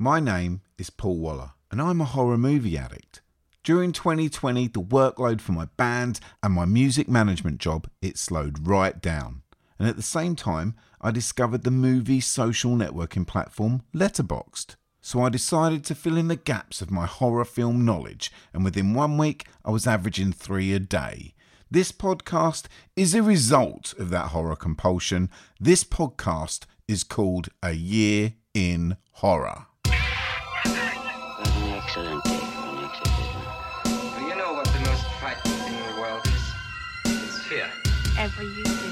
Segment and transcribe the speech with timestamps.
[0.00, 3.20] My name is Paul Waller, and I'm a horror movie addict.
[3.64, 9.02] During 2020, the workload for my band and my music management job, it slowed right
[9.02, 9.42] down.
[9.76, 14.76] And at the same time, I discovered the movie social networking platform Letterboxd.
[15.00, 18.94] So I decided to fill in the gaps of my horror film knowledge, and within
[18.94, 21.34] one week, I was averaging three a day.
[21.72, 25.28] This podcast is a result of that horror compulsion.
[25.58, 29.67] This podcast is called A Year in Horror.
[31.98, 33.42] An exorcism.
[34.16, 36.54] Do you know what the most frightening thing in the world is?
[37.06, 37.68] It's fear.
[38.14, 38.87] Whatever you do,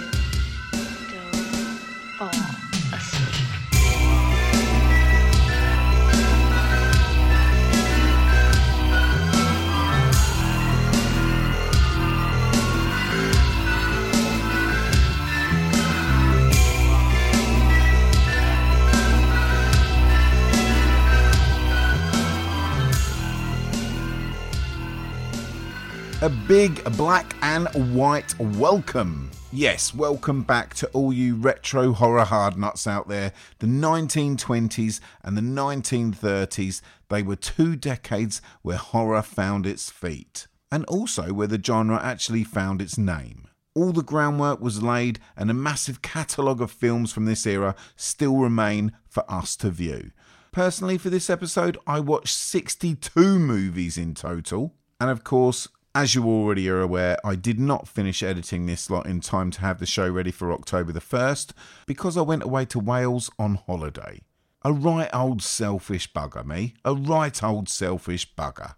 [26.23, 29.31] A big black and white welcome.
[29.53, 33.35] Yes, welcome back to all you retro horror hard nuts out there.
[33.59, 40.87] The 1920s and the 1930s, they were two decades where horror found its feet, and
[40.87, 43.47] also where the genre actually found its name.
[43.75, 48.39] All the groundwork was laid, and a massive catalogue of films from this era still
[48.39, 50.13] remain for us to view.
[50.51, 56.27] Personally, for this episode, I watched 62 movies in total, and of course, as you
[56.27, 59.87] already are aware, I did not finish editing this lot in time to have the
[59.87, 61.53] show ready for October the 1st
[61.87, 64.21] because I went away to Wales on holiday.
[64.61, 66.75] A right old selfish bugger, me.
[66.85, 68.75] A right old selfish bugger.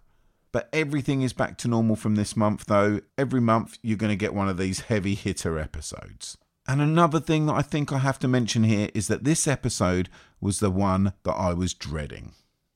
[0.53, 3.01] But everything is back to normal from this month, though.
[3.17, 6.37] Every month, you're going to get one of these heavy hitter episodes.
[6.69, 10.07] And another thing that I think I have to mention here is that this episode
[10.39, 12.31] was the one that I was dreading.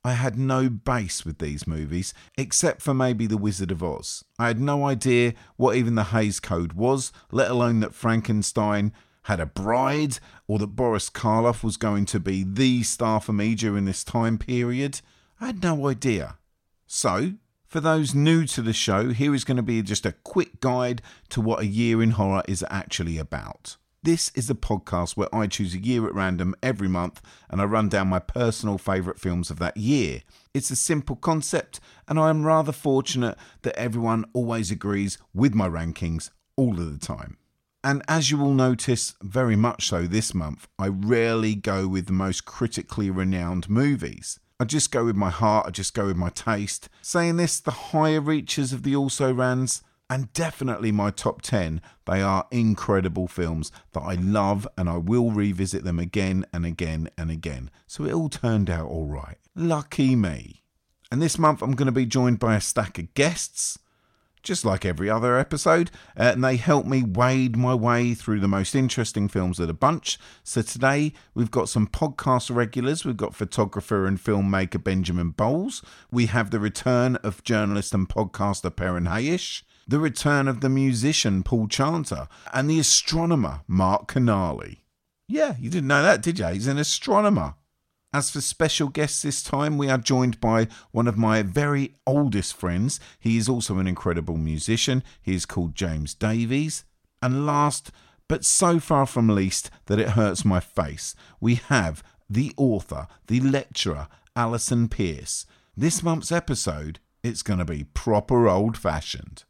[0.06, 4.26] I had no base with these movies, except for maybe The Wizard of Oz.
[4.38, 8.92] I had no idea what even the Hays Code was, let alone that Frankenstein
[9.24, 13.56] had a bride, or that Boris Karloff was going to be the star for me
[13.56, 15.00] during this time period.
[15.40, 16.38] I had no idea.
[16.86, 20.60] So, for those new to the show, here is going to be just a quick
[20.60, 23.78] guide to what a year in horror is actually about.
[24.04, 27.64] This is a podcast where I choose a year at random every month and I
[27.64, 30.24] run down my personal favourite films of that year.
[30.54, 35.70] It's a simple concept, and I am rather fortunate that everyone always agrees with my
[35.70, 37.38] rankings all of the time.
[37.82, 42.12] And as you will notice, very much so this month, I rarely go with the
[42.12, 44.38] most critically renowned movies.
[44.60, 46.90] I just go with my heart, I just go with my taste.
[47.02, 51.82] Saying this, the higher reaches of the also rans and definitely my top 10.
[52.06, 57.10] They are incredible films that I love and I will revisit them again and again
[57.18, 57.72] and again.
[57.88, 59.38] So it all turned out all right.
[59.56, 60.64] Lucky me.
[61.12, 63.80] And this month I'm going to be joined by a stack of guests.
[64.42, 68.48] Just like every other episode, uh, and they help me wade my way through the
[68.50, 70.20] most interesting films of the bunch.
[70.44, 73.06] So today we've got some podcast regulars.
[73.06, 75.82] We've got photographer and filmmaker Benjamin Bowles.
[76.12, 81.44] We have the return of journalist and podcaster Perrin Hayish the return of the musician
[81.44, 84.78] Paul Chanter, and the astronomer Marc Canale.
[85.28, 86.48] Yeah, you didn't know that, did you?
[86.48, 87.56] He's an astronomer.
[88.14, 92.56] As for special guests this time, we are joined by one of my very oldest
[92.56, 93.00] friends.
[93.20, 95.04] He is also an incredible musician.
[95.22, 96.84] He is called James Davies.
[97.24, 97.90] And last,
[98.28, 103.40] but so far from least that it hurts my face, we have the author, the
[103.40, 105.46] lecturer, Alison Peirse.
[105.76, 109.44] This month's episode, it's going to be proper old fashioned.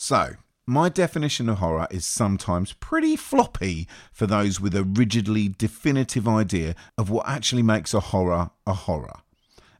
[0.00, 6.28] So, my definition of horror is sometimes pretty floppy for those with a rigidly definitive
[6.28, 9.22] idea of what actually makes a horror a horror.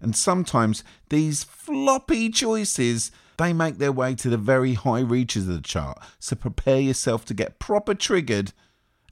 [0.00, 5.54] And sometimes these floppy choices they make their way to the very high reaches of
[5.54, 6.00] the chart.
[6.18, 8.52] So prepare yourself to get proper triggered,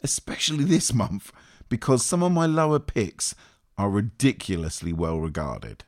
[0.03, 1.31] especially this month,
[1.69, 3.33] because some of my lower picks
[3.79, 5.85] are ridiculously well regarded.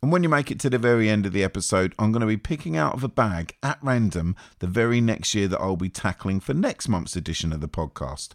[0.00, 2.26] And when you make it to the very end of the episode, I'm going to
[2.26, 5.88] be picking out of a bag at random the very next year that I'll be
[5.88, 8.30] tackling for next month's edition of the podcast.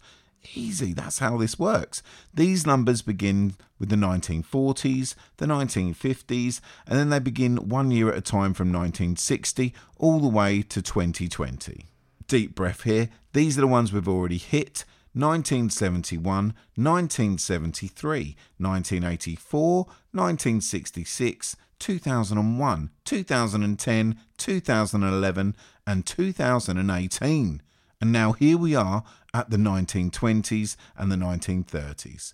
[0.55, 2.03] Easy, that's how this works.
[2.33, 8.17] These numbers begin with the 1940s, the 1950s, and then they begin one year at
[8.17, 11.85] a time from 1960 all the way to 2020.
[12.27, 13.09] Deep breath here.
[13.31, 14.83] These are the ones we've already hit.
[15.13, 19.75] 1971, 1973, 1984,
[20.11, 25.55] 1966, 2001, 2010, 2011,
[25.85, 27.61] and 2018.
[28.01, 32.33] And now here we are at the 1920s and the 1930s.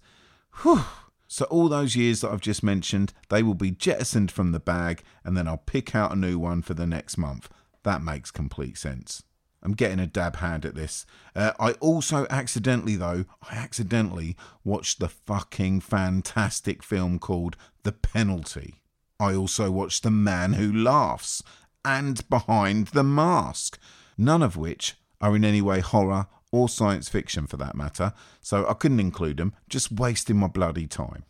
[0.62, 0.84] Whew,
[1.28, 5.04] So, all those years that I've just mentioned, they will be jettisoned from the bag,
[5.24, 7.50] and then I'll pick out a new one for the next month.
[7.84, 9.24] That makes complete sense.
[9.62, 11.06] I'm getting a dab hand at this.
[11.36, 18.76] Uh, I also accidentally, though, I accidentally watched the fucking fantastic film called The Penalty.
[19.20, 21.44] I also watched The Man Who Laughs
[21.84, 23.78] and Behind the Mask,
[24.18, 28.68] none of which are in any way horror or science fiction for that matter, so
[28.68, 31.26] I couldn't include them, just wasting my bloody time.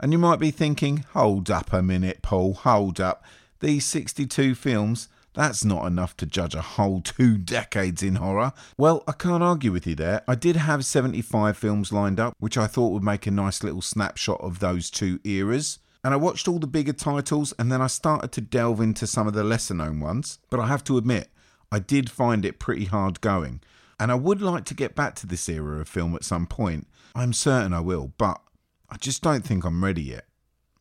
[0.00, 3.24] And you might be thinking, hold up a minute, Paul, hold up.
[3.60, 8.52] These 62 films, that's not enough to judge a whole two decades in horror.
[8.78, 10.22] Well, I can't argue with you there.
[10.26, 13.82] I did have 75 films lined up, which I thought would make a nice little
[13.82, 15.80] snapshot of those two eras.
[16.04, 19.26] And I watched all the bigger titles and then I started to delve into some
[19.26, 20.38] of the lesser known ones.
[20.50, 21.30] But I have to admit,
[21.72, 23.60] I did find it pretty hard going.
[23.98, 26.86] And I would like to get back to this era of film at some point.
[27.14, 28.40] I'm certain I will, but
[28.90, 30.26] I just don't think I'm ready yet.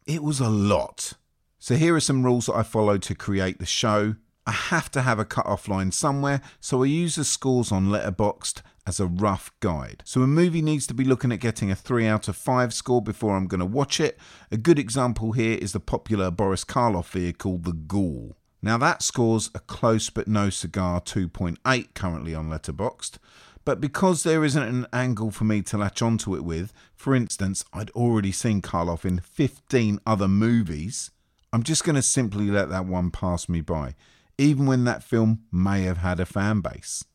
[0.06, 1.14] It was a lot.
[1.58, 4.16] So here are some rules that I followed to create the show.
[4.46, 8.62] I have to have a cut-off line somewhere, so I use the scores on Letterboxd
[8.86, 10.04] as a rough guide.
[10.06, 13.02] So a movie needs to be looking at getting a 3 out of 5 score
[13.02, 14.20] before I'm going to watch it.
[14.52, 18.36] A good example here is the popular Boris Karloff vehicle The Ghoul.
[18.62, 23.18] Now that scores a close but no cigar 2.8 currently on Letterboxd.
[23.66, 27.64] But because there isn't an angle for me to latch onto it with, for instance,
[27.72, 31.12] I'd already seen Karloff in 15 other movies,
[31.54, 33.96] I'm just going to simply let that one pass me by,
[34.44, 37.06] even when that film may have had a fan base.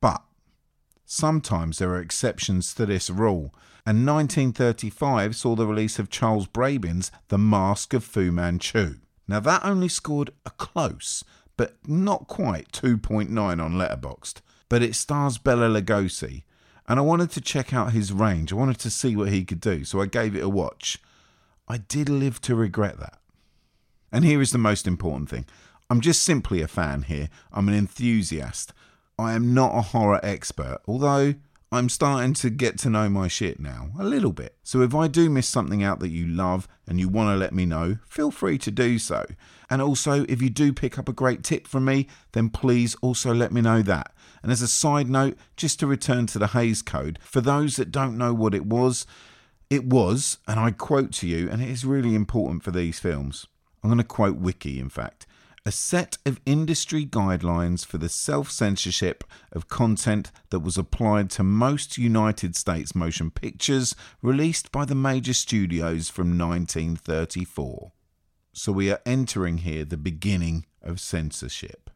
[0.00, 0.22] But
[1.04, 3.52] sometimes there are exceptions to this rule,
[3.84, 8.94] and 1935 saw the release of Charles Brabin's The Mask of Fu Manchu.
[9.26, 11.24] Now that only scored a close,
[11.56, 16.44] but not quite 2.9 on Letterboxd, but it stars Bela Lugosi,
[16.86, 18.52] and I wanted to check out his range.
[18.52, 20.98] I wanted to see what he could do, so I gave it a watch.
[21.66, 23.18] I did live to regret that.
[24.12, 25.44] And here is the most important thing.
[25.90, 27.30] I'm just simply a fan here.
[27.50, 28.74] I'm an enthusiast.
[29.18, 31.34] I am not a horror expert, although
[31.72, 34.56] I'm starting to get to know my shit now, a little bit.
[34.62, 37.54] So if I do miss something out that you love and you want to let
[37.54, 39.24] me know, feel free to do so.
[39.70, 43.32] And also, if you do pick up a great tip from me, then please also
[43.32, 44.12] let me know that.
[44.42, 47.90] And as a side note, just to return to the Hays Code, for those that
[47.90, 49.06] don't know what it was,
[49.70, 53.46] it was, and I quote to you, and it is really important for these films.
[53.82, 55.26] I'm going to quote Wiki, in fact
[55.68, 59.22] a set of industry guidelines for the self censorship
[59.52, 65.34] of content that was applied to most United States motion pictures released by the major
[65.34, 67.92] studios from 1934.
[68.54, 71.90] So we are entering here the beginning of censorship.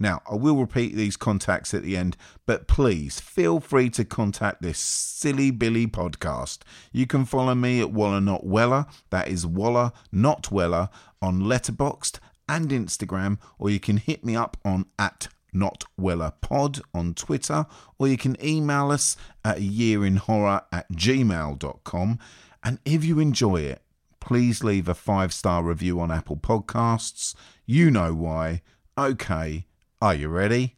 [0.00, 4.62] Now, I will repeat these contacts at the end, but please feel free to contact
[4.62, 6.60] this silly Billy podcast.
[6.90, 10.88] You can follow me at Waller Not Weller, that is Waller Not Weller,
[11.22, 12.18] on Letterboxd
[12.50, 17.66] and Instagram, or you can hit me up on at notwellerpod on Twitter,
[17.98, 22.18] or you can email us at yearinhorror at gmail.com.
[22.62, 23.82] And if you enjoy it,
[24.18, 27.34] please leave a five star review on Apple Podcasts.
[27.66, 28.62] You know why.
[28.98, 29.66] Okay,
[30.02, 30.76] are you ready?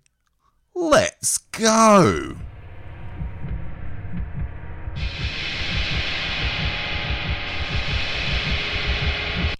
[0.74, 2.36] Let's go!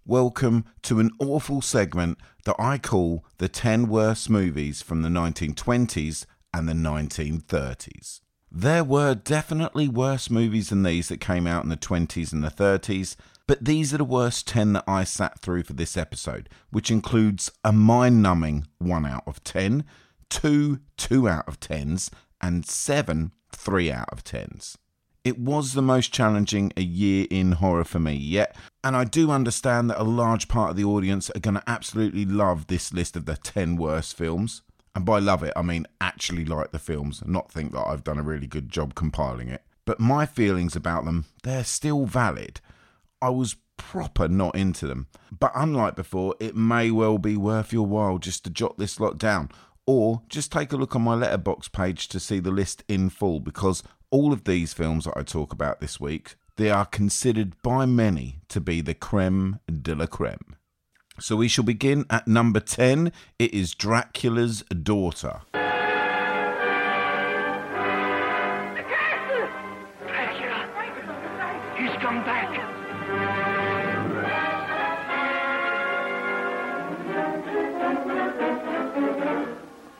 [0.06, 6.26] Welcome to an awful segment that I call the 10 worst movies from the 1920s
[6.52, 8.20] and the 1930s.
[8.50, 12.50] There were definitely worse movies than these that came out in the 20s and the
[12.50, 13.14] 30s,
[13.46, 17.52] but these are the worst 10 that I sat through for this episode, which includes
[17.62, 19.84] a mind numbing 1 out of 10,
[20.30, 24.78] 2 2 out of 10s, and 7 3 out of 10s.
[25.24, 29.30] It was the most challenging a year in horror for me yet, and I do
[29.30, 33.14] understand that a large part of the audience are going to absolutely love this list
[33.14, 34.62] of the 10 worst films.
[34.96, 38.02] And by love it, I mean actually like the films, and not think that I've
[38.02, 39.62] done a really good job compiling it.
[39.84, 42.60] But my feelings about them, they're still valid.
[43.20, 45.06] I was proper not into them.
[45.30, 49.18] But unlike before, it may well be worth your while just to jot this lot
[49.18, 49.50] down.
[49.86, 53.40] Or just take a look on my Letterboxd page to see the list in full
[53.40, 57.86] because all of these films that I talk about this week, they are considered by
[57.86, 60.54] many to be the creme de la creme.
[61.18, 63.10] So we shall begin at number 10.
[63.38, 65.40] It is Dracula's Daughter.
[70.06, 70.68] Dracula!
[71.78, 72.50] He's come back!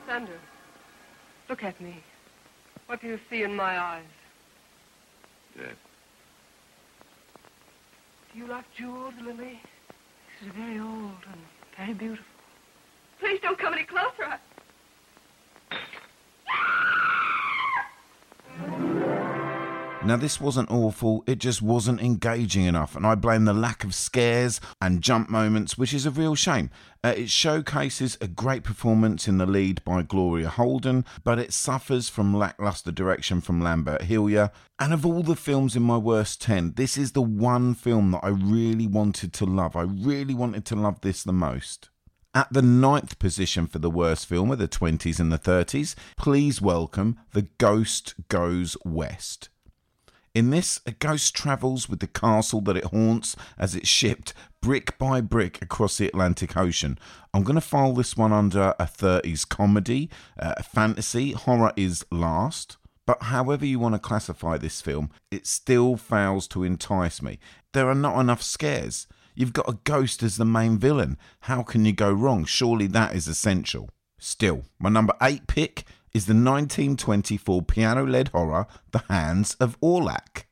[0.07, 0.39] Sandor,
[1.49, 2.03] look at me.
[2.87, 4.05] What do you see in my eyes?
[5.57, 5.77] Death.
[8.33, 9.61] Do you like jewels, Lily?
[10.41, 11.41] This is very old and
[11.77, 12.25] very beautiful.
[13.21, 14.25] Please don't come any closer.
[14.25, 14.39] I...
[20.05, 23.95] Now, this wasn't awful, it just wasn't engaging enough, and I blame the lack of
[23.95, 26.71] scares and jump moments, which is a real shame.
[27.05, 32.09] Uh, it showcases a great performance in the lead by Gloria Holden, but it suffers
[32.09, 34.51] from lackluster direction from Lambert Hillyer.
[34.81, 38.25] And of all the films in my worst 10, this is the one film that
[38.25, 39.77] I really wanted to love.
[39.77, 41.91] I really wanted to love this the most.
[42.35, 46.61] At the ninth position for the worst film of the 20s and the 30s, please
[46.61, 49.49] welcome The Ghost Goes West.
[50.35, 54.97] In this, a ghost travels with the castle that it haunts as it's shipped brick
[54.97, 56.99] by brick across the Atlantic Ocean.
[57.35, 60.09] I'm going to file this one under a 30s comedy,
[60.39, 62.79] uh, fantasy, horror is last.
[63.05, 67.39] But however you want to classify this film, it still fails to entice me.
[67.75, 69.07] There are not enough scares.
[69.35, 71.19] You've got a ghost as the main villain.
[71.41, 72.47] How can you go wrong?
[72.47, 73.91] Surely that is essential.
[74.19, 75.85] Still, my number eight pick
[76.15, 80.45] is the 1924 piano led horror The Hands of Orlac.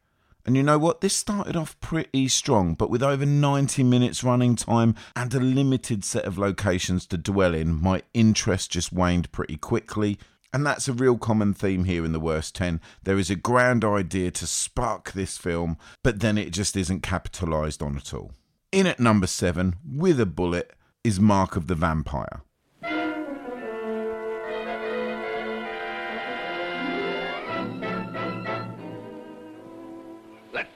[0.47, 1.01] And you know what?
[1.01, 6.05] This started off pretty strong, but with over 90 minutes running time and a limited
[6.05, 10.19] set of locations to dwell in, my interest just waned pretty quickly.
[10.53, 12.81] And that's a real common theme here in the worst 10.
[13.05, 17.83] There is a grand idea to spark this film, but then it just isn't capitalised
[17.83, 18.33] on at all.
[18.73, 20.73] In at number 7, with a bullet,
[21.05, 22.43] is Mark of the Vampire.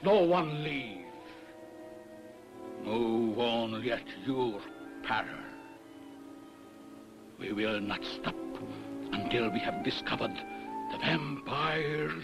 [0.05, 1.03] No one leave.
[2.83, 4.61] Move only at your
[5.03, 5.43] peril.
[7.39, 8.35] We will not stop
[9.11, 10.35] until we have discovered
[10.91, 12.23] the vampires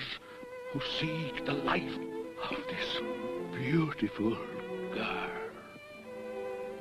[0.72, 1.98] who seek the life
[2.52, 3.02] of this
[3.52, 4.38] beautiful
[4.94, 5.32] girl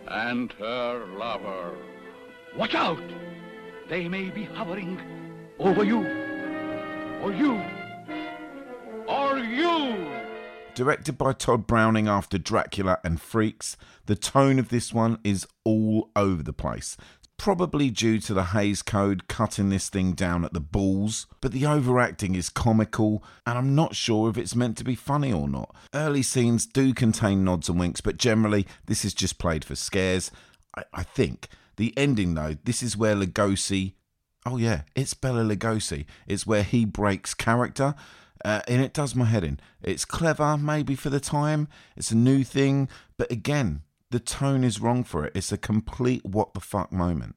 [0.07, 1.79] and her lover.
[2.59, 3.03] Watch out!
[3.89, 5.01] They may be hovering
[5.59, 6.01] over you,
[7.23, 7.59] or you,
[9.09, 10.30] or you!
[10.81, 16.11] Directed by Tod Browning after Dracula and Freaks, the tone of this one is all
[16.17, 16.97] over the place.
[17.37, 21.67] Probably due to the Hays Code cutting this thing down at the balls, but the
[21.67, 25.77] overacting is comical, and I'm not sure if it's meant to be funny or not.
[25.93, 30.31] Early scenes do contain nods and winks, but generally, this is just played for scares.
[30.75, 31.49] I, I think.
[31.77, 33.93] The ending, though, this is where Lugosi.
[34.47, 36.07] Oh, yeah, it's Bela Lugosi.
[36.27, 37.95] It's where he breaks character.
[38.45, 39.61] Uh, and it does my head in.
[39.83, 41.69] It's clever, maybe for the time.
[41.97, 45.33] It's a new thing, but again, the tone is wrong for it.
[45.35, 47.37] It's a complete what the fuck moment.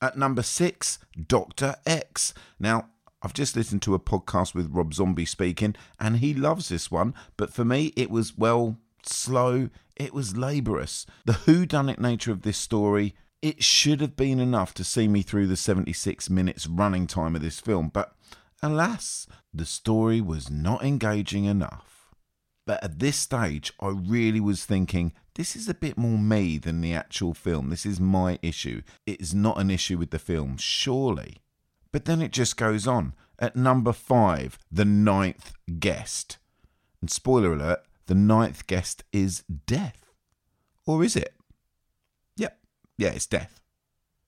[0.00, 2.32] At number six, Doctor X.
[2.58, 2.88] Now,
[3.20, 7.14] I've just listened to a podcast with Rob Zombie speaking, and he loves this one,
[7.36, 9.70] but for me, it was, well, slow.
[9.96, 11.04] It was laborious.
[11.24, 15.48] The who-done-it nature of this story, it should have been enough to see me through
[15.48, 18.14] the 76 minutes running time of this film, but
[18.62, 19.26] alas,
[19.58, 22.14] the story was not engaging enough.
[22.66, 26.80] But at this stage, I really was thinking, this is a bit more me than
[26.80, 27.70] the actual film.
[27.70, 28.82] This is my issue.
[29.06, 31.38] It is not an issue with the film, surely.
[31.92, 33.14] But then it just goes on.
[33.38, 36.38] At number five, the ninth guest.
[37.00, 40.12] And spoiler alert, the ninth guest is death.
[40.86, 41.34] Or is it?
[42.36, 42.58] Yep,
[42.98, 43.60] yeah, it's death.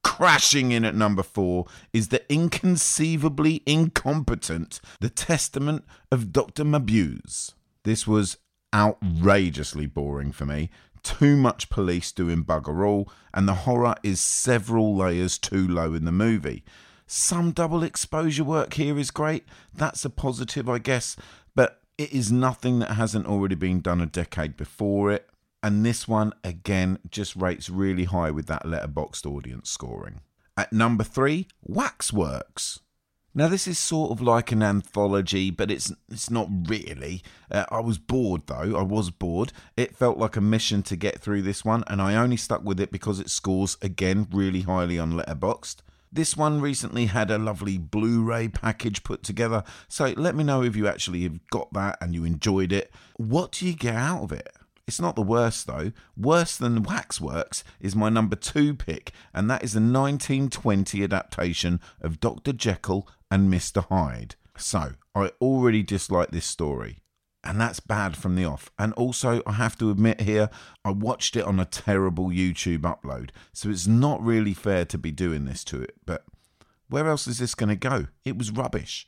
[0.02, 6.64] Crashing in at number four is the inconceivably incompetent The Testament of Dr.
[6.64, 7.52] Mabuse.
[7.84, 8.38] This was
[8.74, 10.70] outrageously boring for me.
[11.02, 16.04] Too much police doing bugger all, and the horror is several layers too low in
[16.04, 16.64] the movie.
[17.06, 19.44] Some double exposure work here is great.
[19.74, 21.16] That's a positive, I guess,
[21.54, 25.28] but it is nothing that hasn't already been done a decade before it.
[25.62, 30.20] And this one, again, just rates really high with that Letterboxd audience scoring.
[30.56, 32.80] At number three, Waxworks.
[33.32, 37.22] Now this is sort of like an anthology, but it's it's not really.
[37.48, 38.76] Uh, I was bored though.
[38.76, 39.52] I was bored.
[39.76, 42.80] It felt like a mission to get through this one, and I only stuck with
[42.80, 45.76] it because it scores again really highly on Letterboxd.
[46.12, 50.74] This one recently had a lovely Blu-ray package put together, so let me know if
[50.74, 52.92] you actually have got that and you enjoyed it.
[53.16, 54.52] What do you get out of it?
[54.90, 55.92] It's not the worst though.
[56.16, 62.18] Worse than Waxworks is my number two pick, and that is the 1920 adaptation of
[62.18, 62.52] Dr.
[62.52, 63.86] Jekyll and Mr.
[63.86, 64.34] Hyde.
[64.56, 66.98] So, I already dislike this story.
[67.44, 68.72] And that's bad from the off.
[68.80, 70.50] And also, I have to admit here,
[70.84, 73.30] I watched it on a terrible YouTube upload.
[73.52, 75.94] So it's not really fair to be doing this to it.
[76.04, 76.24] But
[76.88, 78.08] where else is this going to go?
[78.24, 79.06] It was rubbish.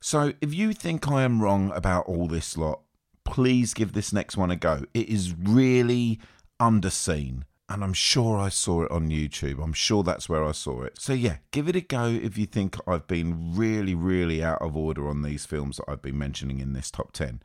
[0.00, 2.82] So if you think I am wrong about all this lot,
[3.24, 4.84] please give this next one a go.
[4.94, 6.20] It is really
[6.60, 7.42] underseen.
[7.68, 9.62] And I'm sure I saw it on YouTube.
[9.62, 11.00] I'm sure that's where I saw it.
[11.00, 14.76] So, yeah, give it a go if you think I've been really, really out of
[14.76, 17.42] order on these films that I've been mentioning in this top 10.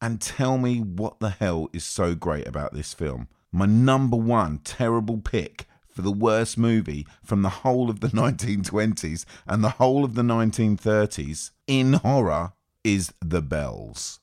[0.00, 3.28] And tell me what the hell is so great about this film.
[3.52, 9.24] My number one terrible pick for the worst movie from the whole of the 1920s
[9.46, 12.52] and the whole of the 1930s in horror
[12.84, 14.20] is The Bells.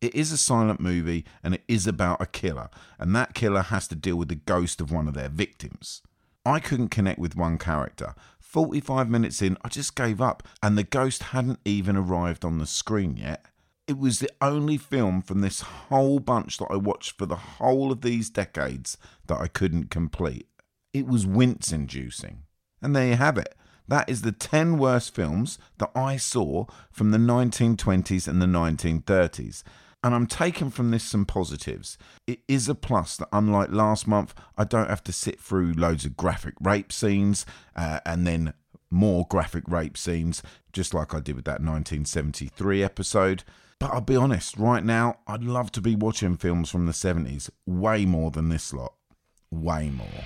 [0.00, 3.88] It is a silent movie and it is about a killer, and that killer has
[3.88, 6.02] to deal with the ghost of one of their victims.
[6.46, 8.14] I couldn't connect with one character.
[8.38, 12.66] 45 minutes in, I just gave up, and the ghost hadn't even arrived on the
[12.66, 13.46] screen yet.
[13.88, 17.90] It was the only film from this whole bunch that I watched for the whole
[17.90, 20.46] of these decades that I couldn't complete.
[20.92, 22.44] It was wince inducing.
[22.80, 23.54] And there you have it.
[23.88, 29.62] That is the 10 worst films that I saw from the 1920s and the 1930s.
[30.02, 31.98] And I'm taking from this some positives.
[32.26, 36.04] It is a plus that, unlike last month, I don't have to sit through loads
[36.04, 38.54] of graphic rape scenes uh, and then
[38.90, 43.42] more graphic rape scenes, just like I did with that 1973 episode.
[43.80, 47.50] But I'll be honest, right now, I'd love to be watching films from the 70s
[47.66, 48.94] way more than this lot.
[49.50, 50.24] Way more.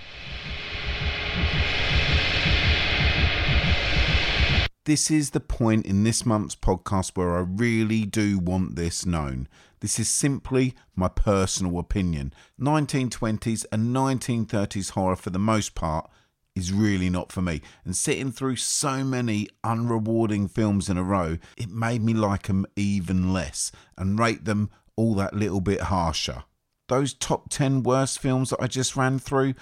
[4.84, 9.46] This is the point in this month's podcast where I really do want this known.
[9.78, 12.34] This is simply my personal opinion.
[12.60, 16.10] 1920s and 1930s horror, for the most part,
[16.56, 17.62] is really not for me.
[17.84, 22.66] And sitting through so many unrewarding films in a row, it made me like them
[22.74, 26.42] even less and rate them all that little bit harsher.
[26.88, 29.54] Those top 10 worst films that I just ran through,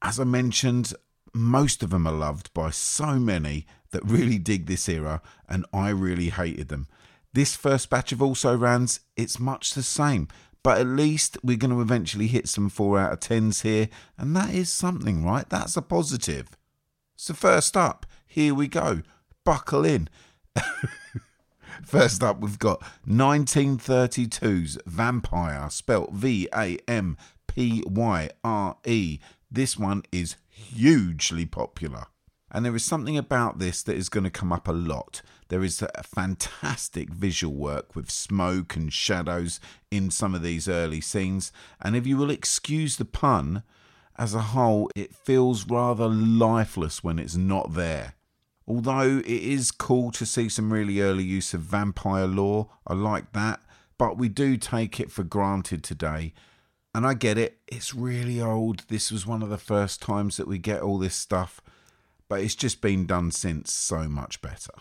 [0.00, 0.94] as I mentioned,
[1.32, 5.90] most of them are loved by so many that really dig this era, and I
[5.90, 6.86] really hated them.
[7.32, 10.28] This first batch of also rans, it's much the same,
[10.62, 14.34] but at least we're going to eventually hit some 4 out of 10s here, and
[14.36, 15.48] that is something, right?
[15.48, 16.48] That's a positive.
[17.16, 19.02] So, first up, here we go.
[19.44, 20.08] Buckle in.
[21.84, 27.16] First up, we've got 1932's Vampire, spelt V A M
[27.46, 29.18] P Y R E.
[29.50, 32.06] This one is hugely popular.
[32.52, 35.22] And there is something about this that is going to come up a lot.
[35.48, 41.00] There is a fantastic visual work with smoke and shadows in some of these early
[41.00, 41.52] scenes.
[41.80, 43.62] And if you will excuse the pun,
[44.18, 48.14] as a whole, it feels rather lifeless when it's not there.
[48.66, 53.32] Although it is cool to see some really early use of vampire lore, I like
[53.32, 53.60] that,
[53.98, 56.34] but we do take it for granted today.
[56.94, 58.84] And I get it, it's really old.
[58.88, 61.60] This was one of the first times that we get all this stuff
[62.30, 64.72] but it's just been done since so much better.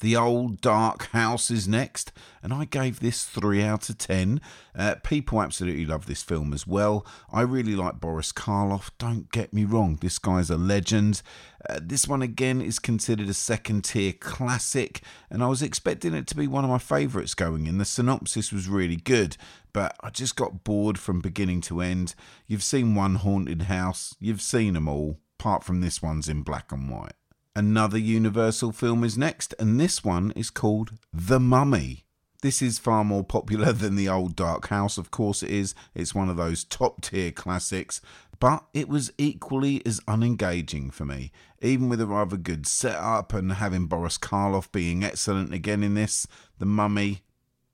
[0.00, 2.10] The Old Dark House is next,
[2.42, 4.40] and I gave this 3 out of 10.
[4.74, 7.06] Uh, people absolutely love this film as well.
[7.30, 11.20] I really like Boris Karloff, don't get me wrong, this guy's a legend.
[11.68, 16.26] Uh, this one again is considered a second tier classic, and I was expecting it
[16.28, 17.76] to be one of my favourites going in.
[17.76, 19.36] The synopsis was really good,
[19.74, 22.14] but I just got bored from beginning to end.
[22.46, 26.72] You've seen one haunted house, you've seen them all apart from this one's in black
[26.72, 27.12] and white.
[27.56, 32.04] Another Universal film is next, and this one is called The Mummy.
[32.42, 35.74] This is far more popular than The Old Dark House, of course it is.
[35.92, 38.00] It's one of those top tier classics,
[38.38, 41.32] but it was equally as unengaging for me.
[41.60, 46.28] Even with a rather good setup and having Boris Karloff being excellent again in this,
[46.58, 47.22] The Mummy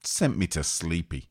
[0.02, 1.28] sent me to sleepy.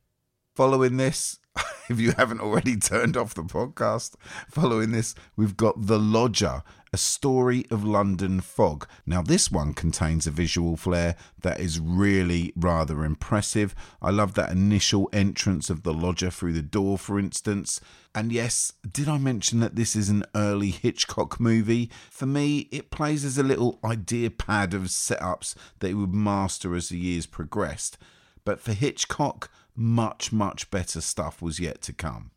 [0.53, 1.39] Following this,
[1.89, 4.13] if you haven't already turned off the podcast,
[4.49, 6.61] following this, we've got The Lodger,
[6.95, 8.87] a story of London fog.
[9.05, 13.75] Now, this one contains a visual flair that is really rather impressive.
[14.01, 17.81] I love that initial entrance of the lodger through the door, for instance.
[18.15, 21.91] And yes, did I mention that this is an early Hitchcock movie?
[22.09, 26.75] For me, it plays as a little idea pad of setups that he would master
[26.75, 27.97] as the years progressed.
[28.45, 32.31] But for Hitchcock, much, much better stuff was yet to come.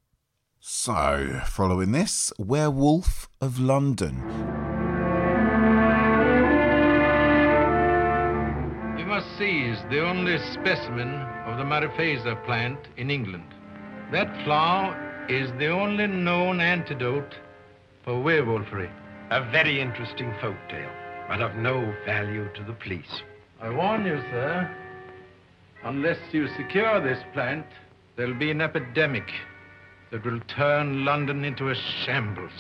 [0.60, 4.16] So, following this, Werewolf of London.
[8.96, 11.14] We must seize the only specimen
[11.46, 13.54] of the Mariphasa plant in England.
[14.10, 17.36] That flower is the only known antidote
[18.04, 18.90] for werewolfery.
[19.30, 20.90] A very interesting folk tale,
[21.28, 23.22] but of no value to the police.
[23.60, 24.68] I warn you, sir,
[25.84, 27.66] unless you secure this plant,
[28.16, 29.30] there'll be an epidemic
[30.10, 32.52] that will turn London into a shambles.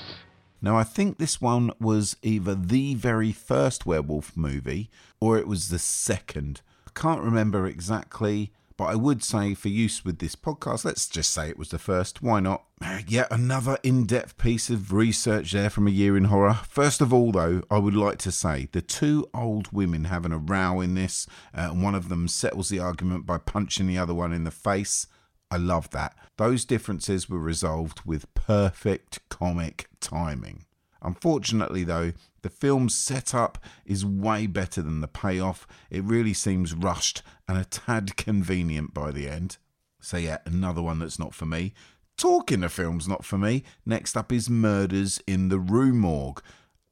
[0.60, 5.68] Now, I think this one was either the very first werewolf movie or it was
[5.68, 6.62] the second.
[6.86, 11.32] I can't remember exactly, but I would say for use with this podcast, let's just
[11.32, 12.22] say it was the first.
[12.22, 12.64] Why not?
[13.06, 16.60] Yet another in depth piece of research there from a year in horror.
[16.68, 20.38] First of all, though, I would like to say the two old women having a
[20.38, 24.14] row in this, uh, and one of them settles the argument by punching the other
[24.14, 25.06] one in the face.
[25.50, 26.14] I love that.
[26.36, 30.64] Those differences were resolved with perfect comic timing.
[31.00, 35.66] Unfortunately, though, the film's setup is way better than the payoff.
[35.90, 39.58] It really seems rushed and a tad convenient by the end.
[40.00, 41.72] So, yeah, another one that's not for me.
[42.16, 46.42] Talking of films not for me, next up is Murders in the Rue Morgue.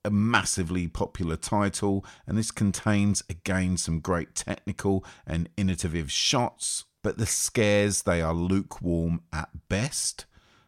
[0.05, 7.19] A massively popular title, and this contains again some great technical and innovative shots, but
[7.19, 10.25] the scares they are lukewarm at best.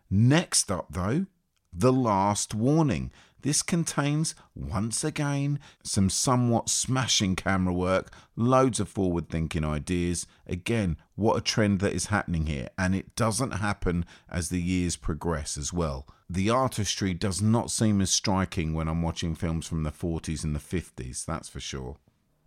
[0.08, 1.26] Next up, though,
[1.72, 3.10] The Last Warning.
[3.42, 10.28] This contains, once again, some somewhat smashing camera work, loads of forward thinking ideas.
[10.46, 14.94] Again, what a trend that is happening here, and it doesn't happen as the years
[14.94, 16.06] progress as well.
[16.30, 20.54] The artistry does not seem as striking when I'm watching films from the 40s and
[20.54, 21.96] the 50s, that's for sure.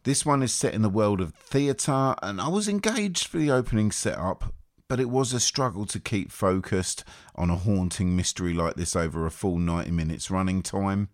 [0.03, 3.51] This one is set in the world of theatre, and I was engaged for the
[3.51, 4.51] opening setup,
[4.87, 7.03] but it was a struggle to keep focused
[7.35, 11.09] on a haunting mystery like this over a full 90 minutes running time.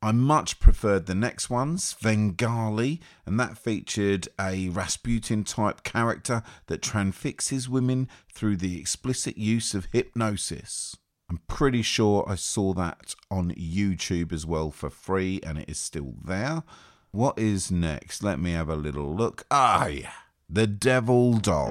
[0.00, 6.80] I much preferred the next ones, Svengali, and that featured a Rasputin type character that
[6.80, 10.96] transfixes women through the explicit use of hypnosis.
[11.28, 15.78] I'm pretty sure I saw that on YouTube as well for free, and it is
[15.78, 16.62] still there.
[17.16, 18.22] What is next?
[18.22, 19.46] Let me have a little look.
[19.50, 20.12] Ah, yeah.
[20.50, 21.70] The Devil Doll.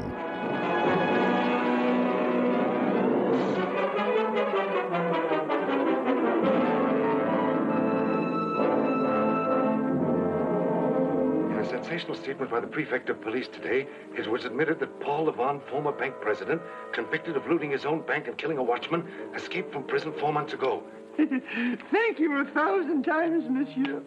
[11.52, 15.28] In a sensational statement by the prefect of police today, it was admitted that Paul
[15.28, 16.60] Lavond, former bank president,
[16.92, 20.54] convicted of looting his own bank and killing a watchman, escaped from prison four months
[20.54, 20.82] ago.
[21.92, 24.02] Thank you a thousand times, monsieur.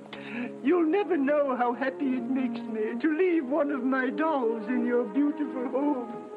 [0.62, 4.84] You'll never know how happy it makes me to leave one of my dolls in
[4.84, 6.28] your beautiful home.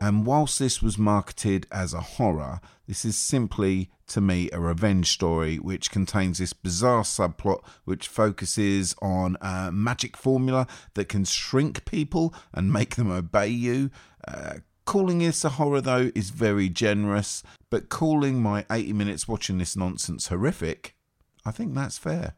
[0.00, 5.10] And whilst this was marketed as a horror, this is simply, to me, a revenge
[5.10, 11.84] story which contains this bizarre subplot which focuses on a magic formula that can shrink
[11.84, 13.90] people and make them obey you.
[14.26, 19.58] Uh, calling this a horror, though, is very generous, but calling my 80 minutes watching
[19.58, 20.94] this nonsense horrific,
[21.44, 22.34] I think that's fair.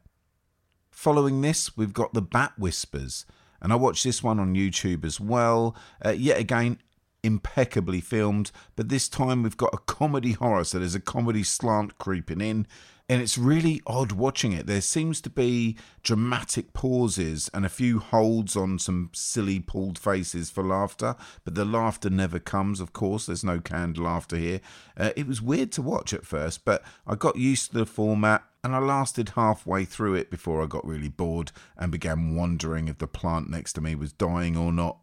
[0.91, 3.27] Following this, we've got The Bat Whispers,
[3.61, 5.77] and I watched this one on YouTube as well.
[6.05, 6.79] Uh, yet again,
[7.23, 11.99] impeccably filmed, but this time we've got a comedy horror, so there's a comedy slant
[11.99, 12.67] creeping in,
[13.09, 14.67] and it's really odd watching it.
[14.67, 20.51] There seems to be dramatic pauses and a few holds on some silly pulled faces
[20.51, 21.15] for laughter,
[21.45, 23.27] but the laughter never comes, of course.
[23.27, 24.61] There's no canned laughter here.
[24.97, 28.43] Uh, it was weird to watch at first, but I got used to the format
[28.65, 32.99] and I lasted halfway through it before I got really bored and began wondering if
[32.99, 34.99] the plant next to me was dying or not.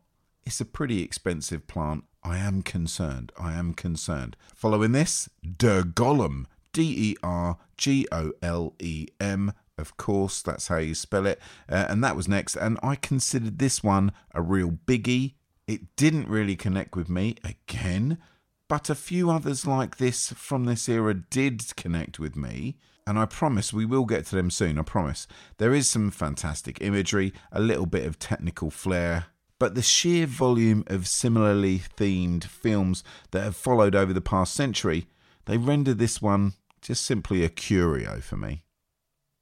[0.45, 2.03] It's a pretty expensive plant.
[2.21, 3.31] I am concerned.
[3.39, 4.35] I am concerned.
[4.53, 6.47] Following this, Der Golem.
[6.73, 9.51] D E R G O L E M.
[9.77, 11.37] Of course, that's how you spell it.
[11.67, 12.55] Uh, and that was next.
[12.55, 15.33] And I considered this one a real biggie.
[15.67, 18.19] It didn't really connect with me again,
[18.69, 22.77] but a few others like this from this era did connect with me.
[23.05, 24.79] And I promise we will get to them soon.
[24.79, 25.27] I promise.
[25.57, 29.25] There is some fantastic imagery, a little bit of technical flair,
[29.59, 35.05] but the sheer volume of similarly themed films that have followed over the past century,
[35.47, 38.63] they render this one just simply a curio for me.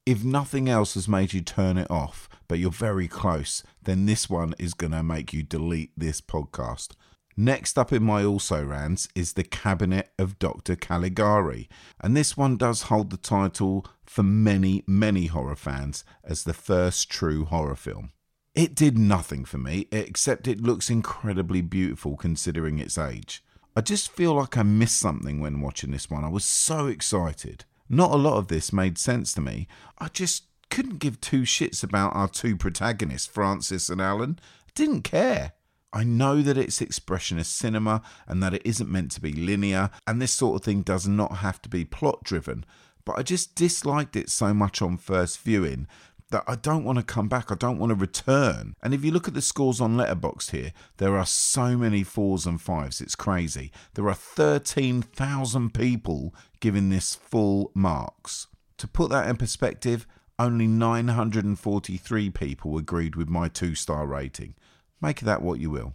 [0.05, 4.29] If nothing else has made you turn it off, but you're very close, then this
[4.29, 6.93] one is going to make you delete this podcast.
[7.37, 10.75] Next up in my also rants is The Cabinet of Dr.
[10.75, 16.53] Caligari, and this one does hold the title for many, many horror fans as the
[16.53, 18.11] first true horror film.
[18.53, 23.43] It did nothing for me, except it looks incredibly beautiful considering its age.
[23.73, 26.25] I just feel like I missed something when watching this one.
[26.25, 27.63] I was so excited.
[27.87, 29.67] Not a lot of this made sense to me.
[29.97, 34.39] I just couldn't give two shits about our two protagonists, Francis and Alan.
[34.67, 35.53] I didn't care.
[35.93, 40.21] I know that it's expressionist cinema and that it isn't meant to be linear, and
[40.21, 42.65] this sort of thing does not have to be plot driven,
[43.03, 45.87] but I just disliked it so much on first viewing
[46.31, 47.51] that I don't want to come back.
[47.51, 48.73] I don't want to return.
[48.81, 52.45] And if you look at the scores on Letterboxd here, there are so many fours
[52.45, 52.99] and fives.
[52.99, 53.71] It's crazy.
[53.93, 58.47] There are 13,000 people giving this full marks.
[58.77, 60.07] To put that in perspective,
[60.39, 64.55] only 943 people agreed with my two star rating.
[64.99, 65.93] Make that what you will.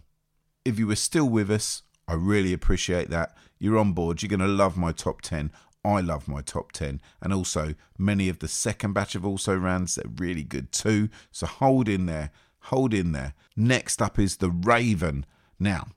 [0.63, 3.35] If you were still with us, I really appreciate that.
[3.59, 4.21] You're on board.
[4.21, 5.51] You're going to love my top 10.
[5.83, 7.01] I love my top 10.
[7.21, 11.09] And also, many of the second batch of also rans, they're really good too.
[11.31, 12.31] So hold in there.
[12.61, 13.33] Hold in there.
[13.55, 15.25] Next up is The Raven.
[15.59, 15.87] Now,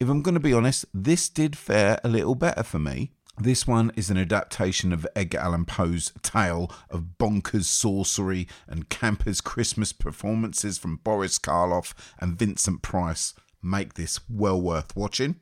[0.00, 3.12] if I'm going to be honest, this did fare a little better for me.
[3.38, 9.42] This one is an adaptation of Edgar Allan Poe's tale of bonkers sorcery and campers
[9.42, 15.36] Christmas performances from Boris Karloff and Vincent Price make this well worth watching.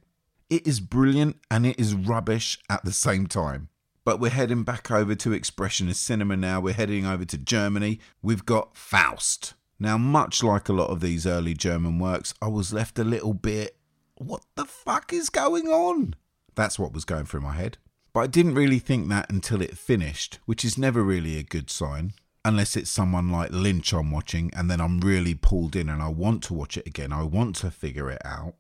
[0.51, 3.69] It is brilliant and it is rubbish at the same time.
[4.05, 6.61] But we're heading back over to Expressionist cinema now.
[6.61, 8.01] We're heading over to Germany.
[8.23, 9.55] We've got Faust.
[9.79, 13.35] Now, much like a lot of these early German works, I was left a little
[13.35, 13.77] bit,
[14.17, 16.15] what the fuck is going on?
[16.55, 17.79] That's what was going through my head.
[18.13, 21.69] But I didn't really think that until it finished, which is never really a good
[21.69, 22.13] sign.
[22.45, 26.09] Unless it's someone like Lynch I'm watching and then I'm really pulled in and I
[26.09, 27.13] want to watch it again.
[27.13, 28.55] I want to figure it out.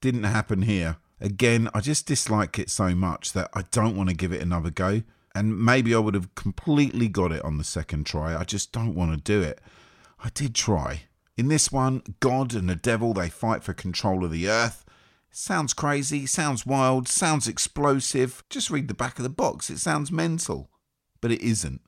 [0.00, 0.96] Didn't happen here.
[1.20, 4.70] Again, I just dislike it so much that I don't want to give it another
[4.70, 5.02] go.
[5.34, 8.36] And maybe I would have completely got it on the second try.
[8.36, 9.60] I just don't want to do it.
[10.22, 11.02] I did try.
[11.36, 14.84] In this one, God and the devil they fight for control of the earth.
[15.30, 18.42] Sounds crazy, sounds wild, sounds explosive.
[18.50, 19.70] Just read the back of the box.
[19.70, 20.70] It sounds mental.
[21.20, 21.82] But it isn't.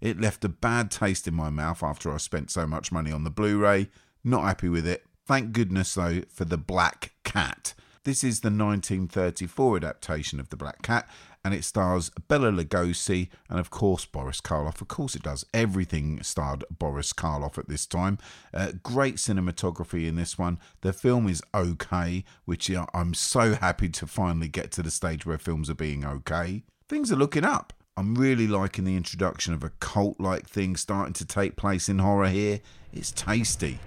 [0.00, 3.24] It left a bad taste in my mouth after I spent so much money on
[3.24, 3.88] the Blu ray.
[4.22, 5.04] Not happy with it.
[5.26, 7.74] Thank goodness, though, for The Black Cat.
[8.04, 11.08] This is the 1934 adaptation of The Black Cat,
[11.44, 14.80] and it stars Bela Lugosi and, of course, Boris Karloff.
[14.80, 15.46] Of course, it does.
[15.54, 18.18] Everything starred Boris Karloff at this time.
[18.52, 20.58] Uh, great cinematography in this one.
[20.80, 25.38] The film is okay, which I'm so happy to finally get to the stage where
[25.38, 26.64] films are being okay.
[26.88, 27.72] Things are looking up.
[27.96, 32.00] I'm really liking the introduction of a cult like thing starting to take place in
[32.00, 32.62] horror here.
[32.92, 33.78] It's tasty.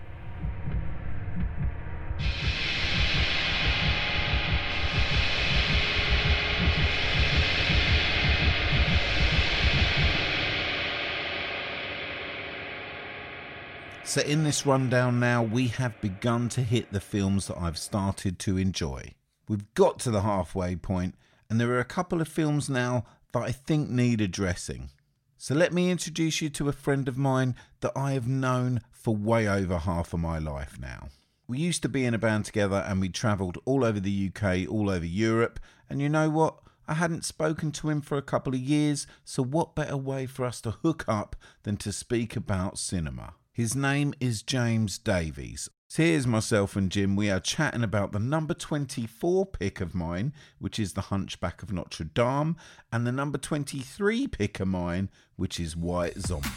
[14.16, 18.40] So, in this rundown now, we have begun to hit the films that I've started
[18.40, 19.12] to enjoy.
[19.50, 21.16] We've got to the halfway point,
[21.50, 24.92] and there are a couple of films now that I think need addressing.
[25.38, 29.14] So, let me introduce you to a friend of mine that I have known for
[29.14, 31.10] way over half of my life now.
[31.46, 34.66] We used to be in a band together and we travelled all over the UK,
[34.72, 36.60] all over Europe, and you know what?
[36.88, 40.46] I hadn't spoken to him for a couple of years, so what better way for
[40.46, 43.34] us to hook up than to speak about cinema?
[43.56, 45.70] His name is James Davies.
[45.96, 47.16] Here's myself and Jim.
[47.16, 51.72] We are chatting about the number 24 pick of mine, which is The Hunchback of
[51.72, 52.58] Notre Dame,
[52.92, 56.50] and the number 23 pick of mine, which is White Zombie.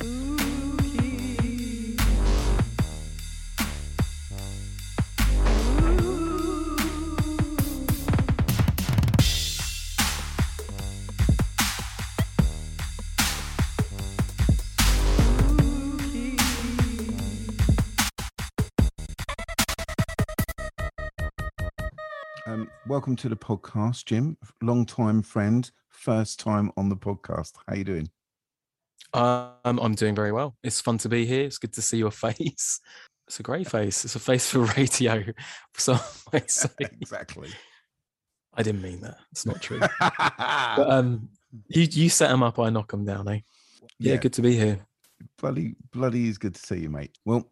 [0.00, 0.59] Um,
[22.90, 24.36] welcome to the podcast, Jim.
[24.60, 27.52] Long time friend, first time on the podcast.
[27.68, 28.10] How you doing?
[29.14, 30.56] Um, I'm doing very well.
[30.64, 31.44] It's fun to be here.
[31.44, 32.80] It's good to see your face.
[33.28, 34.04] It's a great face.
[34.04, 35.22] It's a face for radio.
[35.76, 35.96] So
[36.32, 37.50] exactly.
[38.54, 39.18] I didn't mean that.
[39.30, 39.78] It's not true.
[40.00, 41.28] but um,
[41.68, 43.40] you you set them up, I knock them down, eh?
[44.00, 44.16] Yeah, Yeah.
[44.16, 44.84] good to be here.
[45.40, 47.16] Bloody, bloody is good to see you, mate.
[47.24, 47.48] Well,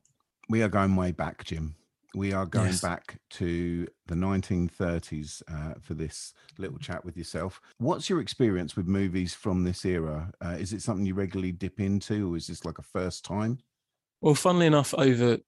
[0.49, 1.77] we are going way back, Jim.
[2.15, 2.81] We are going Yes.
[2.81, 7.61] back to the 1930s uh, for this little chat with yourself.
[7.79, 10.33] What's your experience with movies from this era?
[10.45, 13.59] Uh, is it something you regularly dip into, or is this like a first time?
[14.21, 15.39] Well, funnily enough, over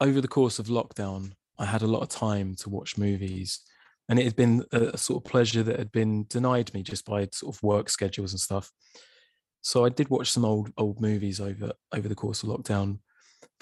[0.00, 3.60] over the course of lockdown, I had a lot of time to watch movies,
[4.08, 7.04] and it had been a, a sort of pleasure that had been denied me just
[7.04, 8.72] by sort of work schedules and stuff.
[9.62, 13.00] So I did watch some old old movies over over the course of lockdown.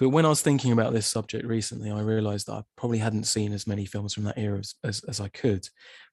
[0.03, 3.23] But when I was thinking about this subject recently, I realized that I probably hadn't
[3.23, 5.65] seen as many films from that era as, as, as I could.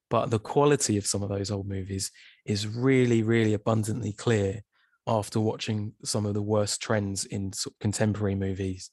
[0.08, 2.12] But the quality of some of those old movies
[2.46, 4.62] is really, really abundantly clear
[5.08, 8.90] after watching some of the worst trends in sort of contemporary movies.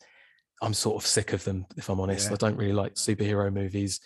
[0.64, 2.30] I'm sort of sick of them, if I'm honest.
[2.30, 2.34] Yeah.
[2.34, 4.00] I don't really like superhero movies.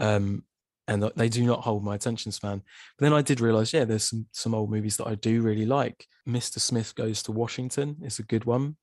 [0.00, 0.42] Um,
[0.88, 2.60] and they do not hold my attention span.
[2.98, 5.64] But then I did realize, yeah, there's some some old movies that I do really
[5.64, 6.08] like.
[6.28, 6.58] Mr.
[6.58, 8.74] Smith Goes to Washington is a good one.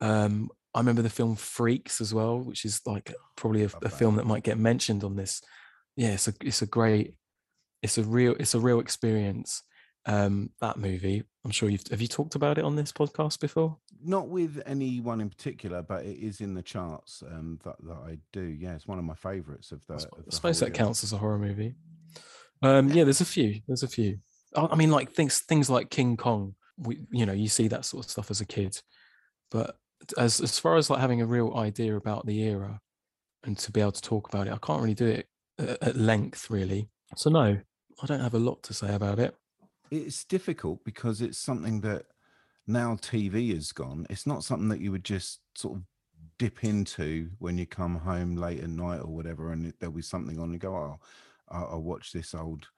[0.00, 4.16] Um, I remember the film Freaks as well, which is like probably a, a film
[4.16, 5.42] that might get mentioned on this.
[5.96, 7.14] Yeah, it's a it's a great,
[7.82, 9.62] it's a real it's a real experience.
[10.06, 13.76] Um, that movie, I'm sure you've have you talked about it on this podcast before?
[14.02, 18.18] Not with anyone in particular, but it is in the charts um, that, that I
[18.32, 18.42] do.
[18.42, 19.94] Yeah, it's one of my favourites of the.
[19.94, 20.74] I the suppose that year.
[20.74, 21.74] counts as a horror movie.
[22.62, 23.60] Um, yeah, there's a few.
[23.66, 24.18] There's a few.
[24.56, 26.54] I I mean, like things things like King Kong.
[26.78, 28.80] We, you know, you see that sort of stuff as a kid,
[29.50, 29.76] but
[30.16, 32.80] as as far as like having a real idea about the era
[33.44, 36.50] and to be able to talk about it, I can't really do it at, length,
[36.50, 36.88] really.
[37.16, 37.58] So no,
[38.02, 39.34] I don't have a lot to say about it.
[39.90, 42.04] It's difficult because it's something that
[42.66, 44.06] now TV is gone.
[44.08, 45.82] It's not something that you would just sort of
[46.38, 50.38] dip into when you come home late at night or whatever, and there'll be something
[50.38, 51.00] on and go, oh,
[51.48, 52.68] I'll, I'll watch this old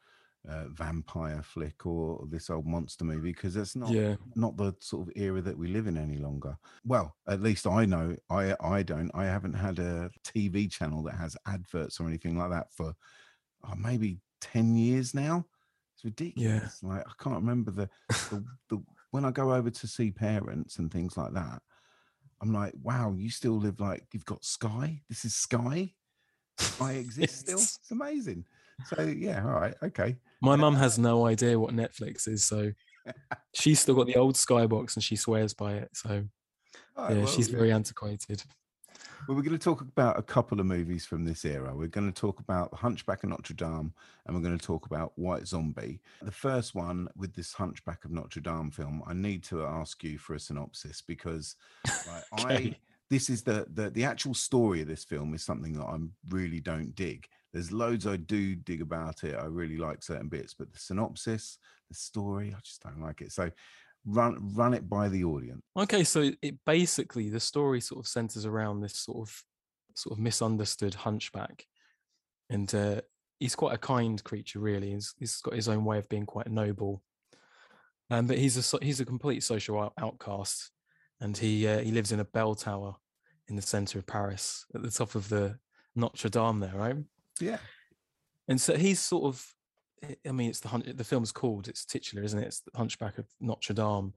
[0.48, 4.16] uh, vampire flick or this old monster movie because it's not Yeah.
[4.34, 6.56] not the sort of era that we live in any longer.
[6.84, 9.10] Well, at least I know I I don't.
[9.14, 12.94] I haven't had a TV channel that has adverts or anything like that for
[13.64, 15.46] oh, maybe ten years now.
[15.94, 16.82] It's ridiculous.
[16.82, 20.90] Like I can't remember the, the the when I go over to see parents and
[20.90, 21.62] things like that.
[22.40, 25.00] I'm like, wow, you still live like you've got Sky.
[25.08, 25.92] This is Sky.
[26.58, 27.58] Sky exists still.
[27.58, 28.44] It's amazing.
[28.86, 30.16] So yeah, all right, okay.
[30.40, 32.72] My mum has no idea what Netflix is, so
[33.54, 35.90] she's still got the old Skybox and she swears by it.
[35.94, 36.24] So
[36.96, 38.42] right, yeah, well, she's very antiquated.
[39.28, 41.72] Well, we're going to talk about a couple of movies from this era.
[41.72, 43.92] We're going to talk about Hunchback of Notre Dame
[44.26, 46.00] and we're going to talk about White Zombie.
[46.22, 50.18] The first one with this Hunchback of Notre Dame film, I need to ask you
[50.18, 51.54] for a synopsis because
[51.86, 52.76] like, I
[53.10, 55.98] this is the, the the actual story of this film is something that I
[56.30, 57.28] really don't dig.
[57.52, 59.36] There's loads I do dig about it.
[59.36, 63.32] I really like certain bits, but the synopsis, the story, I just don't like it.
[63.32, 63.50] So
[64.06, 65.62] run run it by the audience.
[65.76, 69.42] Okay, so it basically the story sort of centers around this sort of
[69.94, 71.66] sort of misunderstood hunchback,
[72.48, 73.00] and uh,
[73.38, 74.92] he's quite a kind creature, really.
[74.92, 77.02] He's, he's got his own way of being quite noble,
[78.10, 80.70] um, but he's a he's a complete social outcast,
[81.20, 82.96] and he uh, he lives in a bell tower
[83.48, 85.58] in the center of Paris, at the top of the
[85.94, 86.96] Notre Dame, there, right?
[87.40, 87.58] Yeah.
[88.48, 89.46] And so he's sort of,
[90.26, 92.46] I- mean, it's the the film's called, it's titular, isn't it?
[92.46, 94.12] It's the Hunchback of Notre Dame,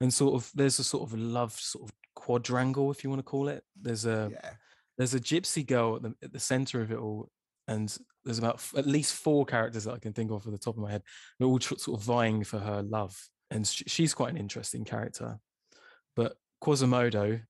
[0.00, 3.24] and sort of there's a sort of love sort of quadrangle, if you want to
[3.30, 3.62] call it.
[3.80, 4.30] There's a
[4.98, 7.30] there's a gypsy girl at the at the center of it all,
[7.68, 10.58] and there's about f- at least four characters that I can think of at the
[10.58, 11.02] top of my head.
[11.38, 13.16] They're all tr- sort of vying for her love,
[13.50, 15.38] and sh- she's quite an interesting character.
[16.16, 17.40] But Quasimodo,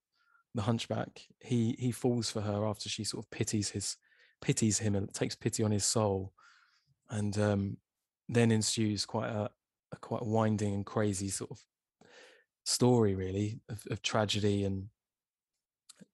[0.56, 3.96] the hunchback, he he falls for her after she sort of pities his
[4.40, 6.32] pities him and takes pity on his soul,
[7.10, 7.76] and um,
[8.28, 9.50] then ensues quite a,
[9.92, 11.60] a quite winding and crazy sort of
[12.64, 14.88] story, really, of, of tragedy and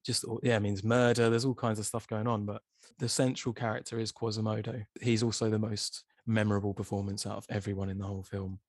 [0.04, 1.30] just yeah, it means murder.
[1.30, 2.62] There's all kinds of stuff going on, but
[2.98, 4.82] the central character is Quasimodo.
[5.00, 8.60] He's also the most memorable performance out of everyone in the whole film.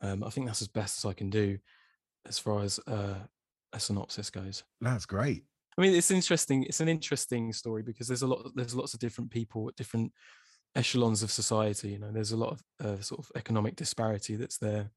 [0.00, 1.58] Um, I think that's as best as I can do
[2.26, 3.14] as far as uh,
[3.72, 4.62] a synopsis goes.
[4.80, 5.44] That's great.
[5.78, 6.64] I mean, it's interesting.
[6.64, 8.50] It's an interesting story because there's a lot.
[8.56, 10.12] There's lots of different people at different
[10.74, 11.90] echelons of society.
[11.90, 14.90] You know, there's a lot of uh, sort of economic disparity that's there.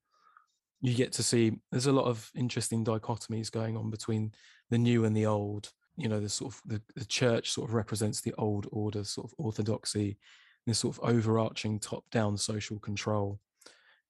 [0.81, 1.51] You get to see.
[1.71, 4.31] There's a lot of interesting dichotomies going on between
[4.71, 5.71] the new and the old.
[5.97, 9.29] You know, the sort of the, the church sort of represents the old order, sort
[9.29, 10.17] of orthodoxy,
[10.65, 13.39] this sort of overarching top-down social control,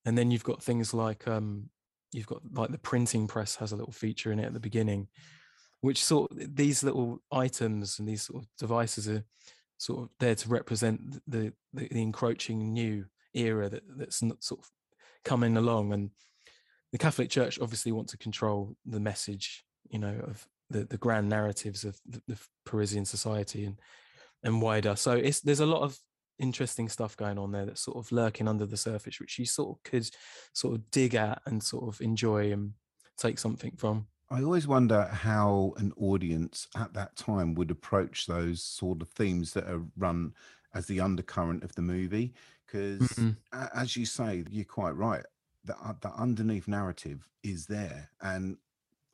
[0.05, 1.69] and then you've got things like um,
[2.13, 5.09] you've got like the printing press has a little feature in it at the beginning
[5.81, 9.23] which sort of these little items and these sort of devices are
[9.77, 14.61] sort of there to represent the the, the encroaching new era that that's not sort
[14.61, 14.69] of
[15.25, 15.91] coming along.
[15.93, 16.11] And
[16.91, 21.29] the catholic church obviously want to control the message you know of the the grand
[21.29, 23.79] narratives of the, the parisian society and
[24.43, 24.95] and wider.
[24.95, 25.97] So it's there's a lot of
[26.39, 29.77] interesting stuff going on there that's sort of lurking under the surface which you sort
[29.77, 30.09] of could
[30.53, 32.73] sort of dig at and sort of enjoy and
[33.17, 38.63] take something from I always wonder how an audience at that time would approach those
[38.63, 40.33] sort of themes that are run
[40.73, 42.33] as the undercurrent of the movie.
[42.65, 43.37] Because, Mhm.
[43.51, 45.25] as you say, you're quite right.
[45.65, 48.11] The, uh, the underneath narrative is there.
[48.21, 48.57] And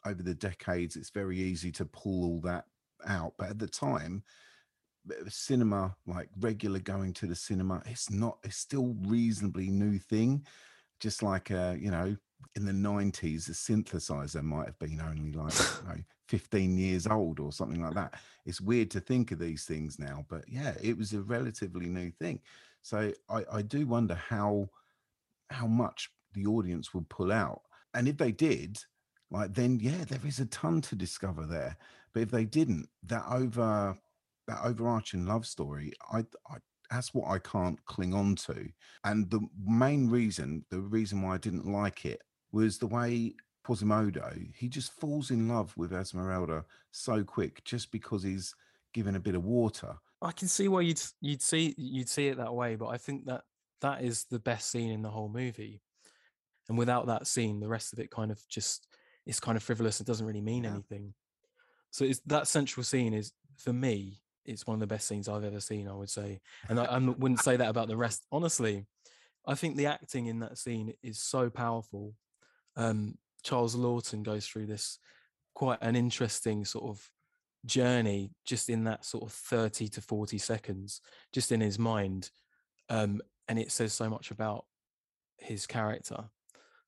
[0.05, 2.67] over the decades, it's very easy to pull all that
[3.05, 3.35] out.
[3.39, 4.23] But at the time,
[5.29, 10.45] cinema, like regular going to the cinema, it's not, it's still reasonably new thing.
[10.99, 12.15] Just like, uh, you know,
[12.55, 17.39] in the 90s, the synthesizer might have been only like you know, 15 years old
[17.39, 18.15] or something like that.
[18.45, 22.11] It's weird to think of these things now, but yeah, it was a relatively new
[22.11, 22.41] thing.
[22.81, 24.69] So I, I do wonder how
[25.49, 27.61] how much the audience would pull out.
[27.93, 28.77] And if they did,
[29.31, 31.77] like then yeah, there is a ton to discover there.
[32.13, 33.97] But if they didn't, that over
[34.47, 36.19] that overarching love story, I
[36.49, 36.57] I
[36.89, 38.67] that's what I can't cling on to.
[39.03, 42.21] And the main reason, the reason why I didn't like it
[42.51, 48.23] was the way Quasimodo, he just falls in love with Esmeralda so quick just because
[48.23, 48.55] he's
[48.93, 49.97] given a bit of water.
[50.21, 53.25] I can see why you'd you'd see you'd see it that way, but I think
[53.25, 53.43] that
[53.81, 55.81] that is the best scene in the whole movie.
[56.69, 58.87] And without that scene, the rest of it kind of just
[59.25, 60.01] it's kind of frivolous.
[60.01, 60.71] It doesn't really mean Yeah.
[60.71, 61.13] anything.
[61.91, 65.43] So it's that central scene is for me, it's one of the best scenes I've
[65.43, 65.87] ever seen.
[65.87, 66.39] I would say,
[66.69, 68.25] and I, I wouldn't say that about the rest.
[68.31, 68.85] Honestly,
[69.45, 72.13] I think the acting in that scene is so powerful.
[72.75, 74.99] Um, Charles Laughton goes through this
[75.53, 77.09] quite an interesting sort of
[77.65, 81.01] journey just in that sort of 30 to 40 seconds
[81.33, 82.29] just in his mind
[82.89, 84.65] um and it says so much about
[85.39, 86.25] his character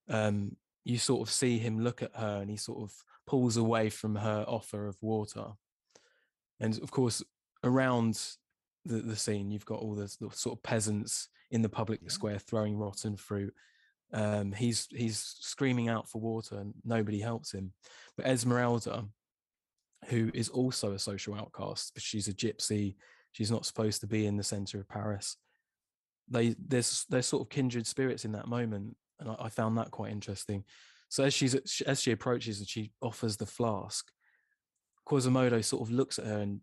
[0.07, 0.55] um
[0.85, 2.93] you sort of see him look at her and he sort of
[3.25, 5.45] pulls away from her offer of water
[6.59, 7.23] and of course
[7.63, 8.19] around
[8.85, 12.39] the, the scene you've got all the, the sort of peasants in the public square
[12.39, 13.53] throwing rotten fruit.
[14.13, 17.73] Um he's he's screaming out for water and nobody helps him.
[18.17, 19.05] But esmeralda
[20.05, 22.95] who is also a social outcast but she's a gypsy
[23.33, 25.37] she's not supposed to be in the center of paris.
[26.29, 29.91] They there's there's sort of kindred spirits in that moment and I, I found that
[29.91, 30.63] quite interesting.
[31.09, 34.11] So as she's as she approaches and she offers the flask
[35.09, 36.61] quasimodo sort of looks at her and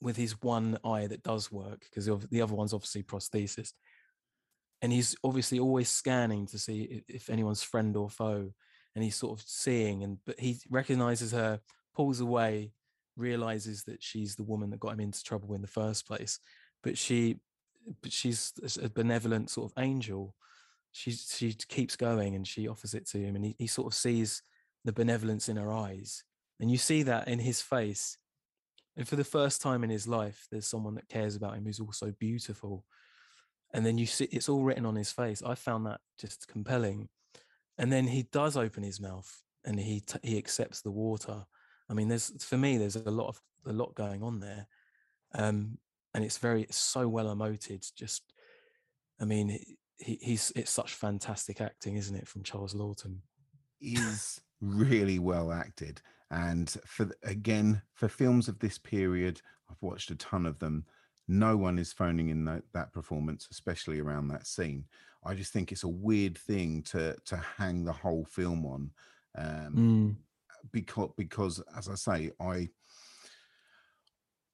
[0.00, 3.72] with his one eye that does work because the other one's obviously prosthesis.
[4.82, 8.50] And he's obviously always scanning to see if anyone's friend or foe
[8.94, 11.60] and he's sort of seeing and but he recognizes her
[11.94, 12.72] pulls away
[13.16, 16.40] realizes that she's the woman that got him into trouble in the first place
[16.82, 17.38] but she
[18.02, 20.34] but she's a benevolent sort of angel.
[20.92, 23.96] She she keeps going and she offers it to him and he, he sort of
[23.96, 24.42] sees
[24.84, 26.24] the benevolence in her eyes.
[26.58, 28.18] And you see that in his face
[28.96, 31.80] and for the first time in his life there's someone that cares about him who's
[31.80, 32.84] also beautiful.
[33.72, 35.42] And then you see it's all written on his face.
[35.44, 37.08] I found that just compelling.
[37.78, 41.44] And then he does open his mouth and he t- he accepts the water.
[41.88, 44.66] I mean there's for me there's a lot of a lot going on there.
[45.34, 45.78] Um
[46.14, 48.32] and it's very it's so well emoted just
[49.20, 49.58] i mean
[49.98, 53.18] he, he's it's such fantastic acting isn't it from charles laughton?
[53.80, 56.00] Is really well acted
[56.30, 60.84] and for again for films of this period i've watched a ton of them.
[61.28, 64.84] No one is phoning in that, that performance especially around that scene.
[65.24, 68.90] I just think it's a weird thing to to hang the whole film on
[69.38, 70.16] um Mm.
[70.72, 72.68] because because as i say i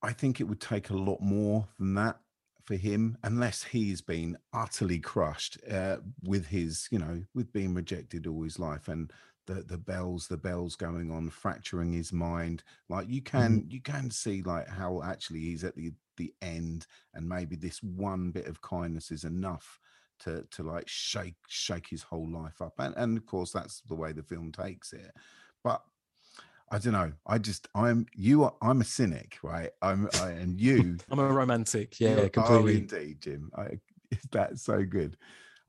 [0.03, 2.19] i think it would take a lot more than that
[2.65, 8.27] for him unless he's been utterly crushed uh, with his you know with being rejected
[8.27, 8.89] all his life.
[8.89, 9.13] And
[9.47, 13.71] the the bells the bells going on fracturing his mind like you can mm-hmm.
[13.71, 18.31] you can see like how actually he's at the the end and maybe this one
[18.31, 19.79] bit of kindness is enough
[20.19, 23.95] to to like shake shake his whole life up and and of course that's the
[23.95, 25.13] way the film takes it
[25.63, 25.83] but
[26.71, 27.13] I don't know.
[27.27, 29.71] I just I'm you are I'm a cynic, right?
[29.83, 33.51] I'm I, and you i'm a romantic yeah are- Oh, completely indeed, Jim.
[33.57, 33.79] I,
[34.33, 35.17] that's so good.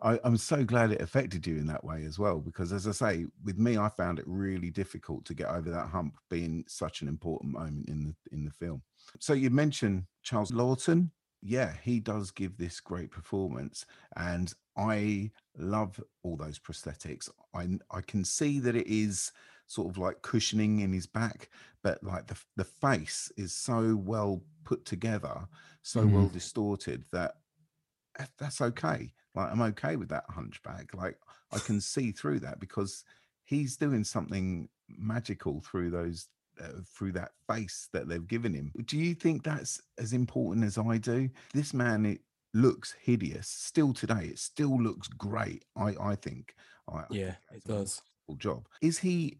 [0.02, 2.92] I, I'm so glad it affected you in that way as well, because as I
[2.92, 7.02] say, with me, I found it really difficult to get over that hump being such
[7.02, 8.84] an important moment in the in the film.
[9.20, 11.10] So you mentioned Charles Laughton.
[11.42, 13.86] Yeah, he does give this great performance,
[14.16, 17.30] and I love all those prosthetics.
[17.56, 19.32] I I can see that it is
[19.66, 21.50] sort of like cushioning in his back,
[21.82, 25.48] but like the the face is so well put together,
[25.82, 26.16] so mm-hmm.
[26.16, 27.38] well distorted that
[28.18, 29.14] that- that's okay.
[29.38, 30.94] Like I'm okay with that hunchback.
[30.94, 31.18] Like
[31.52, 33.04] I can see through that because
[33.46, 36.28] he's doing something magical through those
[36.60, 38.72] uh, through that face that they've given him.
[38.86, 41.30] Do you think that's as important as I do?
[41.54, 42.22] This man it
[42.54, 44.26] looks hideous still today.
[44.26, 45.66] It still looks great.
[45.76, 46.56] I I think.
[46.90, 48.02] I, I yeah think it does
[48.40, 48.68] job.
[48.82, 49.38] Is he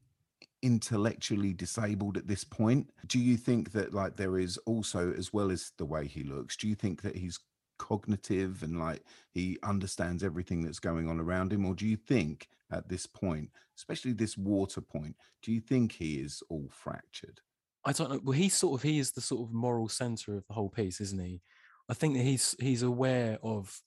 [0.62, 2.90] intellectually disabled at this point?
[3.08, 6.56] Do you think that like there is also as well as the way he looks,
[6.56, 7.40] do you think that he's
[7.78, 9.04] cognitive and like
[9.34, 13.50] he understands everything that's going on around him or do you think at this point,
[13.78, 17.40] especially this water point, do you think he is all fractured?
[17.86, 18.20] I don't know.
[18.24, 21.00] Well, he's sort of he is the sort of moral center of the whole piece,
[21.00, 21.42] isn't he?
[21.90, 23.80] I think that he's he's aware of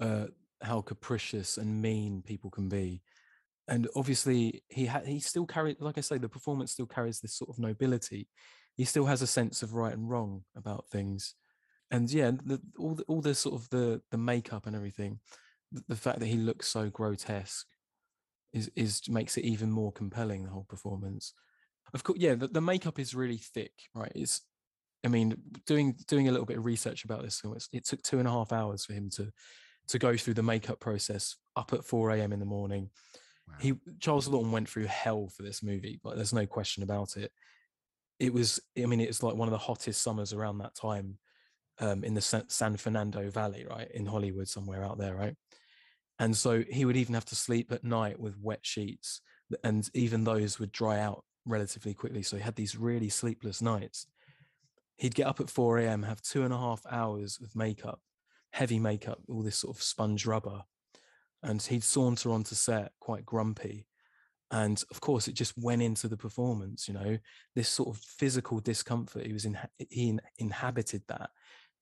[0.00, 0.26] uh,
[0.62, 3.02] how capricious and mean people can be,
[3.68, 7.34] and obviously he ha- he still carries, like I say, the performance still carries this
[7.34, 8.28] sort of nobility.
[8.76, 11.34] He still has a sense of right and wrong about things,
[11.90, 15.20] and yeah, the, all the, all the sort of the the makeup and everything,
[15.72, 17.66] the, the fact that he looks so grotesque
[18.52, 20.44] is is makes it even more compelling.
[20.44, 21.34] The whole performance
[21.94, 24.12] of course, yeah, the, the makeup is really thick, right?
[24.14, 24.42] It's
[25.04, 25.34] I mean,
[25.66, 28.30] doing doing a little bit of research about this film, it took two and a
[28.30, 29.30] half hours for him to
[29.88, 32.32] to go through the makeup process up at 4 a.m.
[32.32, 32.90] in the morning.
[33.48, 33.54] Wow.
[33.60, 37.32] He Charles Laughton went through hell for this movie, but there's no question about it.
[38.18, 41.16] It was, I mean, it's like one of the hottest summers around that time
[41.80, 45.34] um, in the San Fernando Valley, right in Hollywood, somewhere out there, right.
[46.18, 49.22] And so he would even have to sleep at night with wet sheets,
[49.64, 52.22] and even those would dry out relatively quickly.
[52.22, 54.06] So he had these really sleepless nights.
[54.98, 58.00] He'd get up at 4 a.m., have two and a half hours of makeup,
[58.52, 60.60] heavy makeup, all this sort of sponge rubber.
[61.42, 63.86] And he'd saunter onto set quite grumpy.
[64.50, 67.16] And of course, it just went into the performance, you know,
[67.54, 69.24] this sort of physical discomfort.
[69.24, 71.30] He was in, he inhabited that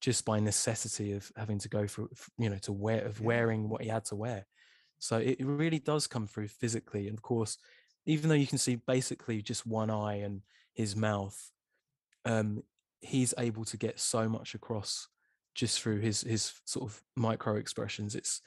[0.01, 3.83] just by necessity of having to go for, you know, to wear, of wearing what
[3.83, 4.47] he had to wear.
[4.99, 7.09] So it really does come through physically.
[7.09, 7.57] And of course,
[8.07, 10.43] even though you can see basically just one eye and
[10.75, 11.37] his mouth,
[12.25, 12.63] um,
[13.01, 15.09] he's able to get so much across
[15.55, 18.15] just through his his sort of micro expressions.
[18.15, 18.41] It's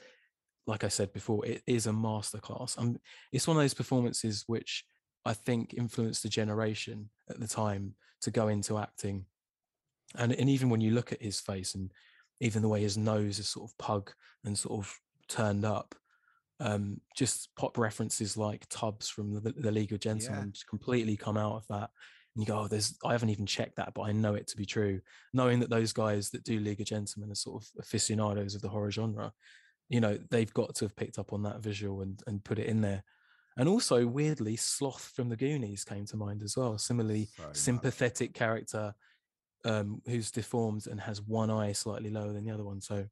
[0.67, 2.77] like I said before, it is a masterclass.
[2.77, 2.99] Um,
[3.31, 4.85] it's one of those performances which
[5.25, 9.25] I think influenced the generation at the time to go into acting.
[10.17, 11.91] And and even when you look at his face and
[12.39, 14.11] even the way his nose is sort of pug
[14.43, 15.95] and sort of turned up,
[16.59, 20.61] um, just pop references like Tubbs from the, the League of Gentlemen yeah.
[20.69, 21.89] completely come out of that
[22.35, 24.57] and you go, oh, there's, I haven't even checked that, but I know it to
[24.57, 25.01] be true.
[25.33, 28.69] Knowing that those guys that do League of Gentlemen are sort of aficionados of the
[28.69, 29.33] horror genre,
[29.89, 32.67] you know, they've got to have picked up on that visual and, and put it
[32.67, 33.03] in there.
[33.57, 36.77] And also, weirdly, Sloth from the Goonies came to mind as well.
[36.77, 38.93] Similarly, so sympathetic character
[39.65, 42.81] um, who's deformed and has one eye slightly lower than the other one.
[42.81, 43.05] So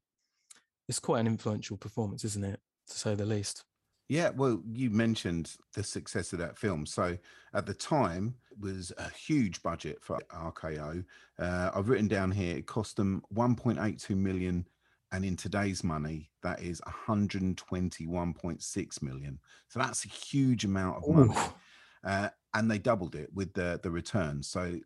[0.88, 3.64] it's quite an influential performance, isn't it, to say the least?
[4.10, 6.84] Yeah, well, you mentioned the success of that film.
[6.84, 7.16] So
[7.54, 11.04] at the time, it was a huge budget for RKO.
[11.38, 14.66] Uh, I've written down here it cost them 1.82 million,
[15.12, 19.38] and in today's money, that is 121.6 million.
[19.68, 21.36] So that's a huge amount of money,
[22.02, 24.42] uh, and they doubled it with the the return.
[24.42, 24.80] So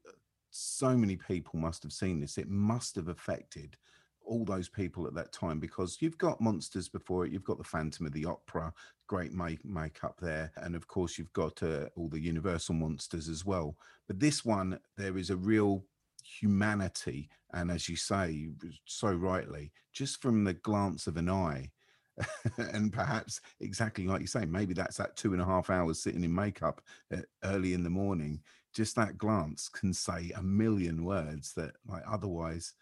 [0.55, 2.39] so many people must have seen this.
[2.39, 3.77] It must have affected
[4.25, 7.33] all those people at that time because you've got monsters before it.
[7.33, 8.73] You've got the phantom of the opera
[9.07, 10.53] great make makeup there.
[10.57, 13.77] And of course you've got uh, all the universal monsters as well.
[14.07, 15.85] But this one there is a real
[16.23, 17.29] humanity.
[17.53, 18.49] And as you say
[18.85, 21.71] so rightly just from the glance of an eye
[22.59, 26.23] and perhaps exactly like you say maybe that's that two and a half hours sitting
[26.23, 26.81] in makeup
[27.13, 28.41] uh, early in the morning
[28.75, 32.75] just that glance can say a million words that like otherwise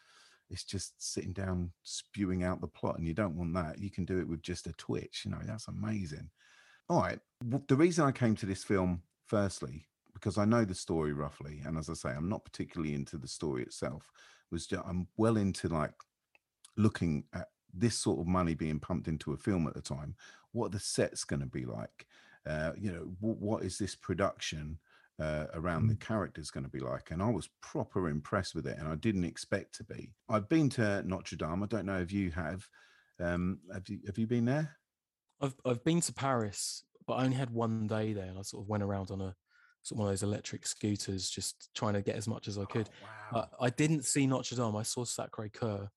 [0.50, 4.04] it's just sitting down spewing out the plot and you don't want that you can
[4.04, 6.28] do it with just a twitch you know that's amazing.
[6.88, 7.18] All right
[7.68, 11.78] the reason i came to this film firstly because i know the story roughly and
[11.78, 14.10] as i say i'm not particularly into the story itself
[14.50, 15.94] was just, i'm well into like
[16.76, 20.14] looking at this sort of money being pumped into a film at the time
[20.52, 22.06] what the set's going to be like
[22.46, 24.78] uh, you know w- what is this production
[25.22, 25.88] uh, around mm.
[25.90, 27.10] the characters going to be like.
[27.10, 30.12] And I was proper impressed with it, and I didn't expect to be.
[30.28, 31.62] I've been to Notre Dame.
[31.62, 32.66] I don't know if you have.
[33.20, 34.76] Um, have you have you been there?
[35.40, 38.64] I've I've been to Paris, but I only had one day there, and I sort
[38.64, 39.34] of went around on a
[39.82, 42.64] sort of one of those electric scooters, just trying to get as much as I
[42.64, 42.88] could.
[43.32, 43.48] Oh, wow.
[43.60, 44.76] I didn't see Notre Dame.
[44.76, 45.88] I saw Sacre Coeur,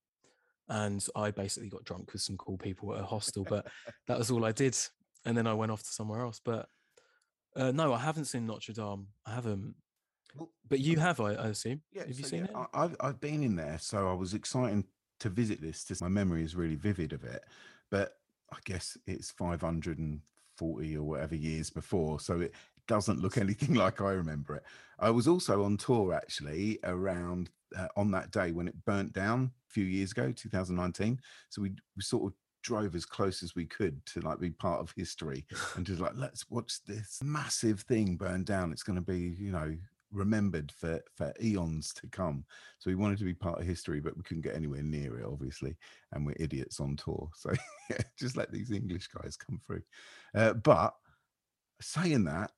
[0.70, 3.68] and I basically got drunk with some cool people at a hostel, but
[4.08, 4.78] that was all I did.
[5.26, 6.40] And then I went off to somewhere else.
[6.44, 6.68] But
[7.56, 9.08] uh, no, I haven't seen Notre Dame.
[9.26, 9.76] I haven't.
[10.36, 11.82] Well, but you have, I, I assume.
[11.92, 12.68] Yeah, have you so seen yeah, it?
[12.74, 14.84] I've I've been in there, so I was excited
[15.22, 15.86] to visit this.
[15.86, 17.44] Just my memory is really vivid of it,
[17.90, 18.18] but
[18.52, 22.54] I guess it's 540 or whatever years before, so it
[22.88, 24.64] doesn't look anything like I remember it.
[25.00, 29.52] I was also on tour actually around uh, on that day when it burnt down
[29.70, 31.20] a few years ago, 2019.
[31.50, 32.34] So we, we sort of
[32.66, 35.46] drove as close as we could to like be part of history
[35.76, 38.72] and just like let's watch this massive thing burn down.
[38.72, 39.76] It's going to be you know
[40.12, 42.44] remembered for for eons to come.
[42.80, 45.26] So we wanted to be part of history but we couldn't get anywhere near it
[45.26, 45.76] obviously
[46.12, 47.30] and we're idiots on tour.
[47.36, 47.52] So
[47.92, 49.84] yeah, just let these english guys come through.
[50.34, 50.96] Uh, but
[51.82, 52.52] saying that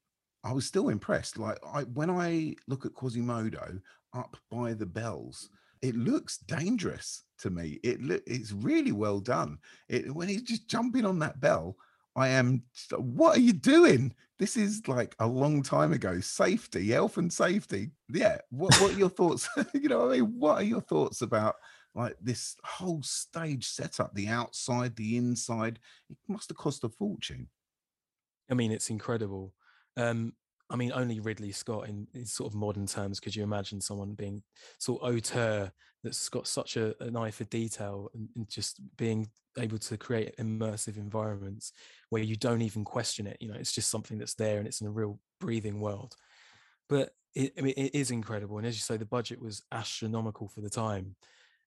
[0.44, 1.38] i was still impressed.
[1.38, 3.82] Like i when i look at quasimodo
[4.14, 5.50] up by the bells
[5.82, 7.80] it looks dangerous to me.
[7.84, 9.60] It look it's really well done.
[9.90, 11.78] It when he's just jumping on that bell,
[12.16, 12.64] I am.
[12.98, 14.14] What are you doing?
[14.40, 16.20] This is like a long time ago.
[16.20, 17.92] Safety, health, and safety.
[18.10, 18.40] Yeah.
[18.50, 19.48] What What are your thoughts?
[19.74, 21.56] you know, I mean, what are your thoughts about
[21.96, 24.14] like this whole stage setup?
[24.14, 25.80] The outside, the inside.
[26.10, 27.50] It must have cost a fortune.
[28.50, 29.54] I mean, it's incredible.
[29.96, 30.34] Um,
[30.70, 34.14] I mean, only Ridley Scott in, in sort of modern terms could you imagine someone
[34.14, 34.44] being
[34.80, 35.72] sort of auteur
[36.04, 40.38] that's got such a, an eye for detail and, and just being able to create
[40.38, 41.72] immersive environments
[42.10, 43.38] where you don't even question it.
[43.40, 46.16] You know, it's just something that's there and it's in a real breathing world.
[46.90, 48.58] But it, I mean, it is incredible.
[48.58, 51.16] And as you say, the budget was astronomical for the time.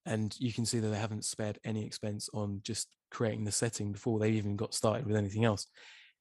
[0.06, 3.92] And you can see that they haven't spared any expense on just creating the setting
[3.92, 5.66] before they even got started with anything else.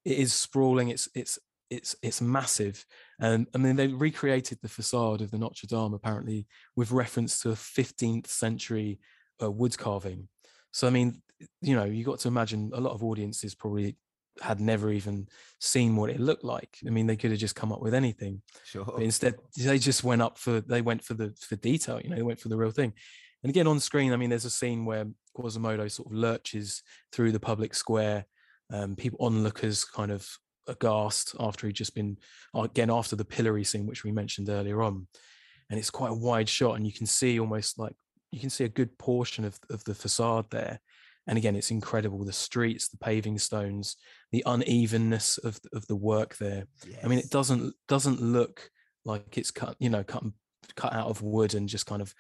[0.06, 0.90] It is sprawling.
[0.90, 2.86] It's it's it's it's massive
[3.20, 7.49] and i mean they recreated the facade of the notre dame apparently with reference to
[7.49, 8.99] a 15th century
[9.41, 10.28] uh, wood carving.
[10.72, 11.22] So i mean
[11.61, 13.97] you know you got to imagine a lot of audiences probably
[14.41, 15.28] had never even
[15.59, 16.78] seen what it looked like.
[16.88, 18.86] I mean they could have just come up with anything sure.
[18.86, 22.15] but instead they just went up for they went for the for detail you know
[22.15, 22.93] they went for the real thing.
[23.43, 27.32] And again on screen i mean there's a scene where quasimodo sort of lurches through
[27.32, 28.26] the public square
[28.72, 30.28] um, people onlookers kind of
[30.70, 32.17] aghast after he'd just been
[32.53, 35.07] again after the pillory scene which we mentioned earlier on.
[35.70, 37.93] And it's quite a wide shot and you can see almost like
[38.32, 40.80] you can see a good portion of, of the facade there.
[41.28, 43.97] And again it's incredible the streets the paving stones
[44.32, 46.65] the unevenness of, of the work there.
[46.88, 46.99] Yes.
[47.03, 48.70] i mean it doesn't doesn't look
[49.05, 50.24] like it's cut you know cut
[50.76, 52.13] cut out of wood and just kind of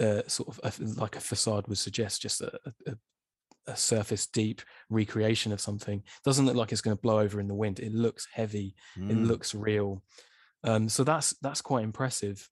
[0.00, 2.52] uh, sort of a, like a facade would suggest just a,
[2.86, 2.94] a,
[3.66, 5.98] a surface deep recreation of something.
[5.98, 7.80] It doesn't look like it's going to blow over in the wind.
[7.80, 8.74] It looks heavy.
[8.98, 9.10] Mm.
[9.10, 10.02] It looks real.
[10.64, 12.48] Um, so that's that's quite impressive.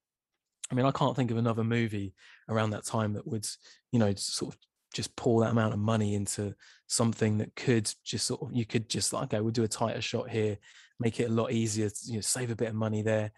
[0.70, 2.14] I mean, I can't think of another movie
[2.48, 3.46] around that time that would,
[3.92, 4.60] you know, sort of
[4.92, 6.54] just pour that amount of money into
[6.86, 10.00] something that could just sort of you could just like okay, we'll do a tighter
[10.00, 10.56] shot here,
[11.00, 13.32] make it a lot easier, to, you know, save a bit of money there.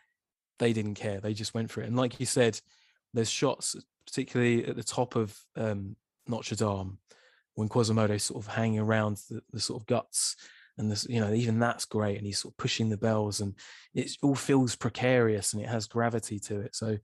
[0.58, 1.20] They didn't care.
[1.20, 1.86] They just went for it.
[1.86, 2.60] And like you said,
[3.12, 5.96] there's shots, particularly at the top of um,
[6.26, 6.98] Notre Dame,
[7.56, 10.36] when Quasimodo sort of hanging around the, the sort of guts
[10.78, 12.18] and this, you know, even that's great.
[12.18, 13.54] And he's sort of pushing the bells and
[13.94, 16.76] it all feels precarious and it has gravity to it.
[16.76, 16.98] So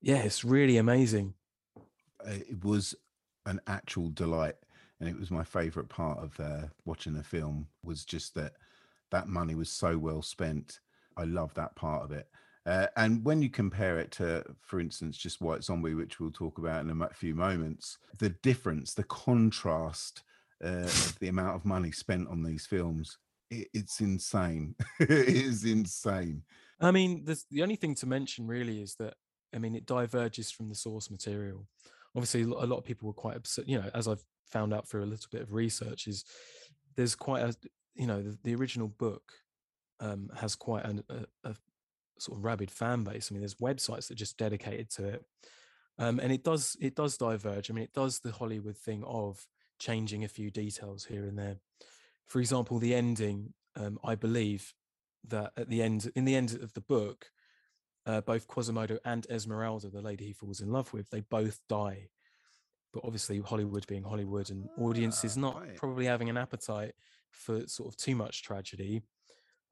[0.00, 1.34] yeah, it's really amazing.
[2.24, 2.94] It was
[3.44, 4.54] an actual delight.
[5.00, 8.52] And it was my favorite part of uh, watching the film was just that
[9.10, 10.78] that money was so well spent.
[11.16, 12.28] I love that part of it.
[12.64, 16.58] Uh, and when you compare it to, for instance, just White Zombie, which we'll talk
[16.58, 20.22] about in a few moments, the difference, the contrast
[20.64, 23.18] uh, of the amount of money spent on these films,
[23.50, 24.76] it, it's insane.
[25.00, 26.42] it is insane.
[26.80, 29.14] I mean, the only thing to mention really is that,
[29.54, 31.66] I mean, it diverges from the source material.
[32.14, 35.04] Obviously, a lot of people were quite upset, you know, as I've found out through
[35.04, 36.24] a little bit of research, is
[36.96, 37.54] there's quite a,
[37.94, 39.32] you know, the, the original book
[40.00, 41.54] um, has quite an, a, a
[42.22, 43.30] sort of rabid fan base.
[43.30, 45.24] I mean, there's websites that are just dedicated to it,
[45.98, 47.70] um, and it does it does diverge.
[47.70, 49.46] I mean, it does the Hollywood thing of
[49.78, 51.56] changing a few details here and there.
[52.26, 53.54] For example, the ending.
[53.74, 54.74] Um, I believe
[55.28, 57.30] that at the end, in the end of the book,
[58.06, 62.08] uh, both Quasimodo and Esmeralda, the lady he falls in love with, they both die.
[62.92, 65.76] But obviously, Hollywood being Hollywood, and audiences not right.
[65.76, 66.92] probably having an appetite
[67.30, 69.02] for sort of too much tragedy,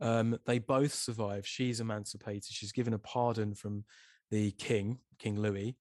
[0.00, 1.46] um, they both survive.
[1.46, 2.52] She's emancipated.
[2.52, 3.84] She's given a pardon from
[4.30, 5.76] the king, King Louis,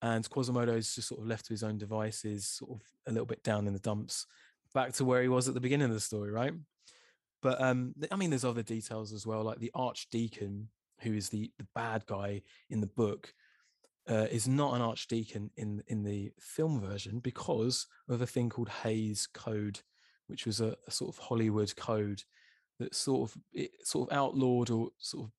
[0.00, 3.42] and Quasimodo's just sort of left to his own devices, sort of a little bit
[3.44, 4.26] down in the dumps,
[4.74, 6.54] back to where he was at the beginning of the story, right?
[7.42, 10.68] But um, I mean, there's other details as well, like the archdeacon,
[11.00, 13.34] who is the the bad guy in the book,
[14.08, 18.68] uh, is not an archdeacon in in the film version because of a thing called
[18.68, 19.80] Hays Code,
[20.28, 22.22] which was a, a sort of Hollywood code
[22.82, 25.32] that sort of it sort of outlawed or sort of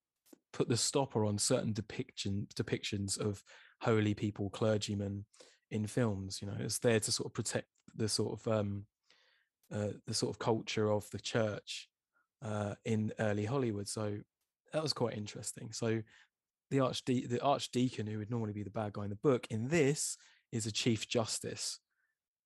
[0.54, 3.44] put the stopper on certain depiction depictions of
[3.82, 5.26] holy people, clergymen
[5.72, 6.40] in films.
[6.42, 8.86] You know, it's there to sort of protect the sort of um,
[9.74, 11.90] uh, the sort of culture of the church
[12.44, 13.88] uh, in early Hollywood.
[13.88, 14.18] So
[14.72, 15.72] that was quite interesting.
[15.72, 16.02] So
[16.70, 19.68] the archde- the archdeacon, who would normally be the bad guy in the book, in
[19.68, 20.18] this
[20.52, 21.80] is a chief justice,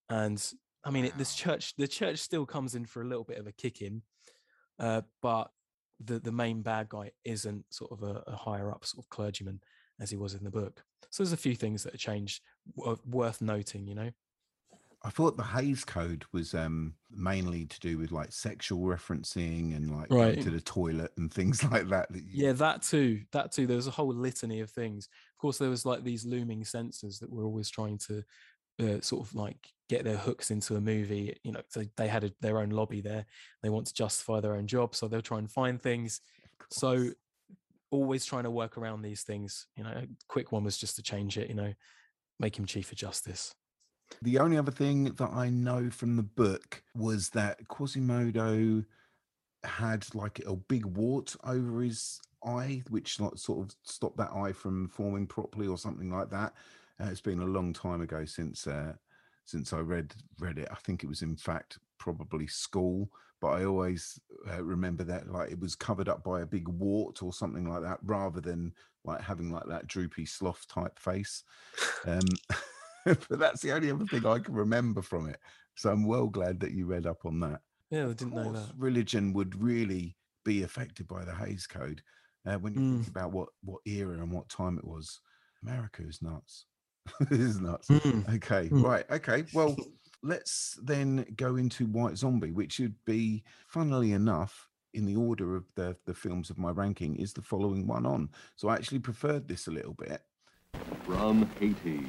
[0.10, 0.42] and
[0.84, 1.10] I mean, wow.
[1.10, 3.82] it, this church the church still comes in for a little bit of a kick
[3.82, 4.02] in
[4.80, 5.52] uh, but
[6.04, 9.60] the the main bad guy isn't sort of a, a, higher up sort of clergyman
[10.00, 10.84] as he was in the book.
[11.10, 12.42] So there's a few things that have changed
[12.76, 14.12] worth noting, you know.
[15.04, 19.96] I thought the Hays Code was um, mainly to do with like sexual referencing and
[19.96, 20.34] like right.
[20.34, 22.12] going to the toilet and things like that.
[22.12, 22.46] that you...
[22.48, 23.22] Yeah, that too.
[23.32, 23.68] That too.
[23.68, 25.08] There was a whole litany of things.
[25.36, 28.24] Of course, there was like these looming censors that were always trying to
[28.80, 31.38] uh, sort of like get their hooks into a movie.
[31.44, 33.26] You know, so they had a, their own lobby there.
[33.64, 36.22] They want to justify their own job, so they'll try and find things.
[36.70, 37.12] So
[37.90, 39.68] always trying to work around these things.
[39.76, 41.50] You know, a quick one was just to change it.
[41.50, 41.74] You know,
[42.40, 43.54] make him chief of justice.
[44.22, 48.84] The only other thing that I know from the book was that Quasimodo
[49.64, 54.54] had like a big wart over his eye, which like sort of stopped that eye
[54.54, 56.54] from forming properly or something like that.
[57.02, 58.94] Uh, it's been a long time ago since uh,
[59.46, 60.68] since I read read it.
[60.72, 64.20] I think it was in fact probably school, but I always
[64.50, 67.84] uh, remember that like it was covered up by a big wart or something like
[67.84, 68.74] that, rather than
[69.04, 71.44] like having like that droopy sloth type face.
[72.06, 72.40] Um,
[73.06, 75.40] but that's the only other thing I can remember from it.
[75.76, 77.62] So I'm well glad that you read up on that.
[77.90, 78.74] Yeah, I didn't know that.
[78.78, 82.02] Religion would really be affected by the Hays Code.
[82.46, 83.04] Uh, when you Mm.
[83.04, 85.20] think about what what era and what time it was,
[85.62, 86.66] America is nuts.
[87.22, 87.88] it is nuts.
[87.90, 88.36] Mm.
[88.36, 88.84] Okay, Mm.
[88.84, 89.06] right.
[89.12, 89.76] Okay, well,
[90.24, 95.66] let's then go into White Zombie, which would be, funnily enough, in the order of
[95.76, 98.30] the the films of my ranking, is the following one on.
[98.56, 100.22] So I actually preferred this a little bit.
[101.06, 102.06] From Haiti,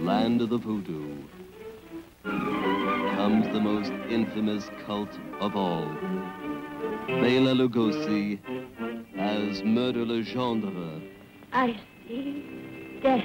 [0.00, 1.16] land of the voodoo,
[2.24, 5.10] comes the most infamous cult
[5.40, 5.86] of all.
[7.06, 8.38] Bela Lugosi
[9.16, 11.02] as Murder Legendre,
[11.52, 12.57] I see
[13.02, 13.24] death.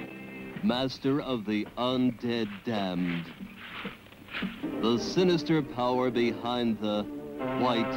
[0.64, 3.26] master of the undead damned.
[4.82, 7.04] The sinister power behind the
[7.60, 7.94] white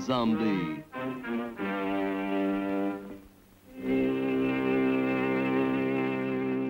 [0.00, 0.84] zombie.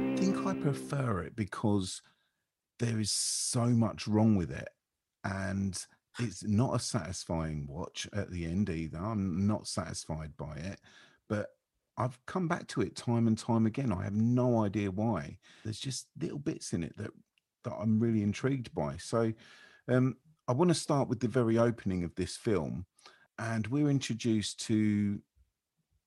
[0.09, 2.02] I think I prefer it because
[2.78, 4.68] there is so much wrong with it
[5.24, 5.86] and
[6.18, 8.98] it's not a satisfying watch at the end either.
[8.98, 10.80] I'm not satisfied by it,
[11.28, 11.50] but
[11.99, 13.92] I've come back to it time and time again.
[13.92, 15.36] I have no idea why.
[15.64, 17.11] There's just little bits in it that
[17.64, 18.96] that I'm really intrigued by.
[18.99, 19.32] So
[19.88, 22.86] um, I want to start with the very opening of this film,
[23.38, 25.20] and we're introduced to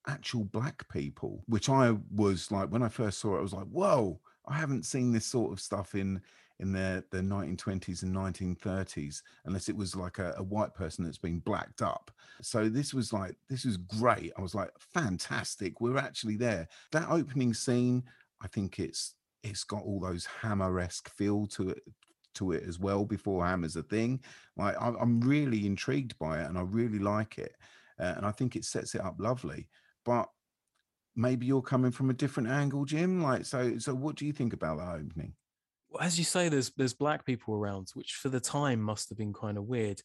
[0.08, 3.68] actual black people, which I was like when I first saw it, I was like,
[3.68, 6.22] whoa, I haven't seen this sort of stuff in
[6.62, 11.18] in the the 1920s and 1930s, unless it was like a, a white person that's
[11.18, 12.12] been blacked up.
[12.42, 14.32] So this was like this was great.
[14.38, 16.68] I was like, fantastic, we're actually there.
[16.92, 18.04] That opening scene,
[18.42, 21.84] I think it's it's got all those hammer-esque feel to it
[22.34, 24.18] to it as well before hammer's a thing
[24.56, 27.58] like I'm, really intrigued by it and i really like it
[28.00, 29.68] uh, and i think it sets it up lovely
[30.06, 30.30] but
[31.16, 34.54] maybe you're coming from a different angle jim like so so what do you think
[34.54, 35.34] about that opening
[36.00, 39.34] as you say, there's there's black people around, which for the time must have been
[39.34, 40.02] kind of weird.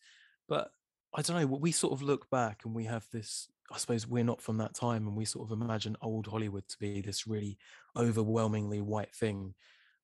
[0.49, 0.70] But
[1.14, 1.47] I don't know.
[1.47, 3.49] We sort of look back and we have this.
[3.72, 6.76] I suppose we're not from that time, and we sort of imagine old Hollywood to
[6.78, 7.59] be this really
[7.97, 9.55] overwhelmingly white thing,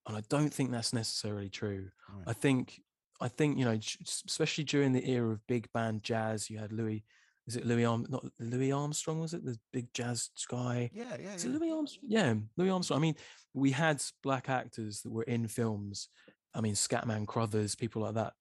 [0.07, 1.89] and I don't think that's necessarily true.
[2.27, 2.81] I think
[3.21, 3.79] I think you know,
[4.27, 7.05] especially during the era of big band jazz, you had Louis.
[7.47, 8.07] Is it Louis Arm?
[8.09, 9.21] Not Louis Armstrong?
[9.21, 10.91] Was it the big jazz guy?
[10.93, 12.05] yeah yeah, Is it Louis Armstrong?
[12.07, 12.99] Yeah, Louis Armstrong.
[12.99, 13.17] I mean,
[13.53, 16.09] we had black actors that were in films.
[16.55, 18.35] I mean, Scatman Crothers, people like that,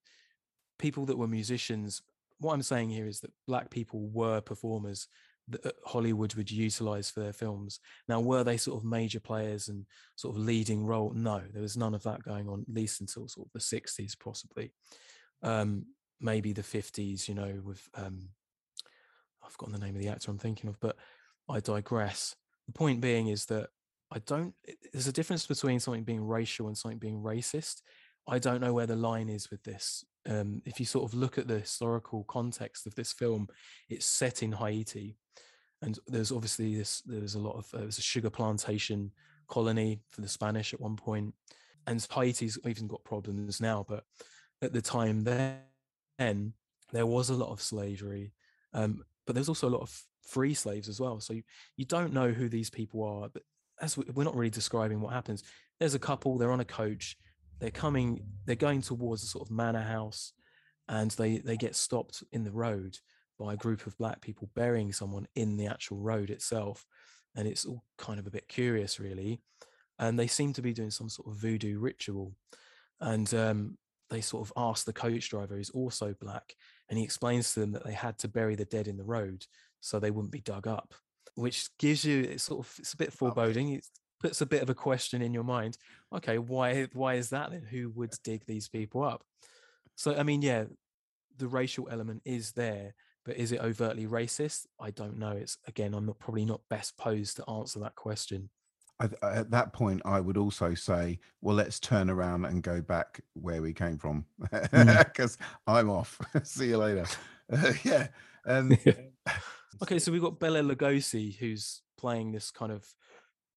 [0.78, 2.02] people that were musicians.
[2.40, 5.08] What I'm saying here is that black people were performers
[5.48, 7.80] that uh, Hollywood would utilize for their films.
[8.08, 9.86] Now, were they sort of major players and
[10.16, 11.12] sort of leading role?
[11.16, 14.18] No, there was none of that going on, at least until sort of the 60s,
[14.20, 14.72] possibly.
[15.44, 15.86] Um,
[16.20, 18.30] maybe the 50s, you know, with um,
[19.44, 20.98] I've forgotten the name of the actor I'm thinking of, but
[21.50, 22.36] I digress.
[22.68, 23.70] The point being is that
[24.12, 24.54] I don't,
[24.92, 27.82] there's a difference between something being racial and something being racist.
[28.28, 30.04] I don't know where the line is with this.
[30.30, 33.48] Um, if you sort of look at the historical context of this film,
[33.90, 35.18] it's set in Haiti.
[35.82, 39.12] And there's obviously this, there's a lot of, uh, was a sugar plantation
[39.48, 41.34] colony for the Spanish at one point.
[41.88, 44.04] And Haiti's even got problems now, but
[44.62, 46.54] at the time then,
[46.92, 48.34] there was a lot of slavery.
[48.74, 51.20] Um, but there's also a lot of free slaves as well.
[51.20, 51.44] So you,
[51.78, 53.30] you don't know who these people are.
[53.30, 53.44] But
[53.82, 55.44] as we, we're not really describing what happens,
[55.80, 56.38] there's a couple.
[56.38, 57.18] They're on a coach.
[57.60, 58.22] They're coming.
[58.46, 60.34] They're going towards a sort of manor house,
[60.88, 62.98] and they they get stopped in the road
[63.40, 66.86] by a group of black people burying someone in the actual road itself,
[67.36, 69.42] and it's all kind of a bit curious, really.
[70.00, 72.34] And they seem to be doing some sort of voodoo ritual,
[73.00, 73.78] and um,
[74.10, 76.56] they sort of ask the coach driver, who's also black,
[76.92, 79.46] and he explains to them that they had to bury the dead in the road
[79.80, 80.94] so they wouldn't be dug up,
[81.36, 83.70] which gives you it's sort of it's a bit foreboding.
[83.70, 83.86] It
[84.20, 85.78] puts a bit of a question in your mind.
[86.14, 87.64] Okay, why why is that then?
[87.64, 89.24] Who would dig these people up?
[89.96, 90.66] So I mean, yeah,
[91.38, 94.66] the racial element is there, but is it overtly racist?
[94.78, 95.32] I don't know.
[95.32, 98.50] It's again, I'm not probably not best posed to answer that question.
[99.02, 102.82] I, th- at that point, I would also say, well, let's turn around and go
[102.82, 104.26] back where we came from
[104.62, 106.20] because I'm off.
[106.44, 107.06] See you later.
[107.84, 108.08] yeah.
[108.46, 108.78] Um,
[109.82, 112.86] Okay, so we've got Bela Lugosi who's playing this kind of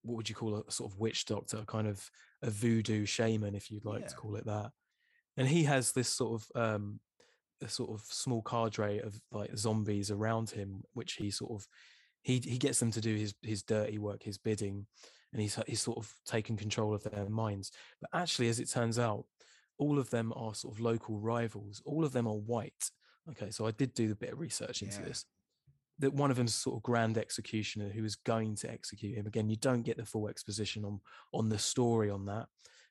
[0.03, 2.11] what would you call a sort of witch doctor, kind of
[2.43, 4.71] a voodoo shaman, if you'd like to call it that.
[5.37, 7.01] And he has this sort of um
[7.63, 11.67] a sort of small cadre of like zombies around him, which he sort of
[12.23, 14.87] he he gets them to do his his dirty work, his bidding,
[15.35, 17.73] and he's he's sort of taken control of their minds.
[18.01, 19.27] But actually, as it turns out,
[19.77, 21.83] all of them are sort of local rivals.
[21.85, 22.91] All of them are white.
[23.29, 25.09] Okay, so I did do a bit of research into Yeah.
[25.09, 25.25] this.
[25.99, 29.27] That one of them's sort of grand executioner who is going to execute him.
[29.27, 31.01] Again, you don't get the full exposition on
[31.33, 32.49] on the story on that,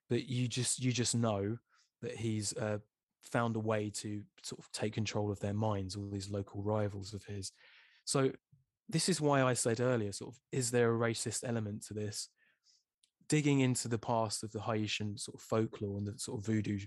[0.09, 1.57] but you just you just know
[2.01, 2.79] that he's uh,
[3.21, 7.13] found a way to sort of take control of their minds, all these local rivals
[7.13, 7.53] of his.
[8.03, 8.33] So
[8.89, 12.29] this is why I said earlier, sort of, is there a racist element to this?
[13.29, 16.79] Digging into the past of the Haitian sort of folklore and the sort of voodoo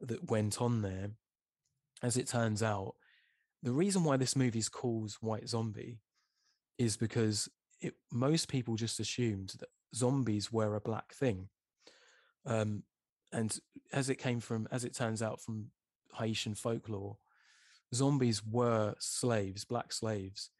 [0.00, 1.10] that went on there,
[2.02, 2.94] as it turns out,
[3.62, 5.98] the reason why this movie is called White Zombie
[6.78, 7.48] is because
[7.80, 11.48] it, most people just assumed that zombies were a black thing.
[12.46, 12.84] Um,
[13.32, 13.58] and
[13.92, 15.70] as it came from, as it turns out, from
[16.16, 17.16] Haitian folklore,
[17.94, 20.50] zombies were slaves, black slaves,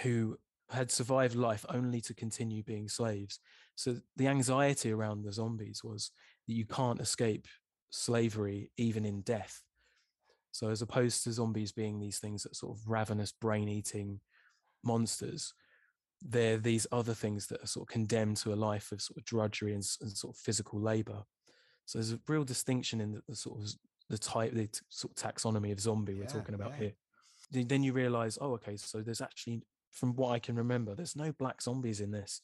[0.00, 0.38] who
[0.70, 3.38] had survived life only to continue being slaves.
[3.74, 6.10] So the anxiety around the zombies was
[6.46, 7.46] that you can't escape
[7.90, 9.62] slavery even in death.
[10.50, 14.20] So as opposed to zombies being these things that sort of ravenous brain-eating
[14.82, 15.54] monsters,
[16.22, 19.24] they're these other things that are sort of condemned to a life of sort of
[19.24, 21.24] drudgery and, and sort of physical labor.
[21.84, 23.72] So there's a real distinction in the, the sort of
[24.08, 26.92] the type, the t- sort of taxonomy of zombie we're talking about yeah.
[27.50, 27.64] here.
[27.64, 29.62] Then you realize, oh, okay, so there's actually,
[29.92, 32.40] from what I can remember, there's no black zombies in this.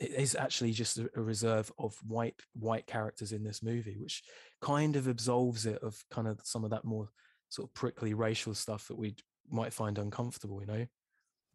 [0.00, 4.22] It is actually just a, reserve of white white characters in this movie, which
[4.62, 7.08] kind of absolves it of kind of some of that more
[7.48, 9.16] sort of prickly racial stuff that we
[9.50, 10.60] might find uncomfortable.
[10.60, 10.86] You know.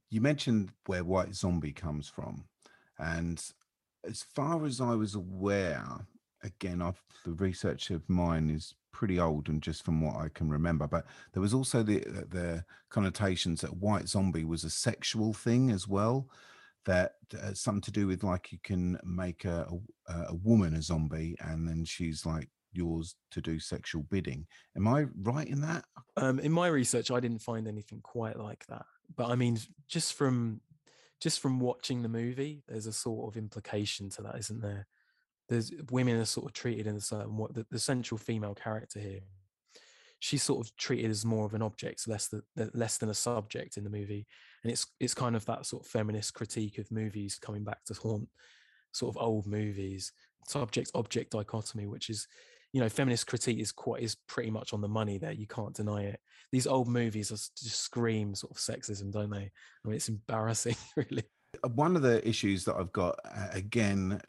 [0.09, 2.43] You mentioned where White Zombie comes from,
[2.99, 3.41] and
[4.05, 6.05] as far as I was aware,
[6.43, 10.49] again, I've the research of mine is pretty old and just from what I can
[10.49, 15.71] remember, but there was also the the connotations that White Zombie was a sexual thing
[15.71, 16.29] as well.
[16.85, 19.67] That uh, something to do with like you can make a,
[20.07, 24.47] a a woman a zombie and then she's like yours to do sexual bidding.
[24.75, 25.85] Am I right in that?
[26.17, 28.85] Um, in my research, I didn't find anything quite like that.
[29.15, 30.61] But I mean, just from
[31.21, 34.87] just from watching the movie, there's a sort of implication to that, isn't there?
[35.49, 39.21] There's women are sort of treated in a certain the, the central female character here.
[40.19, 43.75] She's sort of treated as more of an object, less than less than a subject
[43.77, 44.25] in the movie,
[44.63, 47.93] and it's it's kind of that sort of feminist critique of movies coming back to
[47.93, 48.29] haunt
[48.93, 50.13] sort of old movies,
[50.47, 52.27] subject object dichotomy, which is
[52.71, 55.75] you know feminist critique is quite is pretty much on the money there you can't
[55.75, 56.19] deny it.
[56.51, 59.37] These old movies just scream sort of sexism don't they?
[59.37, 61.23] I mean it's embarrassing really.
[61.63, 64.21] Uh, one of the issues that I've got uh, again,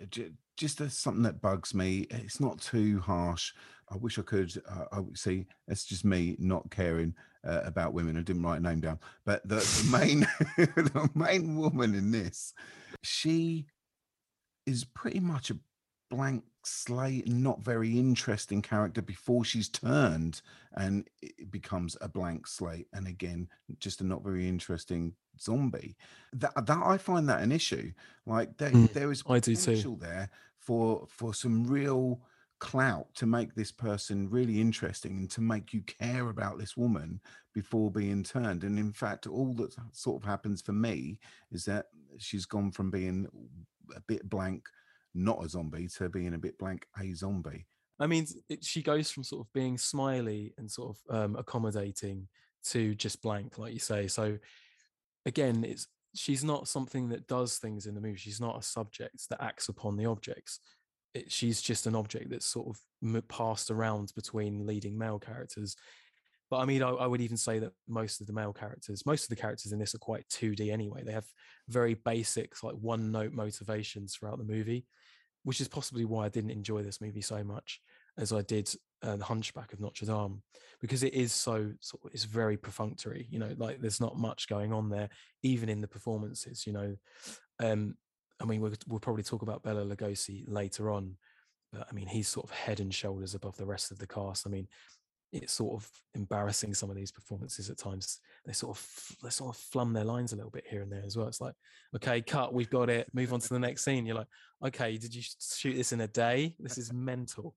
[0.57, 2.07] just as something that bugs me.
[2.11, 3.53] It's not too harsh.
[3.91, 4.53] I wish I could.
[4.69, 5.47] Uh, I would see.
[5.69, 7.15] It's just me not caring
[7.47, 8.17] uh, about women.
[8.17, 10.21] I didn't write a name down, but the, the main
[10.57, 12.55] the main woman in this,
[13.03, 13.67] she
[14.67, 15.59] is pretty much a
[16.11, 20.43] blank slate, not very interesting character before she's turned
[20.77, 22.89] and it becomes a blank slate.
[22.93, 23.49] And again,
[23.79, 25.97] just a not very interesting zombie.
[26.33, 27.93] That that I find that an issue.
[28.27, 29.85] Like there, Mm, there is I do too.
[29.85, 32.23] potential there for for some real
[32.61, 37.21] clout to make this person really interesting and to make you care about this woman
[37.53, 41.19] before being turned and in fact all that sort of happens for me
[41.51, 41.87] is that
[42.17, 43.27] she's gone from being
[43.95, 44.67] a bit blank
[45.15, 47.67] not a zombie to being a bit blank a zombie.
[48.01, 52.29] I mean it, she goes from sort of being smiley and sort of um, accommodating
[52.67, 54.09] to just blank like you say.
[54.09, 54.39] So
[55.27, 58.19] again it's she's not something that does things in the movie.
[58.19, 60.61] She's not a subject that acts upon the objects.
[61.13, 65.77] It, she's just an object that's sort of passed around between leading male characters.
[66.51, 69.25] But i mean I, I would even say that most of the male characters most
[69.25, 71.03] of the characters in this are quite 2d anyway.
[71.05, 71.27] They have
[71.69, 74.87] very basic like one note motivations throughout the movie
[75.45, 77.81] which is possibly why i didn't enjoy this movie so much
[78.19, 78.69] as i did
[79.03, 80.43] uh, the hunchback of notre dame
[80.81, 84.73] because it is so of it's very perfunctory you know like there's not much going
[84.73, 85.09] on there
[85.43, 86.97] even in the performances you know.
[87.61, 87.97] Um
[88.41, 91.17] i mean we'll, we'll probably talk about bela lugosi later on
[91.73, 94.47] but i mean he's sort of head and shoulders above the rest of the cast.
[94.47, 94.67] I mean
[95.35, 99.55] it's sort of embarrassing some of these performances at times they sort of they sort
[99.55, 101.55] of flum their lines a little bit here and there as well it's like
[101.95, 104.29] okay cut we've got it move on to the next scene you're like
[104.65, 107.55] okay did you shoot this in a day this is mental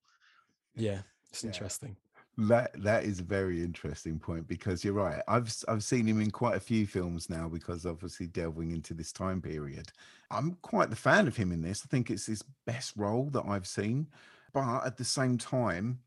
[0.75, 1.49] yeah it's Yeah.
[1.49, 1.95] interesting
[2.39, 5.23] That that is a very interesting point because you're right.
[5.27, 9.11] I've I've seen him in quite a few films now because obviously delving into this
[9.11, 9.91] time period.
[10.29, 11.81] I'm quite the fan of him in this.
[11.83, 14.07] I think it's his best role that I've seen,
[14.53, 15.99] but at the same time,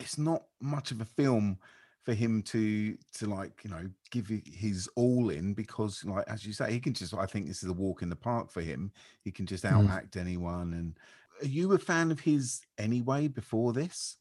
[0.00, 1.58] it's not much of a film
[2.02, 6.52] for him to to like you know give his all in because like as you
[6.52, 8.90] say he can just i think this is a walk in the park for him
[9.22, 9.86] he can just Mm.
[9.86, 10.98] outact anyone and
[11.42, 14.16] are you a fan of his anyway before this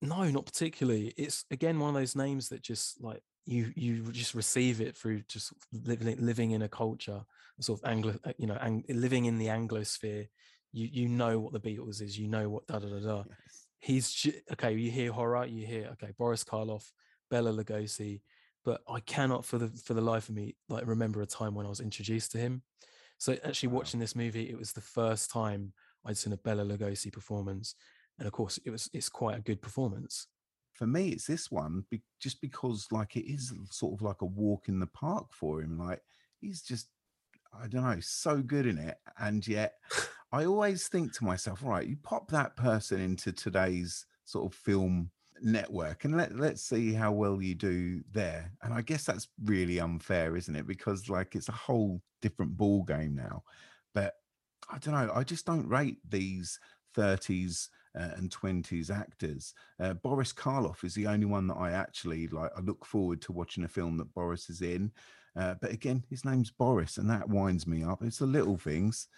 [0.00, 1.12] No, not particularly.
[1.16, 5.22] It's again one of those names that just like you you just receive it through
[5.28, 7.24] just living living in a culture,
[7.60, 10.26] sort of Anglo, uh, you know, ang- living in the Anglosphere.
[10.72, 12.18] You you know what the Beatles is.
[12.18, 13.24] You know what da da da da.
[13.82, 14.72] He's okay.
[14.74, 15.44] You hear horror.
[15.44, 16.12] You hear okay.
[16.16, 16.92] Boris Karloff,
[17.30, 18.22] Bela Lugosi,
[18.64, 21.66] but I cannot for the for the life of me like remember a time when
[21.66, 22.62] I was introduced to him.
[23.18, 25.72] So actually watching this movie, it was the first time
[26.06, 27.74] I'd seen a Bela Lugosi performance,
[28.18, 30.28] and of course it was it's quite a good performance.
[30.72, 31.84] for me it's this one
[32.24, 35.78] just because like it is sort of like a walk in the park for him
[35.78, 36.00] like
[36.40, 36.88] he's just
[37.60, 39.74] i don't know so good in it and yet
[40.32, 45.10] i always think to myself right you pop that person into today's sort of film
[45.44, 49.80] network and let, let's see how well you do there and i guess that's really
[49.80, 53.42] unfair isn't it because like it's a whole different ball game now
[53.92, 54.14] but
[54.70, 56.60] i don't know i just don't rate these
[56.96, 59.54] 30s uh, and 20s actors.
[59.80, 62.50] Uh, Boris Karloff is the only one that I actually like.
[62.56, 64.92] I look forward to watching a film that Boris is in.
[65.36, 68.02] Uh, but again, his name's Boris, and that winds me up.
[68.02, 69.08] It's the little things.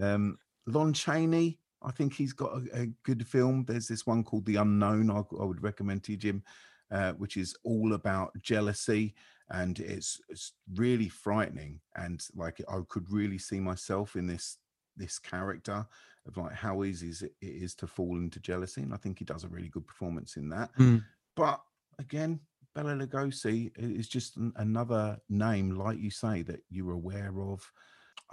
[0.00, 3.64] Um, Lon Chaney, I think he's got a, a good film.
[3.66, 5.10] There's this one called The Unknown.
[5.10, 6.42] I, I would recommend to you, Jim,
[6.90, 9.14] uh, which is all about jealousy,
[9.50, 11.80] and it's it's really frightening.
[11.96, 14.58] And like I could really see myself in this
[14.96, 15.86] this character
[16.26, 19.18] of like how easy is it, it is to fall into jealousy and i think
[19.18, 21.04] he does a really good performance in that Mm.
[21.36, 21.60] but
[21.98, 22.40] again
[22.74, 27.62] bela lugosi is just an, another name like you say that you're aware of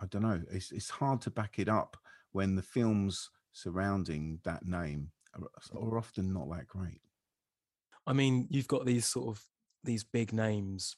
[0.01, 1.97] i don't know it's, it's hard to back it up
[2.31, 7.01] when the films surrounding that name are, are often not that great
[8.07, 9.43] I mean, you've got these sort of
[9.83, 10.95] these big names,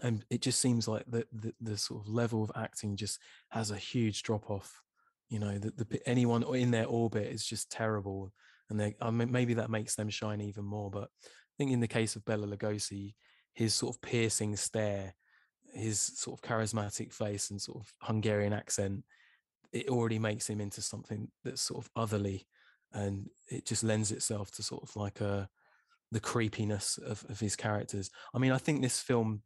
[0.00, 3.18] and it just seems like the the, the sort of level of acting just
[3.50, 4.82] has a huge drop off.
[5.28, 8.32] You know, the, the anyone in their orbit is just terrible,
[8.68, 10.90] and they I mean, maybe that makes them shine even more.
[10.90, 11.08] But
[11.62, 13.14] think in the case of Bela Lugosi,
[13.54, 15.14] his sort of piercing stare,
[15.72, 19.04] his sort of charismatic face, and sort of Hungarian accent,
[19.72, 22.48] it already makes him into something that's sort of otherly,
[22.92, 25.48] and it just lends itself to sort of like a
[26.10, 28.10] the creepiness of, of his characters.
[28.34, 29.42] I mean, I think this film,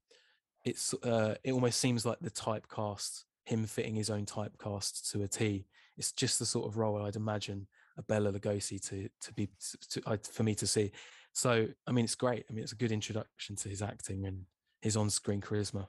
[0.64, 5.28] it's uh, it almost seems like the typecast, him fitting his own typecast to a
[5.28, 5.66] T.
[5.98, 7.66] It's just the sort of role I'd imagine
[7.98, 9.50] a Bela Lugosi to to be
[9.90, 10.92] to, I for me to see.
[11.36, 12.46] So I mean, it's great.
[12.48, 14.46] I mean, it's a good introduction to his acting and
[14.80, 15.86] his on-screen charisma.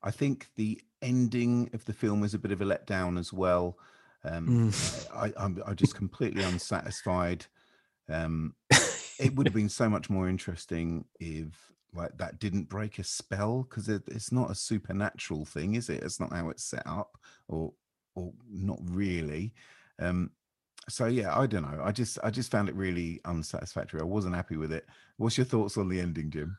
[0.00, 3.76] I think the ending of the film is a bit of a letdown as well.
[4.22, 4.72] Um,
[5.12, 7.46] I, I'm, I'm just completely unsatisfied.
[8.08, 8.54] Um,
[9.18, 13.66] it would have been so much more interesting if like that didn't break a spell
[13.68, 16.04] because it, it's not a supernatural thing, is it?
[16.04, 17.72] It's not how it's set up, or
[18.14, 19.52] or not really.
[19.98, 20.30] Um,
[20.88, 21.82] so yeah, I don't know.
[21.82, 24.00] I just I just found it really unsatisfactory.
[24.00, 24.86] I wasn't happy with it.
[25.16, 26.58] What's your thoughts on the ending, Jim?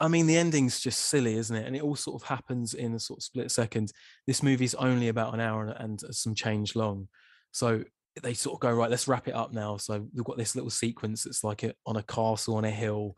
[0.00, 1.66] I mean, the ending's just silly, isn't it?
[1.66, 3.92] And it all sort of happens in a sort of split second.
[4.26, 7.08] This movie's only about an hour and, some change long.
[7.52, 7.84] So
[8.22, 9.76] they sort of go, right, let's wrap it up now.
[9.76, 13.16] So we've got this little sequence that's like a, on a castle on a hill.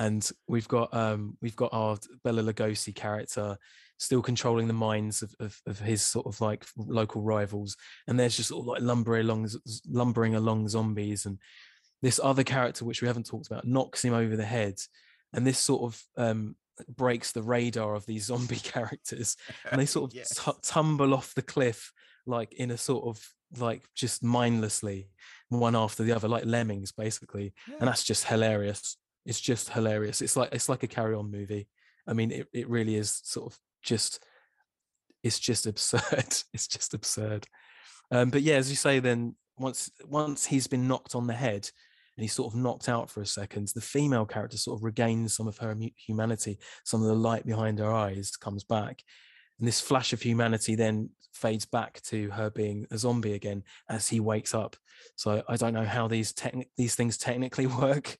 [0.00, 3.56] And we've got um we've got our Bela Lugosi character
[3.98, 7.76] still controlling the minds of, of, of his sort of like local rivals.
[8.08, 9.48] And there's just sort of like lumbering along
[9.88, 11.38] lumbering along zombies and
[12.02, 14.74] this other character which we haven't talked about knocks him over the head
[15.32, 16.56] and this sort of um,
[16.88, 19.36] breaks the radar of these zombie characters
[19.70, 21.92] and they sort of tu- tumble off the cliff
[22.26, 23.22] like in a sort of
[23.58, 25.08] like just mindlessly
[25.48, 28.96] one after the other like lemmings basically and that's just hilarious
[29.26, 31.68] it's just hilarious it's like it's like a carry on movie.
[32.06, 34.24] I mean it, it really is sort of just
[35.22, 36.02] it's just absurd
[36.52, 37.46] it's just absurd.
[38.10, 41.68] Um, but yeah as you say then once once he's been knocked on the head
[42.16, 45.34] and he's sort of knocked out for a second the female character sort of regains
[45.34, 49.02] some of her humanity some of the light behind her eyes comes back
[49.60, 54.08] and this flash of humanity then fades back to her being a zombie again as
[54.08, 54.76] he wakes up.
[55.16, 58.16] So i don't know how these techni- these things technically work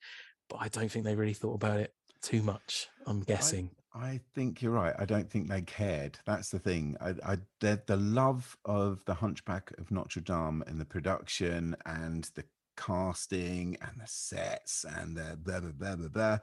[0.51, 4.61] but i don't think they really thought about it too much i'm guessing I think
[4.61, 4.95] you're right.
[4.97, 6.17] I don't think they cared.
[6.25, 6.95] That's the thing.
[7.01, 12.23] I, I the, the love of the Hunchback of Notre Dame and the production and
[12.35, 12.45] the
[12.77, 16.37] casting and the sets and the blah blah blah blah blah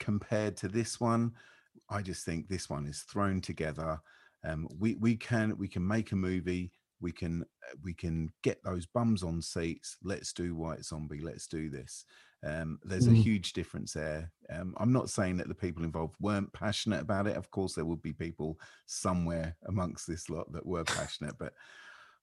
[0.00, 1.32] compared to this one,
[1.88, 4.00] I just think this one is thrown together.
[4.42, 6.72] Um, we we can we can make a movie.
[7.00, 9.96] We can uh, we can get those bums on seats.
[10.02, 11.20] Let's do White Zombie.
[11.20, 12.04] Let's do this.
[12.42, 13.22] Um, there's a Mm.
[13.22, 14.32] huge difference there.
[14.48, 17.36] Um, I'm not saying that the people involved weren't passionate about it.
[17.36, 21.52] Of course, there would be people somewhere amongst this lot that were passionate, but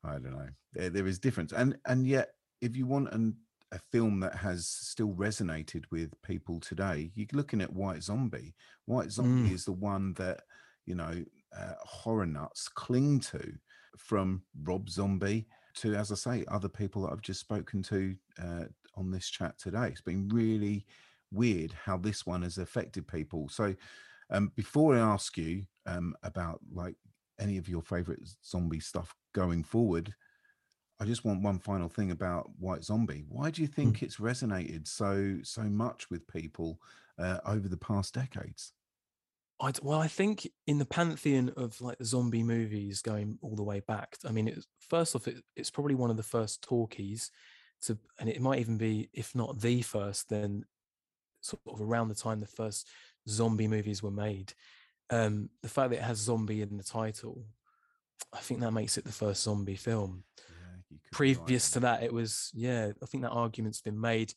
[0.04, 0.50] I don't know.
[0.74, 2.30] There, there is difference, and and yet,
[2.62, 3.38] if you want an,
[3.72, 8.56] a film that has still resonated with people today, you're looking at White Zombie.
[8.86, 9.54] White Zombie Mm.
[9.54, 10.42] is the one that
[10.86, 11.24] you know
[11.56, 13.54] uh, horror nuts cling to,
[13.98, 18.66] from Rob Zombie to, as I say, other people that I've just spoken to uh,
[18.98, 19.88] on this chat today.
[19.88, 20.86] It's been really
[21.32, 23.50] weird how this one has affected people.
[23.50, 23.76] So,
[24.30, 26.96] um, before I ask you um, about like
[27.40, 30.14] any of your favorite zombie stuff going forward,
[31.00, 33.24] I just want one final thing about White Zombie.
[33.30, 36.80] Why do you think it's resonated so so much with people
[37.20, 38.74] uh, over the past decades?
[39.60, 43.64] I well, I think in the pantheon of like the zombie movies going all the
[43.64, 44.18] way back.
[44.26, 47.32] I mean, it's first off, it, it's probably one of the first talkies
[47.84, 50.66] to, and it might even be, if not the first, then
[51.42, 52.88] sort of around the time the first
[53.30, 54.54] zombie movies were made.
[55.10, 57.46] Um, the fact that it has zombie in the title,
[58.34, 60.24] I think that makes it the first zombie film.
[61.12, 62.92] Previous to that, it was yeah.
[63.02, 64.34] I think that argument's been made.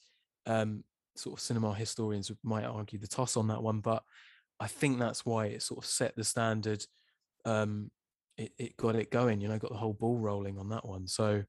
[0.46, 0.84] Um,
[1.16, 4.02] sort of cinema historians might argue the toss on that one, but
[4.58, 6.84] I think that's why it sort of set the standard.
[7.44, 7.90] Um,
[8.36, 11.06] it, it got it going, you know, got the whole ball rolling on that one.
[11.06, 11.44] So,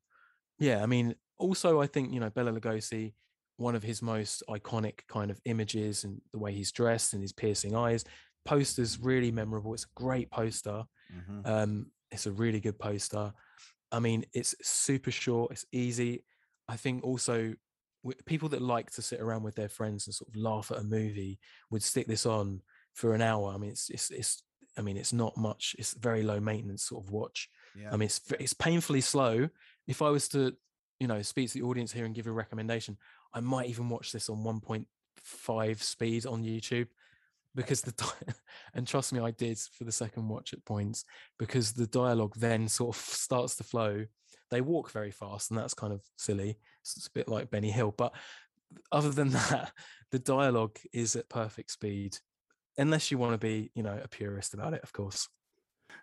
[0.59, 3.13] yeah, I mean, also I think you know Bela Lugosi,
[3.57, 7.33] one of his most iconic kind of images and the way he's dressed and his
[7.33, 8.05] piercing eyes.
[8.45, 9.73] Poster's really memorable.
[9.73, 10.83] It's a great poster.
[11.13, 11.45] Mhm.
[11.47, 13.33] Um, it's a really good poster.
[13.91, 15.51] I mean, it's super short.
[15.51, 16.23] It's easy.
[16.67, 17.53] I think also
[18.25, 20.83] people that like to sit around with their friends and sort of laugh at a
[20.83, 21.39] movie
[21.69, 22.61] would stick this on
[22.93, 23.53] for an hour.
[23.53, 24.43] I mean, it's it's it's.
[24.77, 25.75] I mean, it's not much.
[25.77, 27.49] It's very low maintenance sort of watch.
[27.75, 27.89] Yeah.
[27.91, 29.49] I mean, it's it's painfully slow.
[29.85, 30.55] If I was to,
[31.01, 32.95] you know, speak to the audience here and give a recommendation,
[33.33, 36.89] I might even watch this on 1.5 speed on YouTube
[37.55, 38.33] because the di-
[38.75, 41.03] and trust me, I did for the second watch at points
[41.39, 44.05] because the dialogue then sort of starts to flow.
[44.51, 46.59] They walk very fast, and that's kind of silly.
[46.81, 48.13] It's a bit like Benny Hill, but
[48.91, 49.71] other than that,
[50.11, 52.15] the dialogue is at perfect speed,
[52.77, 55.27] unless you want to be, you know, a purist about it, of course.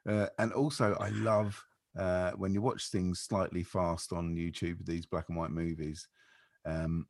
[0.09, 1.65] Uh, and also, I love
[1.99, 6.07] uh, when you watch things slightly fast on YouTube, these black and white movies.
[6.65, 7.07] Um,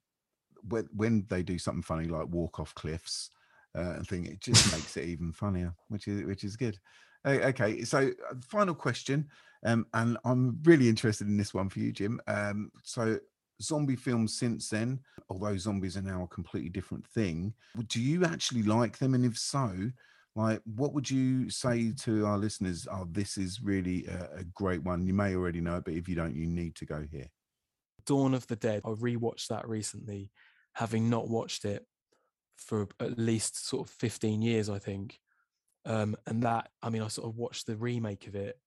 [0.69, 3.31] when, when they do something funny like walk off cliffs
[3.77, 6.79] uh, and thing, it just makes it even funnier, which is which is good.
[7.27, 9.29] Okay, so uh, final question,
[9.67, 12.21] um, and I'm really interested in this one for you, Jim.
[12.27, 13.19] Um, so
[13.61, 17.53] zombie films since then, although zombies are now a completely different thing,
[17.89, 19.15] do you actually like them?
[19.15, 19.91] And if so,
[20.39, 24.83] like what would you say to our listeners oh this is really a, a great
[24.83, 27.29] one you may already know it but if you don't you need to go here
[28.09, 28.81] Dawn of the Dead.
[28.87, 30.31] I rewatched that recently,
[30.73, 31.85] having not watched it
[32.57, 35.21] for at least sort of 15 years, I think.
[35.85, 38.59] Um, and that, I mean, I sort of watched the remake of it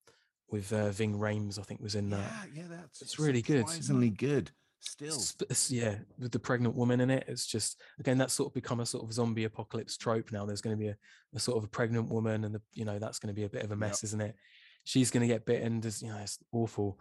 [0.47, 2.31] with uh, Ving Rhames, I think was in that.
[2.53, 3.67] yeah that's it's really good.
[3.67, 4.51] surprisingly good
[4.81, 5.21] still
[5.69, 8.85] yeah, with the pregnant woman in it, it's just again that's sort of become a
[8.85, 10.45] sort of zombie apocalypse trope now.
[10.45, 10.97] There's going to be a,
[11.35, 13.49] a sort of a pregnant woman, and the you know that's going to be a
[13.49, 14.35] bit of a mess, isn't it?
[14.83, 15.81] She's going to get bitten.
[15.81, 16.99] There's you know it's awful.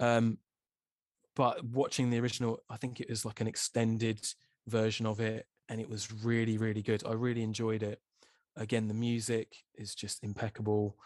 [0.00, 0.38] Um,
[1.36, 4.26] but watching the original, I think it was like an extended
[4.66, 7.02] version of it, and it was really really good.
[7.06, 8.00] I really enjoyed it.
[8.56, 10.96] Again, the music is just impeccable.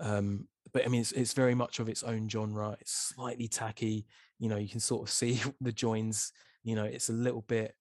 [0.00, 2.76] Um, but I mean, it's, it's very much of its own genre.
[2.80, 4.06] It's slightly tacky.
[4.38, 6.32] You know, you can sort of see the joins.
[6.64, 7.74] You know, it's a little bit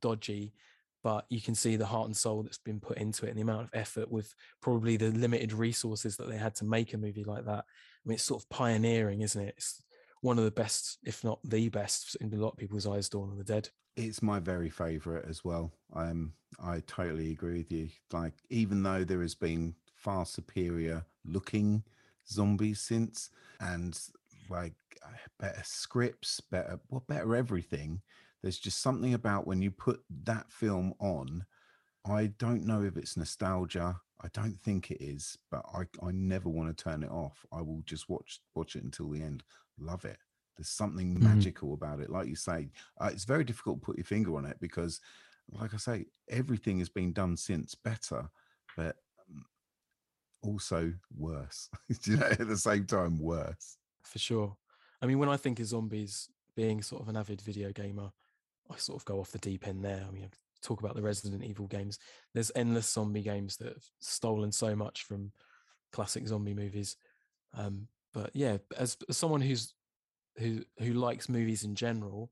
[0.00, 0.54] dodgy,
[1.02, 3.42] but you can see the heart and soul that's been put into it and the
[3.42, 7.24] amount of effort with probably the limited resources that they had to make a movie
[7.24, 7.64] like that.
[7.64, 9.54] I mean, it's sort of pioneering, isn't it?
[9.56, 9.82] It's
[10.22, 13.08] one of the best, if not the best, in a lot of people's eyes.
[13.08, 13.68] Dawn of the Dead.
[13.96, 16.32] it's my very favorite as well um
[16.64, 21.82] i totally agree with you like even though there has been far superior looking
[22.26, 23.28] zombies since
[23.60, 23.98] and
[24.52, 24.74] like
[25.04, 25.10] uh,
[25.40, 28.02] better scripts better well better everything.
[28.42, 31.46] There's just something about when you put that film on
[32.06, 36.48] i don't know if it's nostalgia i don't think it is but i i never
[36.48, 37.46] want to turn it off.
[37.52, 39.44] I will just watch watch it until the end.
[39.78, 40.18] Love it.
[40.56, 41.22] There's something Mhm.
[41.22, 42.10] magical about it.
[42.10, 42.70] Like you say
[43.00, 45.00] uh, it's very difficult to put your finger on it because
[45.50, 48.28] like i say everything has been done since better
[48.76, 48.96] but
[49.30, 49.44] um,
[50.42, 51.68] also worse.
[52.04, 54.56] You know at the same time worse for sure.
[55.00, 58.10] I mean, when I think of zombies being sort of an avid video gamer,
[58.70, 60.04] I sort of go off the deep end there.
[60.06, 60.28] I mean, I
[60.62, 61.98] talk about the Resident Evil games.
[62.34, 65.32] There's endless zombie games that have stolen so much from
[65.92, 66.96] classic zombie movies.
[67.54, 69.74] Um, but yeah, as, as someone who's
[70.38, 72.30] who who likes movies in general,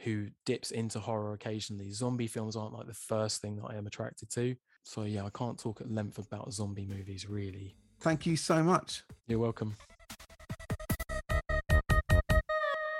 [0.00, 1.90] who dips into horror occasionally.
[1.90, 4.54] Zombie films aren't like the first thing that I am attracted to.
[4.84, 7.76] So yeah, I can't talk at length about zombie movies really.
[8.00, 9.02] Thank you so much.
[9.26, 9.76] You're welcome.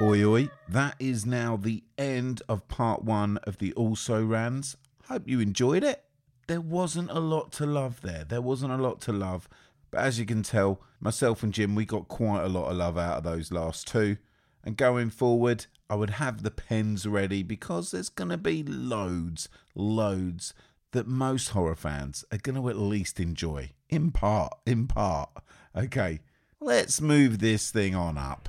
[0.09, 0.49] Oi, oi.
[0.67, 4.75] That is now the end of part one of the Also Rans.
[5.05, 6.03] Hope you enjoyed it.
[6.47, 8.25] There wasn't a lot to love there.
[8.25, 9.51] There wasn't a lot to love.
[9.91, 12.97] But as you can tell, myself and Jim, we got quite a lot of love
[12.97, 14.17] out of those last two.
[14.65, 19.51] And going forward, I would have the pens ready because there's going to be loads,
[19.75, 20.55] loads
[20.93, 23.73] that most horror fans are going to at least enjoy.
[23.91, 25.29] In part, in part.
[25.77, 26.21] Okay,
[26.61, 28.49] let's move this thing on up.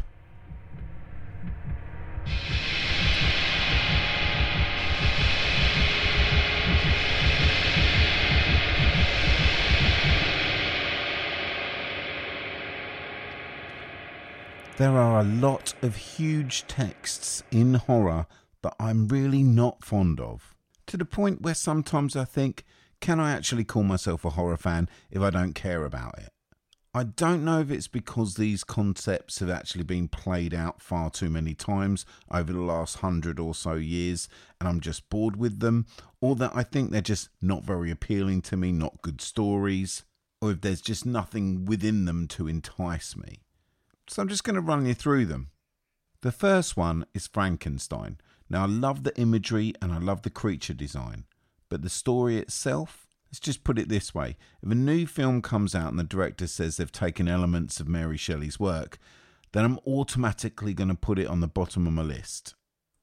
[14.79, 18.27] There are a lot of huge texts in horror
[18.61, 20.55] that I'm really not fond of.
[20.87, 22.63] To the point where sometimes I think,
[23.01, 26.29] can I actually call myself a horror fan if I don't care about it?
[26.93, 31.29] I don't know if it's because these concepts have actually been played out far too
[31.29, 34.29] many times over the last hundred or so years
[34.61, 35.87] and I'm just bored with them,
[36.21, 40.05] or that I think they're just not very appealing to me, not good stories,
[40.41, 43.41] or if there's just nothing within them to entice me.
[44.09, 45.51] So I'm just going to run you through them.
[46.21, 48.17] The first one is Frankenstein.
[48.49, 51.25] Now, I love the imagery and I love the creature design,
[51.69, 55.75] but the story itself, let's just put it this way if a new film comes
[55.75, 58.97] out and the director says they've taken elements of Mary Shelley's work,
[59.51, 62.55] then I'm automatically going to put it on the bottom of my list.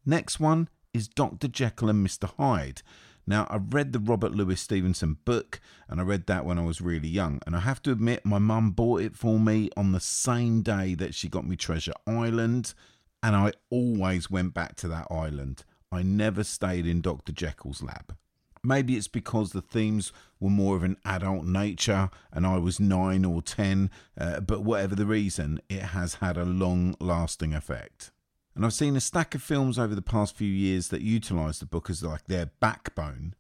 [0.05, 1.47] Next one is Dr.
[1.47, 2.29] Jekyll and Mr.
[2.37, 2.83] Hyde.
[3.27, 6.81] Now, I've read the Robert Louis Stevenson book, and I read that when I was
[6.81, 7.41] really young.
[7.47, 10.95] And I have to admit, my mum bought it for me on the same day
[10.95, 12.75] that she got me Treasure Island,
[13.23, 15.65] and I always went back to that island.
[15.91, 17.33] I never stayed in Dr.
[17.33, 18.17] Jekyll's lab.
[18.63, 23.25] Maybe it's because the themes were more of an adult nature and I was nine
[23.25, 28.11] or ten, uh, but whatever the reason, it has had a long lasting effect.
[28.57, 31.67] And I've seen a stack of films over the past few years that utilise the
[31.67, 33.35] book as like their backbone,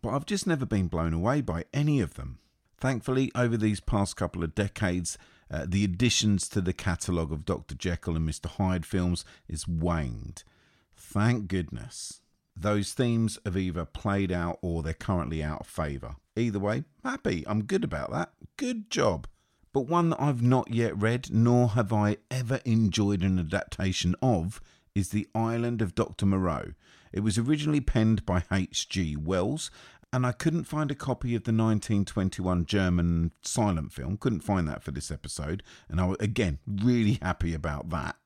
[0.00, 2.38] but I've just never been blown away by any of them.
[2.78, 5.18] Thankfully, over these past couple of decades,
[5.50, 7.74] uh, the additions to the catalogue of Dr.
[7.74, 8.46] Jekyll and Mr.
[8.46, 10.42] Hyde films is waned.
[10.96, 12.22] Thank goodness.
[12.56, 16.16] Those themes have either played out or they're currently out of favour.
[16.34, 17.44] Either way, happy.
[17.46, 18.32] I'm good about that.
[18.56, 19.26] Good job
[19.72, 24.60] but one that I've not yet read, nor have I ever enjoyed an adaptation of,
[24.94, 26.26] is The Island of Dr.
[26.26, 26.72] Moreau.
[27.12, 29.16] It was originally penned by H.G.
[29.16, 29.70] Wells,
[30.12, 34.18] and I couldn't find a copy of the 1921 German silent film.
[34.18, 38.16] Couldn't find that for this episode, and I was again really happy about that.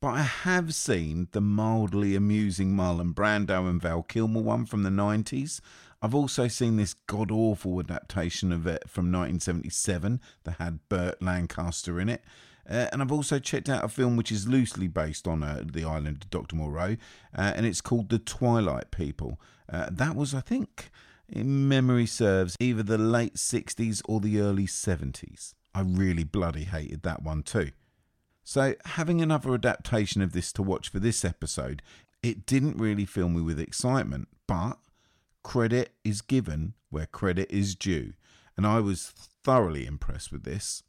[0.00, 4.90] But I have seen the mildly amusing Marlon Brando and Val Kilmer one from the
[4.90, 5.60] 90s,
[6.00, 12.00] I've also seen this god awful adaptation of it from 1977 that had Burt Lancaster
[12.00, 12.22] in it.
[12.68, 15.84] Uh, and I've also checked out a film which is loosely based on uh, the
[15.84, 16.54] island of Dr.
[16.54, 16.96] Moreau,
[17.36, 19.40] uh, and it's called The Twilight People.
[19.72, 20.90] Uh, that was, I think,
[21.28, 25.54] in memory serves, either the late 60s or the early 70s.
[25.74, 27.70] I really bloody hated that one too.
[28.44, 31.82] So, having another adaptation of this to watch for this episode,
[32.22, 34.78] it didn't really fill me with excitement, but
[35.42, 38.14] credit is given where credit is due,
[38.56, 39.12] and I was
[39.44, 40.82] thoroughly impressed with this.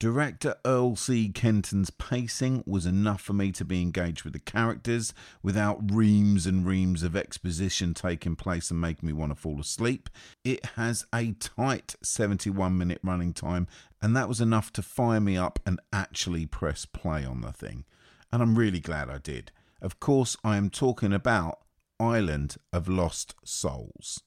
[0.00, 1.28] Director Earl C.
[1.28, 5.12] Kenton's pacing was enough for me to be engaged with the characters
[5.42, 10.08] without reams and reams of exposition taking place and making me want to fall asleep.
[10.44, 13.66] It has a tight 71 minute running time,
[14.00, 17.84] and that was enough to fire me up and actually press play on the thing.
[18.32, 19.50] And I'm really glad I did.
[19.82, 21.58] Of course, I am talking about
[22.00, 24.22] Island of Lost Souls.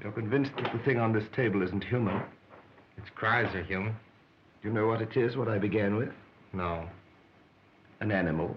[0.00, 2.22] You're convinced that the thing on this table isn't human?
[2.96, 3.94] Its cries are human.
[4.62, 6.10] Do you know what it is, what I began with?
[6.52, 6.86] No.
[8.00, 8.56] An animal.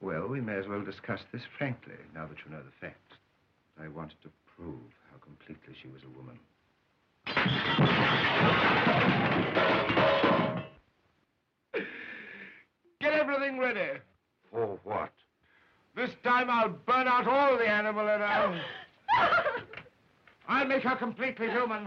[0.00, 3.18] Well, we may as well discuss this frankly, now that you know the facts.
[3.82, 6.38] I wanted to prove how completely she was a woman.
[13.00, 13.98] Get everything ready.
[14.50, 15.12] For what?
[15.96, 18.62] This time I'll burn out all the animal in her.
[20.48, 21.84] I'll make her completely human.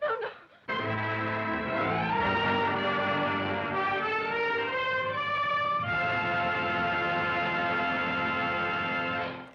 [0.00, 0.28] No, no.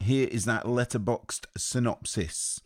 [0.05, 2.61] Here is that Letterboxd synopsis.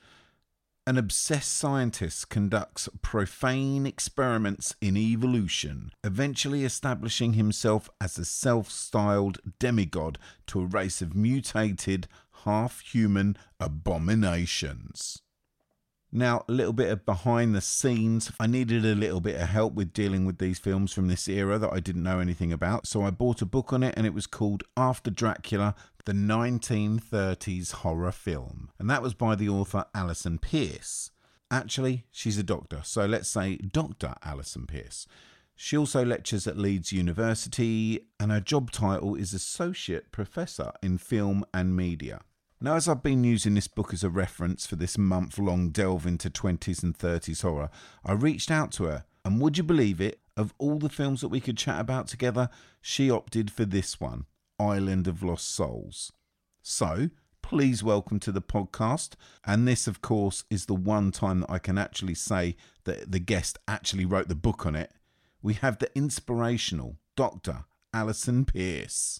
[0.85, 9.39] An obsessed scientist conducts profane experiments in evolution, eventually establishing himself as a self styled
[9.57, 12.09] demigod to a race of mutated,
[12.43, 15.21] half human abominations.
[16.11, 18.31] Now, a little bit of behind the scenes.
[18.39, 21.59] I needed a little bit of help with dealing with these films from this era
[21.59, 22.87] that I didn't know anything about.
[22.87, 25.75] So I bought a book on it and it was called After Dracula,
[26.09, 28.71] the 1930s horror film.
[28.79, 31.11] And that was by the author Alison Peirse.
[31.51, 32.81] Actually, she's a doctor.
[32.83, 34.15] So let's say Dr.
[34.23, 35.05] Alison Peirse.
[35.55, 41.45] She also lectures at Leeds University and her job title is Associate Professor in Film
[41.53, 42.21] and Media.
[42.59, 46.07] Now, as I've been using this book as a reference for this month long delve
[46.07, 47.69] into 20s and 30s horror,
[48.03, 50.21] I reached out to her, and would you believe it?
[50.35, 52.49] Of all the films that we could chat about together,
[52.81, 54.25] she opted for this one
[54.59, 56.11] Island of Lost Souls.
[56.61, 57.09] So,
[57.41, 59.13] please welcome to the podcast.
[59.45, 63.19] And this, of course, is the one time that I can actually say that the
[63.19, 64.91] guest actually wrote the book on it.
[65.41, 67.65] We have the inspirational Dr.
[67.93, 69.19] Alison Peirse.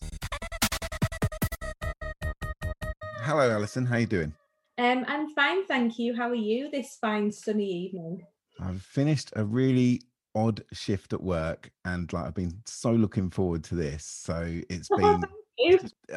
[3.22, 3.86] Hello, Alison.
[3.86, 4.34] How are you doing?
[4.78, 6.16] Um, I'm fine, thank you.
[6.16, 8.26] How are you this fine sunny evening?
[8.61, 10.02] I've finished a really
[10.35, 14.06] odd shift at work, and like I've been so looking forward to this.
[14.06, 15.23] So it's been.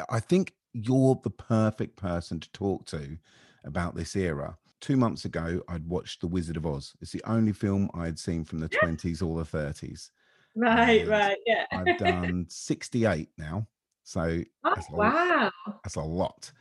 [0.09, 3.17] I think you're the perfect person to talk to
[3.65, 4.57] about this era.
[4.81, 6.93] Two months ago, I'd watched The Wizard of Oz.
[7.01, 10.09] It's the only film I had seen from the 20s or the 30s.
[10.55, 11.65] Right, And right, yeah.
[11.71, 13.67] I've done 68 now.
[14.03, 15.51] So Oh, that's, wow,
[15.83, 16.51] that's a lot.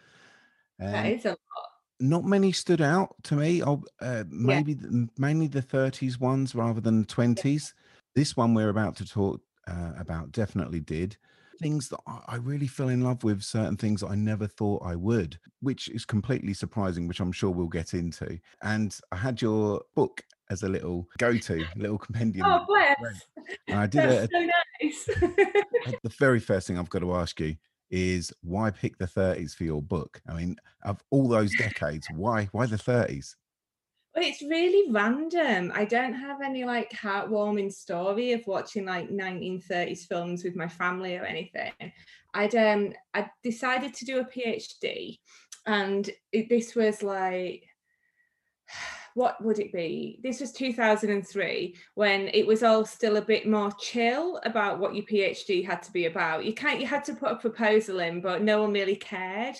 [0.78, 1.38] that Um, is a lot.
[2.02, 3.62] Not many stood out to me.
[3.62, 7.72] I'll, uh, maybe the, mainly the 30s ones rather than the 20s.
[8.14, 11.16] This one we're about to talk uh, about definitely did
[11.62, 13.42] things that I I really fell in love with.
[13.42, 17.68] Certain things I never thought I would, which is completely surprising, which I'm sure we'll
[17.68, 18.38] get into.
[18.62, 22.46] And I had your book as a little go-to, little compendium.
[22.46, 23.22] Oh, bless.
[23.68, 24.50] And I did That's a, so
[24.82, 25.04] nice.
[26.02, 27.56] the very first thing I've got to ask you
[27.92, 30.20] is why pick the 30s for your book?
[30.26, 33.36] I mean, of all those decades, why why the 30s?
[34.14, 35.72] Well, it's really random.
[35.74, 41.16] I don't have any like heartwarming story of watching like 1930s films with my family
[41.16, 41.72] or anything.
[42.34, 45.18] I'd um I decided to do a PhD,
[45.66, 47.64] and it, this was like
[49.14, 50.18] what would it be?
[50.22, 55.04] This was 2003 when it was all still a bit more chill about what your
[55.04, 56.44] PhD had to be about.
[56.44, 59.56] You can't you had to put a proposal in, but no one really cared.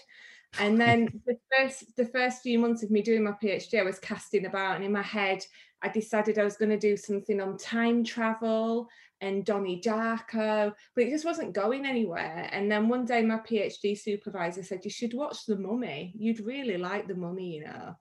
[0.59, 3.99] And then the first the first few months of me doing my PhD, I was
[3.99, 5.45] casting about, and in my head,
[5.83, 8.89] I decided I was going to do something on time travel
[9.21, 12.49] and Donnie Darko, but it just wasn't going anywhere.
[12.53, 16.13] And then one day, my PhD supervisor said, "You should watch The Mummy.
[16.17, 17.97] You'd really like The Mummy, you know."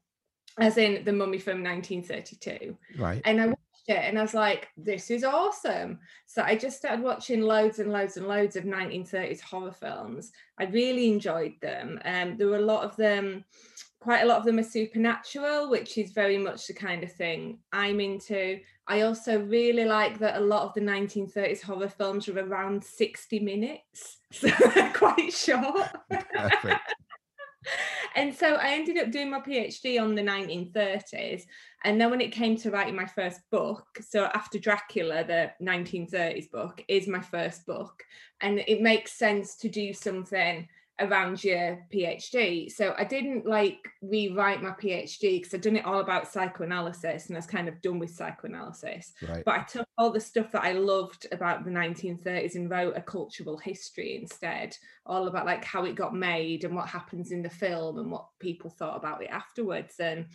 [0.59, 2.77] As in the mummy from 1932.
[2.97, 3.21] Right.
[3.25, 5.99] And I watched it and I was like, this is awesome.
[6.25, 10.31] So I just started watching loads and loads and loads of 1930s horror films.
[10.59, 11.99] I really enjoyed them.
[12.05, 13.45] Um, there were a lot of them,
[13.99, 17.59] quite a lot of them are supernatural, which is very much the kind of thing
[17.71, 18.59] I'm into.
[18.87, 23.39] I also really like that a lot of the 1930s horror films are around 60
[23.39, 25.91] minutes, so they're quite short.
[28.15, 31.43] And so I ended up doing my PhD on the 1930s.
[31.83, 36.51] And then when it came to writing my first book, so after Dracula, the 1930s
[36.51, 38.03] book is my first book.
[38.41, 40.67] And it makes sense to do something
[41.01, 42.71] around your PhD.
[42.71, 47.35] So I didn't like rewrite my PhD because I'd done it all about psychoanalysis and
[47.35, 49.13] I was kind of done with psychoanalysis.
[49.27, 49.43] Right.
[49.45, 53.01] But I took all the stuff that I loved about the 1930s and wrote a
[53.01, 57.49] cultural history instead, all about like how it got made and what happens in the
[57.49, 59.99] film and what people thought about it afterwards.
[59.99, 60.27] And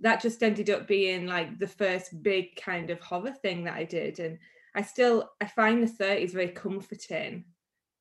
[0.00, 3.84] that just ended up being like the first big kind of horror thing that I
[3.84, 4.20] did.
[4.20, 4.38] And
[4.74, 7.44] I still I find the 30s very comforting.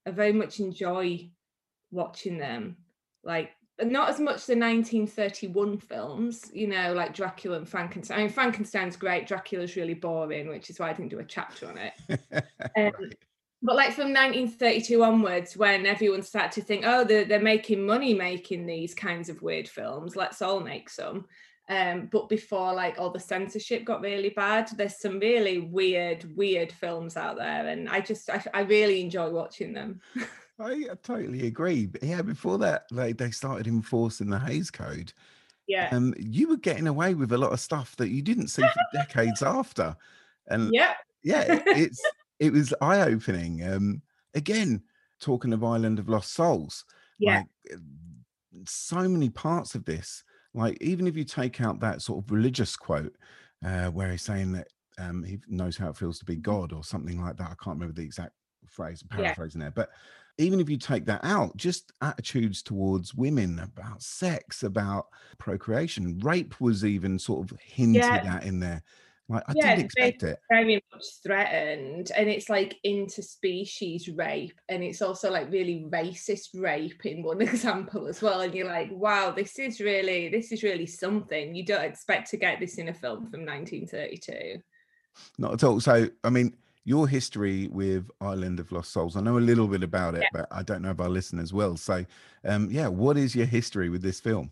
[0.06, 1.30] I very much enjoy
[1.92, 2.78] watching them.
[3.24, 3.52] Like
[3.84, 8.20] not as much the 1931 films, you know, like Dracula and Frankenstein.
[8.20, 9.28] I mean, Frankenstein's great.
[9.28, 12.44] Dracula's really boring, which is why I didn't do a chapter on it.
[12.76, 12.92] Um,
[13.64, 18.14] but like from 1932 onwards, when everyone started to think, oh, they're, they're making money
[18.14, 21.26] making these kinds of weird films, let's all make some.
[21.70, 26.72] Um, but before like all the censorship got really bad, there's some really weird, weird
[26.72, 30.00] films out there, and I just I, I really enjoy watching them.
[30.60, 31.86] I totally agree.
[31.86, 35.14] But yeah, before that, like they started enforcing the Hays Code.
[35.68, 35.90] Yeah.
[35.92, 38.82] Um, you were getting away with a lot of stuff that you didn't see for
[38.98, 39.96] decades after.
[40.48, 40.94] And yeah,
[41.24, 42.02] yeah, it- it's
[42.40, 43.64] it was eye opening.
[43.68, 44.02] Um,
[44.34, 44.82] again,
[45.20, 46.86] talking of Island of Lost Souls.
[47.20, 47.38] Yeah.
[47.40, 47.78] like, uh,
[48.66, 50.24] so many parts of this.
[50.54, 53.16] Like even if you take out that sort of religious quote,
[53.66, 54.68] uh, where he's saying that
[55.00, 57.52] um, he knows how it feels to be God or something like that.
[57.52, 58.34] I can't remember the exact
[58.68, 59.18] phrase, Yeah.
[59.18, 59.90] paraphrasing there, but
[60.38, 65.08] even if you take that out, just attitudes towards women, about sex, about
[65.38, 68.26] procreation, rape was even sort of hinted Yeah.
[68.26, 68.84] at in there.
[69.30, 70.40] Like I yeah, didn't expect it.
[70.50, 77.06] very much threatened, and it's like interspecies rape, and it's also like really racist rape
[77.06, 78.42] in one example as well.
[78.42, 81.56] And you're like, wow, this is really this is really something.
[81.56, 84.62] You don't expect to get this in a film from 1932.
[85.38, 85.80] Not at all.
[85.80, 86.56] So, I mean,
[86.88, 90.48] your history with Island of Lost Souls, I know a little bit about it, but
[90.52, 91.76] I don't know if our listeners will.
[91.76, 92.06] So,
[92.46, 94.52] um, yeah, what is your history with this film?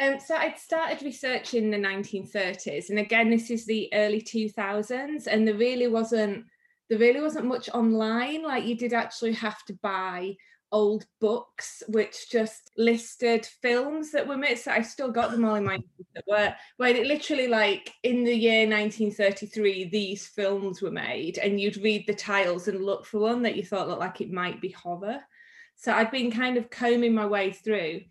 [0.00, 5.46] Um, so I'd started researching the 1930s, and again, this is the early 2000s, and
[5.46, 6.46] there really wasn't
[6.90, 8.42] there really wasn't much online.
[8.42, 10.34] Like you did actually have to buy
[10.72, 14.58] old books which just listed films that were made.
[14.58, 15.78] So I still got them all in my
[16.14, 21.60] that were where it literally like in the year 1933 these films were made, and
[21.60, 24.60] you'd read the titles and look for one that you thought looked like it might
[24.60, 25.20] be horror.
[25.76, 28.02] So I'd been kind of combing my way through.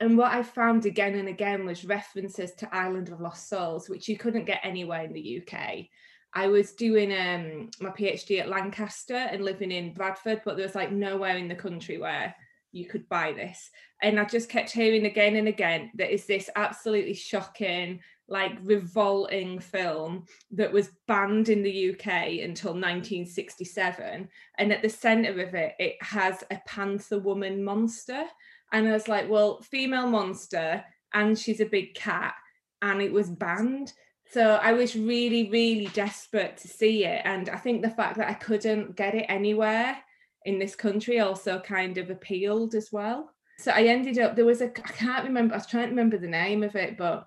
[0.00, 4.08] And what I found again and again was references to Island of Lost Souls, which
[4.08, 5.86] you couldn't get anywhere in the UK.
[6.34, 10.74] I was doing um, my PhD at Lancaster and living in Bradford, but there was
[10.74, 12.34] like nowhere in the country where
[12.72, 13.70] you could buy this.
[14.02, 19.58] And I just kept hearing again and again that is this absolutely shocking, like revolting
[19.58, 24.28] film that was banned in the UK until 1967.
[24.58, 28.24] And at the centre of it, it has a panther woman monster.
[28.72, 30.84] And I was like, well, female monster,
[31.14, 32.34] and she's a big cat,
[32.82, 33.94] and it was banned.
[34.30, 37.22] So I was really, really desperate to see it.
[37.24, 39.96] And I think the fact that I couldn't get it anywhere
[40.44, 43.32] in this country also kind of appealed as well.
[43.58, 46.18] So I ended up, there was a, I can't remember, I was trying to remember
[46.18, 47.26] the name of it, but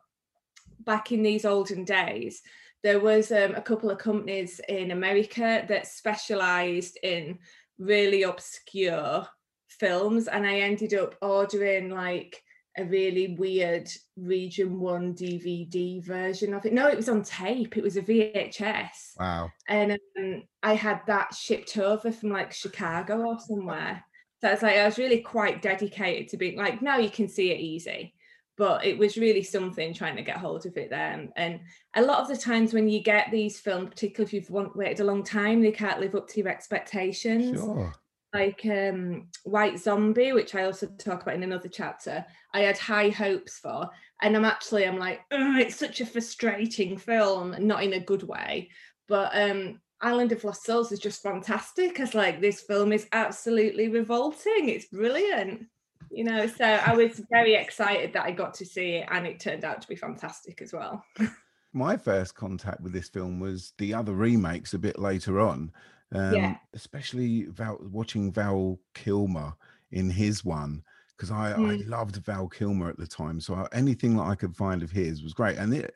[0.80, 2.42] back in these olden days,
[2.84, 7.40] there was um, a couple of companies in America that specialized in
[7.78, 9.28] really obscure
[9.68, 10.28] films.
[10.28, 12.42] And I ended up ordering like
[12.78, 16.74] a really weird region one DVD version of it.
[16.74, 19.20] No, it was on tape, it was a VHS.
[19.20, 19.50] Wow.
[19.68, 24.04] And um, I had that shipped over from like Chicago or somewhere.
[24.42, 27.28] So I was like, I was really quite dedicated to being like, now you can
[27.28, 28.14] see it easy.
[28.58, 31.32] But it was really something trying to get hold of it then.
[31.36, 31.62] And
[31.96, 35.06] a lot of the times when you get these films, particularly if you've waited a
[35.06, 37.94] long time, they can't live up to your expectations Sure.
[38.34, 43.10] Like um white zombie which i also talk about in another chapter i had high
[43.10, 43.90] hopes for.
[44.22, 48.24] And i'm actually i'm like "Ugh, it's such a frustrating film not in a good
[48.24, 48.70] way.
[49.08, 53.90] But um island of lost souls is just fantastic because like this film is absolutely
[53.90, 54.70] revolting.
[54.70, 55.68] It's brilliant
[56.12, 56.46] you know?
[56.46, 59.82] So i was very excited that i got to see it and it turned out
[59.82, 61.04] to be fantastic as well.
[61.74, 65.72] My first contact with this film was the other remakes a bit later on.
[66.14, 66.56] Um, Yeah.
[66.74, 69.54] especially Val, watching Val Kilmer
[69.92, 70.84] in his one
[71.16, 71.88] because I, I Mm.
[71.88, 73.40] loved Val Kilmer at the time.
[73.40, 75.94] So I, anything that I could find of his was great, and it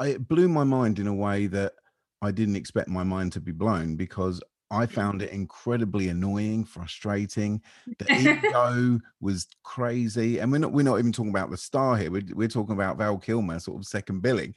[0.00, 1.74] it blew my mind in a way that
[2.22, 7.62] I didn't expect my mind to be blown because I found it incredibly annoying, frustrating.
[7.98, 12.10] The ego was crazy, and we're not we're not even talking about the star here.
[12.10, 14.54] We're, we're talking about Val Kilmer, sort of second billing.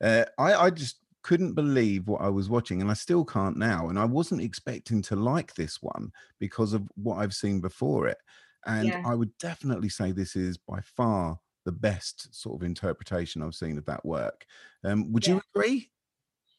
[0.00, 3.88] Uh, I I just couldn't believe what I was watching, and I still can't now.
[3.88, 8.18] And I wasn't expecting to like this one because of what I've seen before it.
[8.66, 9.04] And Yeah.
[9.04, 13.78] I would definitely say this is by far the best sort of interpretation I've seen
[13.78, 14.46] of that work.
[14.84, 15.90] Um, would you agree?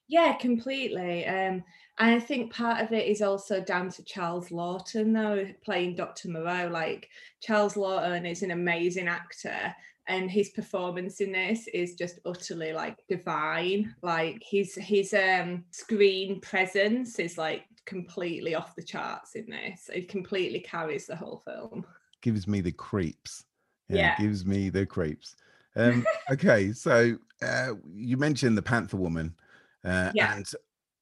[0.08, 1.26] Yeah, completely.
[1.26, 1.64] Um,
[1.98, 6.28] and I think part of it is also down to Charles Laughton, though, playing Dr.
[6.30, 6.68] Moreau.
[6.68, 7.10] Like,
[7.42, 9.74] Charles Laughton is an amazing actor,
[10.08, 13.96] and his performance in this is just utterly like divine.
[14.02, 19.90] Like, his his um screen presence is like completely off the charts in this.
[19.94, 21.86] It completely carries the whole film.
[22.22, 23.46] Gives me the creeps.
[23.90, 24.16] Yeah.
[24.18, 25.36] gives me the creeps.
[25.76, 29.36] Um, okay, so uh, you mentioned the Panther Woman,
[29.84, 30.36] uh, Yeah.
[30.36, 30.50] and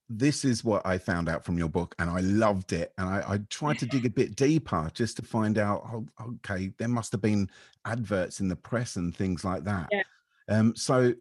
[0.10, 2.94] this is what I found out from your book, and I loved it.
[2.98, 5.84] And I, I tried to dig a bit deeper just to find out.
[5.94, 6.06] Oh,
[6.38, 7.50] okay, there must have been
[7.86, 9.88] adverts in the press and things like that.
[9.92, 10.04] Yeah.
[10.50, 11.14] Um, so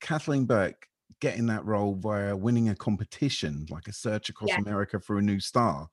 [0.00, 0.86] Kathleen Burke
[1.20, 4.60] getting that role via winning a competition, like a search across Yeah.
[4.60, 5.88] America for a new star.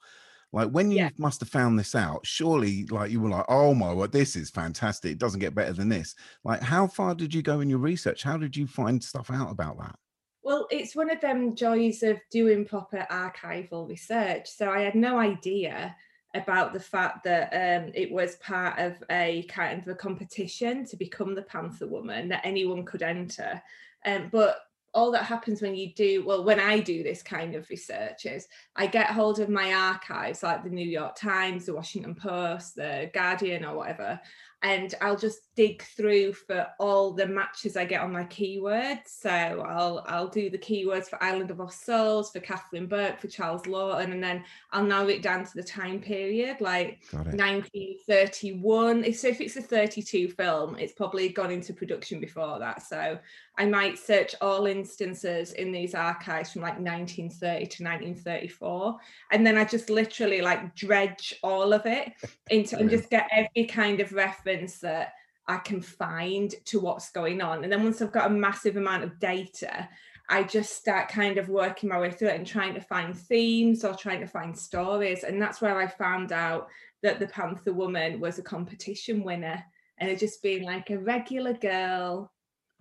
[0.51, 3.91] Like when you must have found this out, surely like you were like, oh my
[3.91, 5.13] word, this is fantastic.
[5.13, 6.13] It doesn't get better than this.
[6.43, 8.21] Like, how far did you go in your research?
[8.21, 9.95] How did you find stuff out about that?
[10.43, 14.49] Well, it's one of them joys of doing proper archival research.
[14.49, 15.95] So I had no idea
[16.35, 20.97] about the fact that um, it was part of a kind of a competition to
[20.97, 23.61] become the Panther Woman that anyone could enter.
[24.05, 24.59] Um, but
[24.93, 28.47] all that happens when you do well when i do this kind of research is
[28.75, 33.09] i get hold of my archives like the new york times the washington post the
[33.13, 34.19] guardian or whatever
[34.63, 39.07] and I'll just dig through for all the matches I get on my keywords.
[39.07, 43.27] So I'll I'll do the keywords for Island of Lost Souls, for Catherine Burke, for
[43.27, 49.03] Charles Laughton, and then I'll narrow it down to the time period, like 1931.
[49.03, 52.83] If so, if it's a 32 film, it's probably gone into production before that.
[52.83, 53.19] So
[53.57, 58.97] I might search all instances in these archives from like 1930 to 1934,
[59.31, 62.13] and then I just literally like dredge all of it
[62.49, 65.13] into and just get every kind of reference that
[65.47, 67.63] I can find to what's going on.
[67.63, 69.87] And then once I've got a massive amount of data,
[70.29, 73.83] I just start kind of working my way through it and trying to find themes
[73.83, 75.23] or trying to find stories.
[75.23, 76.69] And that's where I found out
[77.01, 79.63] that the Panther Woman was a competition winner
[79.97, 82.31] and it just being like a regular girl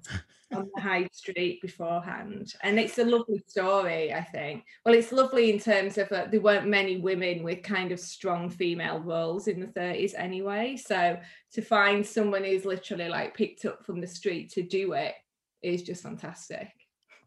[0.53, 2.55] on the high street beforehand.
[2.63, 4.65] And it's a lovely story, I think.
[4.85, 8.51] Well, it's lovely in terms of uh, there weren't many women with kind of strong
[8.51, 10.77] female roles in the 30s anyway.
[10.77, 11.19] So
[11.53, 15.15] to find someone who's literally like picked up from the street to do it
[15.63, 16.69] is just fantastic.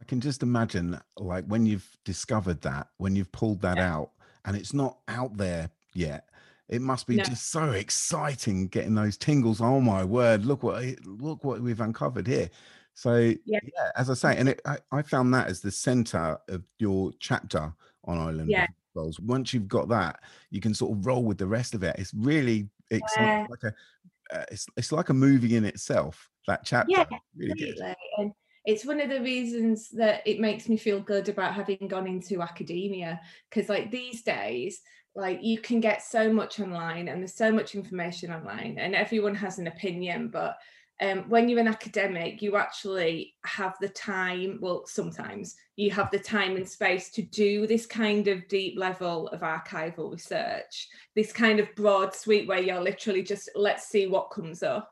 [0.01, 3.95] I can just imagine, like, when you've discovered that, when you've pulled that yeah.
[3.95, 4.11] out,
[4.43, 6.29] and it's not out there yet.
[6.67, 7.23] It must be no.
[7.23, 9.61] just so exciting getting those tingles.
[9.61, 10.45] Oh my word!
[10.45, 12.49] Look what look what we've uncovered here.
[12.95, 16.39] So yeah, yeah as I say, and it, I, I, found that as the center
[16.47, 17.73] of your chapter
[18.05, 18.67] on Island yeah.
[18.95, 19.19] Goals.
[19.19, 21.97] Once you've got that, you can sort of roll with the rest of it.
[21.99, 23.45] It's really it's yeah.
[23.49, 26.29] like, a uh, it's it's like a movie in itself.
[26.47, 27.05] That chapter, yeah,
[27.35, 27.75] really
[28.17, 28.31] And
[28.65, 32.41] it's one of the reasons that it makes me feel good about having gone into
[32.41, 33.19] academia
[33.49, 34.81] because, like these days,
[35.15, 39.35] like you can get so much online and there's so much information online, and everyone
[39.35, 40.55] has an opinion, but
[41.01, 46.19] um, when you're an academic, you actually have the time, well, sometimes you have the
[46.19, 51.59] time and space to do this kind of deep level of archival research, this kind
[51.59, 54.89] of broad suite where you're literally just, let's see what comes up.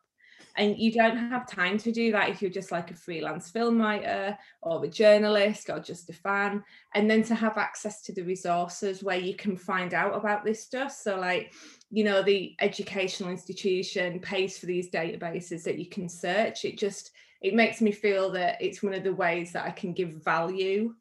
[0.55, 3.81] And you don't have time to do that if you're just like a freelance film
[3.81, 6.63] writer or a journalist or just a fan.
[6.93, 10.61] And then to have access to the resources where you can find out about this
[10.61, 10.91] stuff.
[10.91, 11.53] So, like,
[11.93, 16.65] you know, the educational institution pays for these databases that you can search.
[16.65, 19.93] It just, it makes me feel that it's one of the ways that I can
[19.93, 20.95] give value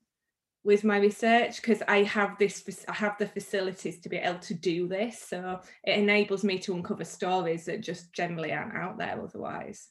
[0.65, 4.53] with my research because I have this I have the facilities to be able to
[4.53, 5.19] do this.
[5.19, 9.89] So it enables me to uncover stories that just generally aren't out there otherwise.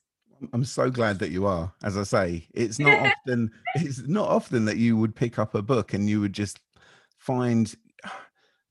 [0.54, 1.74] I'm so glad that you are.
[1.84, 5.64] As I say it's not often it's not often that you would pick up a
[5.64, 6.60] book and you would just
[7.18, 7.74] find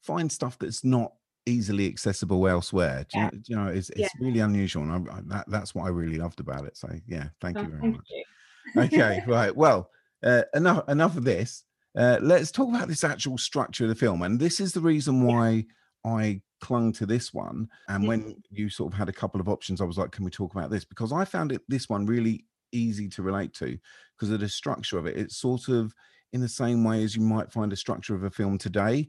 [0.01, 1.13] find stuff that's not
[1.51, 3.31] easily accessible elsewhere do you, yeah.
[3.31, 4.09] know, you know it's, it's yeah.
[4.21, 7.29] really unusual and I, I, that, that's what I really loved about it so yeah
[7.41, 8.83] thank oh, you very thank much you.
[8.83, 9.91] okay right well
[10.23, 11.65] uh, enough enough of this
[11.97, 14.23] uh, let's talk about this actual structure of the film.
[14.23, 15.67] And this is the reason why
[16.05, 17.69] I clung to this one.
[17.89, 18.39] And when mm-hmm.
[18.51, 20.71] you sort of had a couple of options, I was like, can we talk about
[20.71, 20.85] this?
[20.85, 23.77] Because I found it this one really easy to relate to
[24.17, 25.17] because of the structure of it.
[25.17, 25.93] It's sort of
[26.33, 29.09] in the same way as you might find a structure of a film today.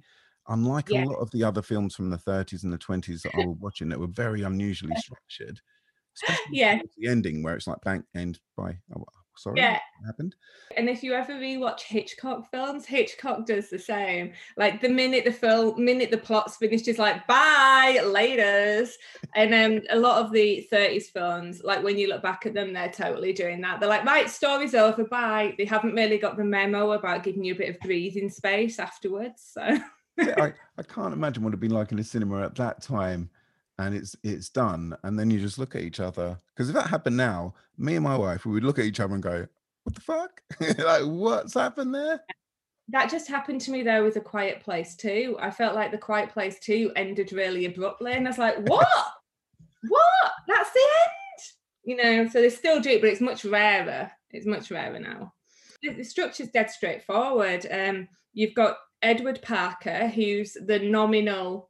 [0.52, 1.06] Unlike yeah.
[1.06, 3.58] a lot of the other films from the 30s and the 20s that I was
[3.60, 5.62] watching that were very unusually structured,
[6.52, 6.82] yeah.
[6.98, 9.06] the ending where it's like bank end by oh,
[9.38, 9.80] sorry yeah.
[10.06, 10.36] happened?
[10.76, 14.34] And if you ever rewatch hitchcock films hitchcock does the same.
[14.58, 18.90] Like the minute the film minute the plot's finished is like bye laters.
[19.36, 22.74] And um a lot of the 30s films like when you look back at them
[22.74, 23.80] they're totally doing that.
[23.80, 25.56] They're like right story's over bye.
[25.58, 29.50] They haven't really got the memo about giving you a bit of breathing space afterwards
[29.54, 29.78] so
[30.20, 33.30] I, I can't imagine what it'd been like in a cinema at that time
[33.80, 36.38] and it's it's done and then you just look at each other.
[36.54, 39.14] Because if that happened now me and my wife we would look at each other
[39.14, 39.48] and go
[39.84, 40.42] what the fuck?
[40.78, 42.22] Like what's happened there?
[42.90, 45.38] That just happened to me though with a quiet place too.
[45.40, 48.88] I felt like the quiet place too ended really abruptly and i was like what?
[49.88, 50.32] What?
[50.48, 51.42] That's the end?
[51.84, 54.12] You know so they still do it but it's much rarer.
[54.32, 55.34] It's much rarer now.
[55.82, 61.70] The, the structure's dead straightforward um you've got edward parker who's the nominal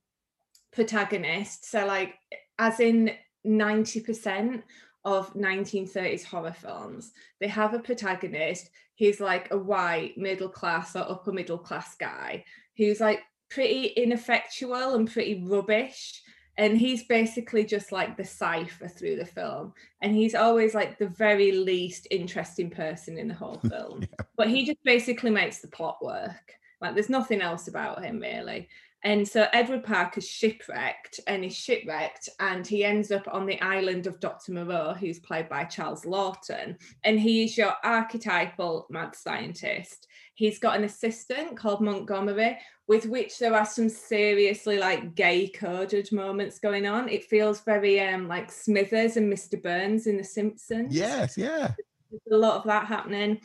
[0.71, 1.69] protagonist.
[1.69, 2.15] So, like,
[2.57, 3.11] as in
[3.45, 4.63] 90%
[5.03, 11.09] of 1930s horror films, they have a protagonist who's like a white middle class or
[11.09, 12.45] upper middle class guy
[12.77, 16.21] who's like pretty ineffectual and pretty rubbish.
[16.57, 19.73] And he's basically just like the cipher through the film.
[20.01, 24.01] And he's always like the very least interesting person in the whole film.
[24.01, 24.25] yeah.
[24.37, 26.53] But he just basically makes the plot work.
[26.81, 28.67] Like there's nothing else about him really.
[29.03, 34.05] And so Edward Parker's shipwrecked and he's shipwrecked and he ends up on the island
[34.05, 34.51] of Dr.
[34.51, 36.75] Moreau, who's played by Charles Laughton.
[37.03, 40.07] And he is your archetypal mad scientist.
[40.35, 46.11] He's got an assistant called Montgomery, with which there are some seriously like gay coded
[46.11, 47.09] moments going on.
[47.09, 49.61] It feels very um like Smithers and Mr.
[49.61, 50.93] Burns in The Simpsons.
[50.93, 51.73] Yes, yeah.
[52.11, 53.39] There's a lot of that happening.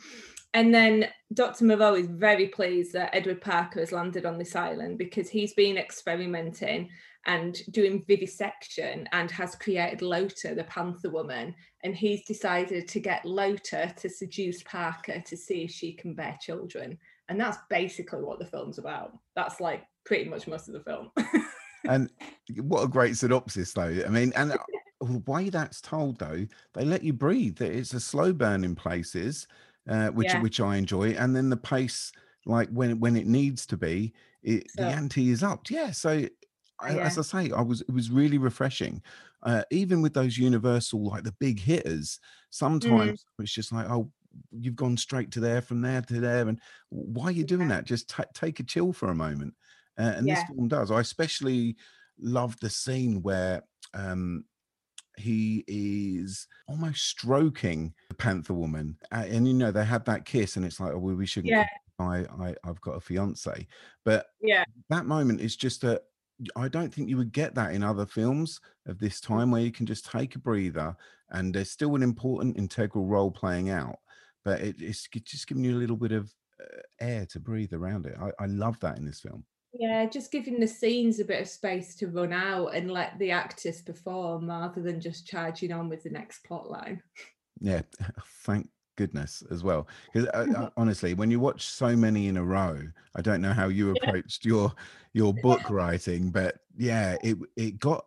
[0.57, 1.65] And then Dr.
[1.65, 5.77] Moreau is very pleased that Edward Parker has landed on this island because he's been
[5.77, 6.89] experimenting
[7.27, 11.53] and doing vivisection and has created Lota, the Panther Woman.
[11.83, 16.35] And he's decided to get Lota to seduce Parker to see if she can bear
[16.41, 16.97] children.
[17.29, 19.15] And that's basically what the film's about.
[19.35, 21.11] That's like pretty much most of the film.
[21.87, 22.09] and
[22.61, 24.57] what a great synopsis though i mean and uh,
[25.01, 28.75] the way that's told though they let you breathe that it's a slow burn in
[28.75, 29.47] places
[29.87, 30.41] uh, which Yeah.
[30.41, 32.11] which i enjoy and then the pace
[32.45, 36.25] like when when it needs to be it, the ante is up yeah so
[36.79, 36.99] I, Yeah.
[36.99, 39.01] as i say i was it was really refreshing
[39.43, 42.19] uh, even with those universal like the big hitters
[42.49, 44.11] sometimes it's just like oh
[44.51, 46.59] you've gone straight to there from there to there and
[46.89, 49.55] why are you doing that just ta take a chill for a moment
[49.97, 50.43] uh, and this Yeah.
[50.43, 51.75] film does i especially
[52.19, 54.43] love the scene where um
[55.17, 60.65] he is almost stroking the panther woman and you know they had that kiss and
[60.65, 61.67] it's like oh well, we shouldn't Yeah.
[61.99, 63.67] I, I i've got a fiance
[64.05, 64.63] but Yeah.
[64.89, 66.01] that moment is just a
[66.55, 69.71] I don't think you would get that in other films of this time where you
[69.71, 70.95] can just take a breather
[71.31, 73.97] and there's still an important integral role playing out,
[74.45, 76.31] but it, it's just giving you a little bit of
[76.61, 78.15] uh, air to breathe around it.
[78.21, 79.45] I, I love that in this film.
[79.79, 83.31] Yeah, just giving the scenes a bit of space to run out and let the
[83.31, 87.03] actors perform rather than just charging on with the next plot line.
[87.59, 87.81] Yeah,
[88.25, 89.87] thank goodness as well.
[90.11, 92.81] Because uh, uh, honestly, when you watch so many in a row,
[93.15, 94.11] I don't know how you Yeah.
[94.11, 94.73] approached your
[95.13, 98.05] your book writing, but yeah, it it got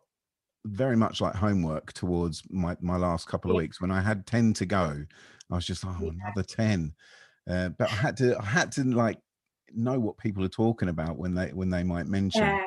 [0.66, 3.59] very much like homework towards my my last couple of Yeah.
[3.59, 5.05] weeks when I had ten to go.
[5.51, 6.94] I was just oh another ten,
[7.48, 9.20] uh, but I had to I had to like
[9.74, 12.60] know what people are talking about when they when they might mention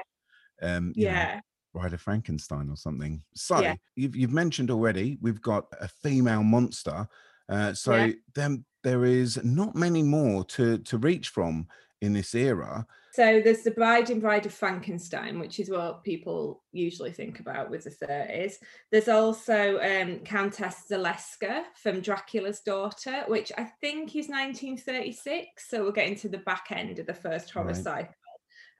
[0.61, 1.41] Yeah, um you know, yeah,
[1.73, 3.23] Bride of Frankenstein or something.
[3.35, 3.75] So Yeah.
[3.95, 7.07] you've you've mentioned already we've got a female monster.
[7.49, 8.13] Uh, so Yeah.
[8.35, 11.67] then there is not many more to to reach from
[12.03, 12.85] in this era.
[13.13, 17.69] So there's the Bride and Bride of Frankenstein, which is what people usually think about
[17.69, 18.55] with the 30s.
[18.91, 25.69] There's also um, Countess Zaleska from Dracula's Daughter, which I think is 1936.
[25.69, 27.75] So we're getting to the back end of the first horror Right.
[27.75, 28.13] cycle.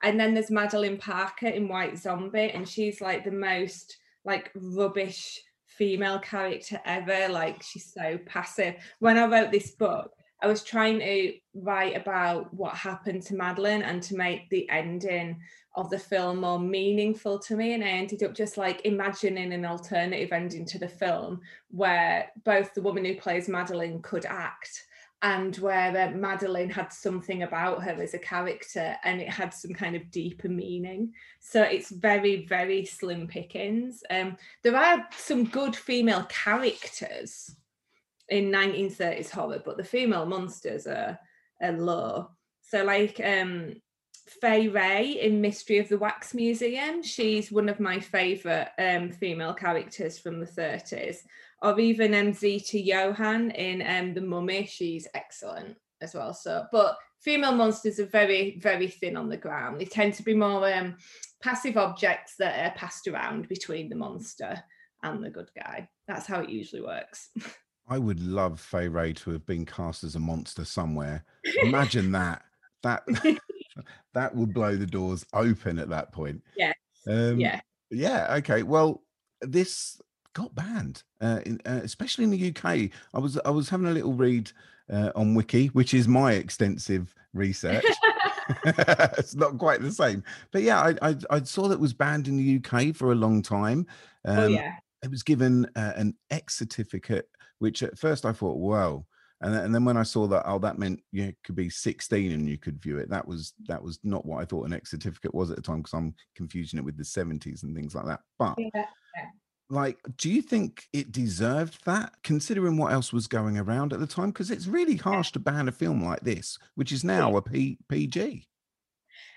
[0.02, 3.96] And then there's Madeline Parker in White Zombie, and she's like the most
[4.26, 7.32] like rubbish female character ever.
[7.32, 8.76] Like she's so passive.
[9.00, 10.12] When I wrote this book,
[10.44, 15.40] I was trying to write about what happened to Madeline and to make the ending
[15.76, 17.74] of the film more meaningful to me.
[17.74, 21.40] And I ended up just like imagining an alternative ending to the film
[21.72, 24.84] where both the woman who plays Madeline could act
[25.22, 29.74] and where uh, Madeline had something about her as a character and it had some
[29.74, 31.14] kind of deeper meaning.
[31.40, 34.04] So it's very, very slim pickings.
[34.10, 37.56] Um, there are some good female characters
[38.30, 41.20] in 1930s horror, but the female monsters are,
[41.62, 42.30] are low.
[42.62, 43.76] So like um
[44.28, 49.54] Fay Wray in Mystery of the Wax Museum, she's one of my favourite um, female
[49.54, 51.18] characters from the 30s.
[51.62, 56.34] Or even um, Zita Johann in um, The Mummy, she's excellent as well.
[56.34, 59.80] So, but female monsters are very, very thin on the ground.
[59.80, 60.98] They tend to be more um,
[61.42, 64.62] passive objects that are passed around between the monster
[65.04, 65.90] and the good guy.
[66.08, 67.30] That's how it usually works.
[67.88, 71.26] I would love Fay Wray to have been cast as a monster somewhere.
[71.64, 72.44] Imagine that.
[72.82, 73.04] That
[74.14, 76.42] that would blow the doors open at that point.
[76.56, 76.74] Yeah.
[77.08, 77.60] Um, yeah.
[77.90, 78.36] Yeah.
[78.36, 78.64] Okay.
[78.64, 79.04] Well,
[79.42, 80.02] this
[80.34, 82.90] got banned, uh, in, uh, especially in the UK.
[83.14, 84.52] I was I was having a little read
[84.92, 87.86] uh, on Wiki, which is my extensive research.
[88.66, 92.28] it's not quite the same, but yeah, I, I I saw that it was banned
[92.28, 93.88] in the UK for a long time.
[94.26, 94.74] Um, oh yeah.
[95.04, 97.28] It was given uh, an X certificate,
[97.64, 99.08] which at first I thought, well.
[99.40, 102.34] And then, and then when I saw that, oh, that meant you could be 16
[102.34, 103.10] and you could view it.
[103.10, 105.78] That was that was not what I thought an X certificate was at the time
[105.78, 108.20] because I'm confusing it with the 70s and things like that.
[108.38, 108.86] But yeah.
[109.70, 114.08] like, do you think it deserved that, considering what else was going around at the
[114.08, 114.32] time?
[114.32, 117.80] Because it's really harsh to ban a film like this, which is now a P-
[117.88, 118.46] PG.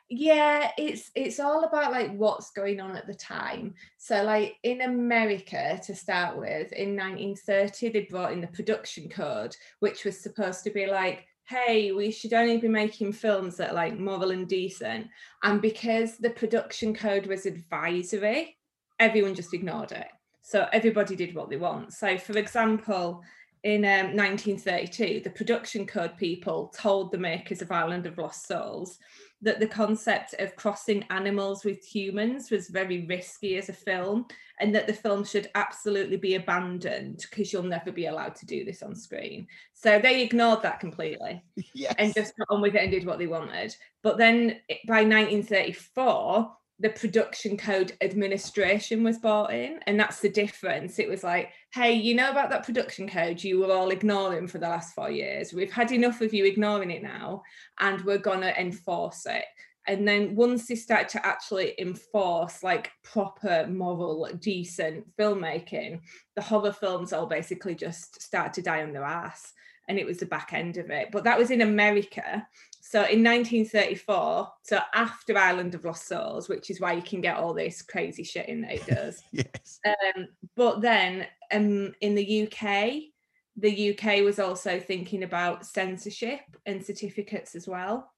[0.09, 4.83] Yeah it's it's all about like what's going on at the time so like in
[4.83, 10.63] america to start with in 1930 they brought in the production code which was supposed
[10.63, 14.49] to be like hey, we should only be making films that are like moral and
[14.49, 15.07] decent.
[15.43, 18.57] And because the production code was advisory,
[18.99, 20.09] everyone just ignored it.
[20.43, 21.93] So everybody did what they want.
[21.93, 23.23] So, for example,
[23.63, 28.99] in um, 1932, the production code people told the makers of Island of Lost Souls
[29.43, 34.27] that the concept of crossing animals with humans was very risky as a film
[34.61, 38.65] and that the film should absolutely be abandoned because you'll never be allowed to do
[38.65, 39.47] this on screen.
[39.75, 41.45] So they ignored that completely
[41.75, 41.95] yes.
[41.99, 43.77] and just got on with it and did what they wanted.
[44.03, 50.99] But then by 1934, the production code administration was brought in and that's the difference
[50.99, 54.57] it was like hey you know about that production code you were all ignoring for
[54.57, 55.53] the last four years?
[55.53, 57.43] We've had enough of you ignoring it now
[57.79, 59.45] and we're going to enforce it.
[59.87, 66.01] And then once they start to actually enforce like proper moral decent filmmaking
[66.35, 69.53] the horror films all basically just start to die on their ass
[69.89, 72.47] and it was the back end of it but that was in america
[72.89, 77.37] so in 1934, so after Island of Lost Souls, which is why you can get
[77.37, 79.25] all this crazy shit in that it does.
[79.33, 79.81] yes.
[79.85, 83.11] Um, but then um, in the UK,
[83.57, 88.13] the UK was also thinking about censorship and certificates as well.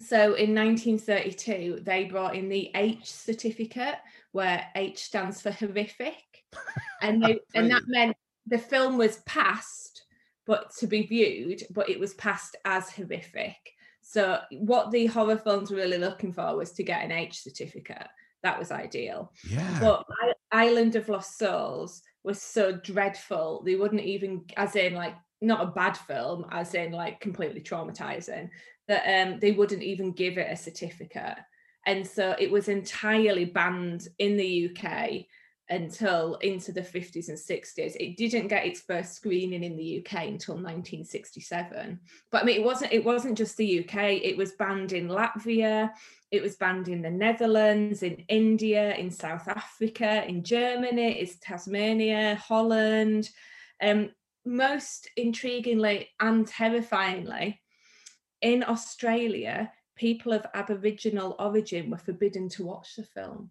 [0.00, 3.98] So in 1932, they brought in the H certificate,
[4.32, 6.16] where H stands for horrific,
[7.00, 10.02] and they, and that meant the film was passed,
[10.50, 13.54] but to be viewed, but it was passed as horrific.
[14.02, 18.08] So what the horror films were really looking for was to get an H certificate.
[18.42, 19.32] That was ideal.
[19.48, 19.78] Yeah.
[19.78, 20.04] But
[20.50, 23.62] Island of Lost Souls was so dreadful.
[23.64, 28.50] They wouldn't even, as in like not a bad film, as in like completely traumatizing,
[28.88, 31.38] that um they wouldn't even give it a certificate.
[31.86, 35.26] And so it was entirely banned in the UK
[35.70, 37.96] until into the 50s and 60s.
[37.98, 42.00] It didn't get its first screening in the UK until 1967.
[42.30, 44.20] But I mean, it wasn't it wasn't just the UK.
[44.22, 45.90] It was banned in Latvia.
[46.30, 52.36] It was banned in the Netherlands, in India, in South Africa, in Germany, it's Tasmania,
[52.36, 53.30] Holland.
[53.82, 54.10] Um,
[54.44, 57.60] most intriguingly and terrifyingly,
[58.40, 63.50] in Australia, people of Aboriginal origin were forbidden to watch the film.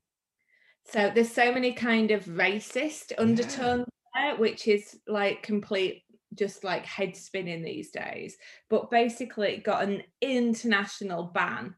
[0.86, 3.86] So there's so many kind of racist undertones
[4.16, 6.04] there, which is like complete
[6.36, 8.38] just like head spinning these days.
[8.70, 11.76] But basically it got an international ban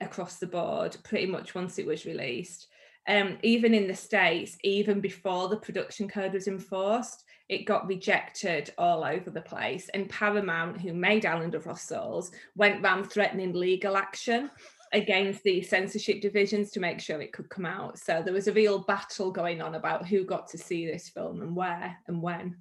[0.00, 2.68] across the board pretty much once it was released.
[3.08, 8.72] Um, even in the States, even before the production code was enforced, it got rejected
[8.78, 9.88] all over the place.
[9.92, 14.50] And Paramount, who made Island of Lost Souls, went round threatening legal action
[14.92, 17.98] against the censorship divisions to make sure it could come out.
[17.98, 21.40] So there was a real battle going on about who got to see this film
[21.42, 22.56] and where and when.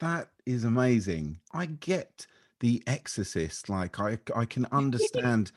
[0.00, 1.40] That is amazing.
[1.52, 2.26] I get
[2.60, 3.68] The Exorcist.
[3.68, 5.50] Like I, I can understand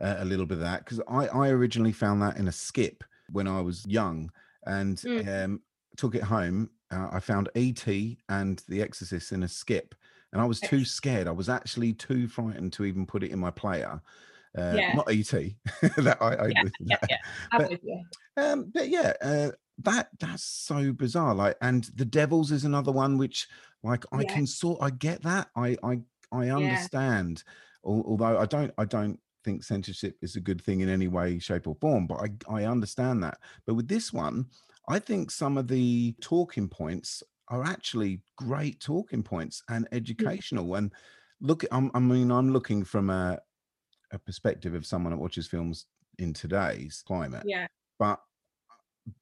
[0.00, 3.02] uh, a little bit of that because I, I originally found that in a skip
[3.32, 4.30] when I was young
[4.66, 5.44] and Mm.
[5.44, 5.60] um,
[5.96, 6.70] took it home.
[6.90, 8.18] Uh, I found E.T.
[8.28, 9.94] and The Exorcist in a skip,
[10.32, 11.26] and I was too scared.
[11.26, 14.00] I was actually too frightened to even put it in my player.
[14.58, 14.92] Uh, Yeah.
[14.94, 15.56] Not E.T.
[15.98, 17.10] that I, I Yeah, yeah, that.
[17.10, 17.18] yeah.
[17.58, 18.04] But- you.
[18.36, 21.34] um, but yeah, uh, that that's so bizarre.
[21.34, 23.46] Like, and the Devils is another one which,
[23.82, 24.34] like, I Yeah.
[24.34, 24.78] can sort.
[24.82, 25.48] I get that.
[25.56, 26.00] I I
[26.32, 27.44] I understand.
[27.86, 31.38] Al- Although I don't I don't think censorship is a good thing in any way,
[31.38, 32.06] shape, or form.
[32.08, 33.38] But I I understand that.
[33.66, 34.46] But with this one,
[34.88, 40.74] I think some of the talking points are actually great talking points and educational.
[40.74, 40.92] And
[41.40, 43.38] look, I'm, I mean, I'm looking from a
[44.12, 45.86] a perspective of someone that watches films
[46.18, 47.66] in today's climate Yeah.
[47.98, 48.20] but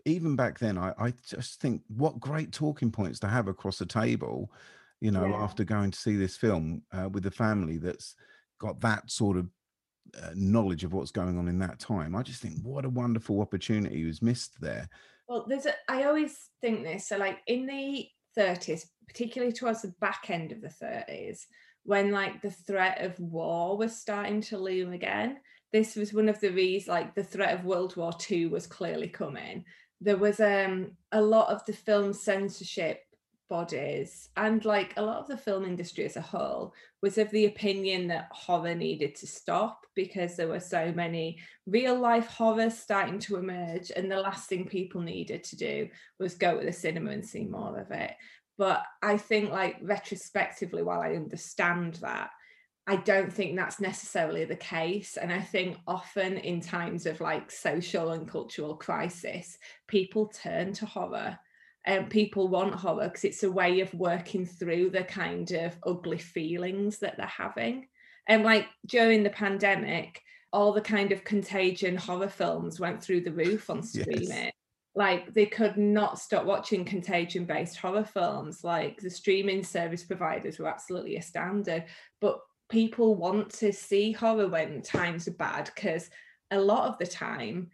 [0.05, 3.87] even back then I, I just think what great talking points to have across a
[3.87, 4.51] table
[5.01, 5.43] you know Yeah.
[5.43, 8.17] after going to see this film uh, with the family that's
[8.59, 9.51] got that sort of
[10.23, 13.41] uh, knowledge of what's going on in that time i just think what a wonderful
[13.41, 14.89] opportunity was missed there
[15.29, 17.09] Well, there's a, I always think this.
[17.09, 18.09] So, like in the
[18.39, 21.41] 30s, particularly towards the back end of the 30s,
[21.87, 25.39] when like the threat of war was starting to loom again,
[25.73, 29.09] this was one of the reasons, like the threat of World War II was clearly
[29.09, 29.65] coming.
[30.01, 33.01] There was um, a lot of the film censorship
[33.49, 37.47] bodies and like a lot of the film industry as a whole was of the
[37.47, 43.21] opinion that horror needed to stop because there were so many real life horrors starting
[43.21, 45.89] to emerge and the last thing people needed to do
[46.19, 48.13] was go to the cinema and see more of it
[48.59, 52.31] but i think like retrospectively while i understand that
[52.87, 57.51] i don't think that's necessarily the case and i think often in times of like
[57.51, 59.59] social and cultural crisis
[59.89, 61.39] people turn to horror
[61.87, 66.19] um, people want horror because it's a way of working through the kind of ugly
[66.19, 67.87] feelings that they're having.
[68.29, 70.21] And like during the pandemic,
[70.53, 74.29] all the kind of contagion horror films went through the roof on streaming.
[74.29, 74.53] Yes.
[74.97, 78.65] Like they could not stop watching contagion based horror films.
[78.65, 81.85] Like the streaming service providers were absolutely astounded.
[82.21, 82.41] But
[82.71, 86.09] people want to see horror when times are bad because
[86.51, 87.71] a lot of the time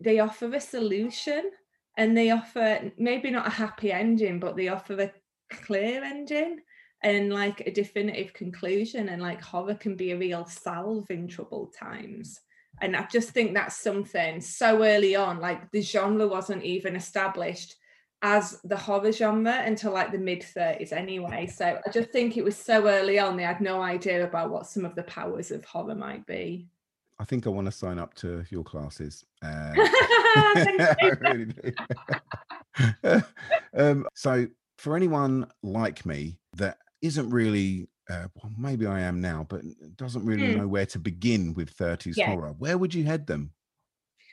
[0.00, 1.50] they offer a solution
[1.96, 5.12] and they offer maybe not a happy ending, but they offer a
[5.50, 6.60] clear ending
[7.02, 9.08] and like a definitive conclusion.
[9.08, 12.40] And like horror can be a real salve in troubled times.
[12.80, 17.76] And I just think that's something so early on, like the genre wasn't even established
[18.22, 21.46] as the horror genre until like the mid 30s anyway.
[21.46, 24.66] So I just think it was so early on, they had no idea about what
[24.66, 26.66] some of the powers of horror might be.
[27.18, 29.24] I think I want to sign up to your classes.
[29.42, 33.22] Uh, I really do.
[33.76, 34.46] um, so,
[34.78, 39.62] for anyone like me that isn't really, uh, well, maybe I am now, but
[39.96, 40.58] doesn't really Hmm.
[40.58, 42.36] know where to begin with 30s Yeah.
[42.36, 43.54] horror, where would you head them?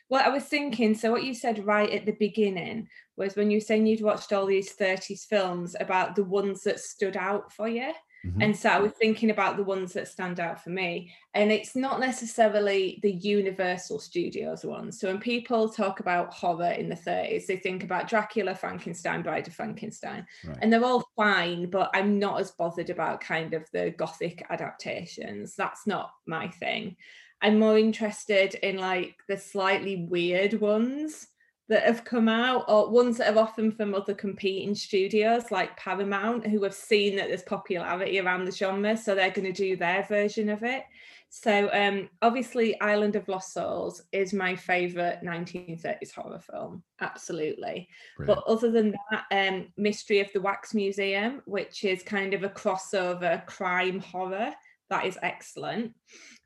[0.09, 3.57] Well, I was thinking, so what you said right at the beginning was when you
[3.57, 7.67] were saying you'd watched all these 30s films about the ones that stood out for
[7.67, 7.93] you.
[8.25, 8.43] Mhm.
[8.43, 11.11] And so I was thinking about the ones that stand out for me.
[11.33, 14.99] And it's not necessarily the Universal Studios ones.
[14.99, 19.47] So when people talk about horror in the 30s, they think about Dracula, Frankenstein, Bride
[19.47, 20.25] of Frankenstein.
[20.45, 20.57] Right.
[20.61, 25.55] And they're all fine, but I'm not as bothered about kind of the gothic adaptations.
[25.55, 26.97] That's not my thing.
[27.41, 31.27] I'm more interested in like the slightly weird ones
[31.71, 36.45] that have come out or ones that are often from other competing studios like Paramount
[36.45, 40.03] who have seen that there's popularity around the genre so they're going to do their
[40.03, 40.83] version of it.
[41.29, 47.87] So um obviously Island of Lost Souls is my favorite 1930s horror film absolutely.
[48.19, 52.49] But other than that um Mystery of the Wax Museum which is kind of a
[52.49, 54.51] crossover crime horror
[54.89, 55.93] that is excellent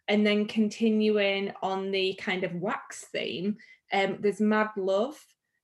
[0.07, 3.57] and then continuing on the kind of wax theme,
[3.93, 5.17] um, there's Mad Love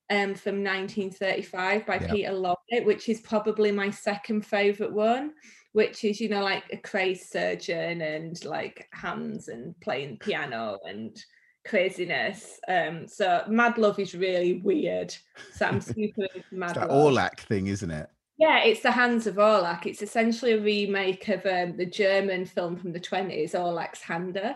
[0.10, 2.12] um, from 1935 by Yeah.
[2.12, 5.34] Peter Lorre, which is probably my second favorite one,
[5.74, 11.18] which is, you know, like a crazed surgeon and like hands and playing piano and
[11.66, 12.60] craziness.
[12.68, 15.16] Um, so Mad Love is really weird.
[15.54, 17.14] So I'm super Mad It's that Love.
[17.14, 18.10] Orlac thing, isn't it?
[18.38, 19.86] Yeah, it's the Hands of Orlac.
[19.86, 24.56] It's essentially a remake of um, the German film from the twenties, Orlac's Hände,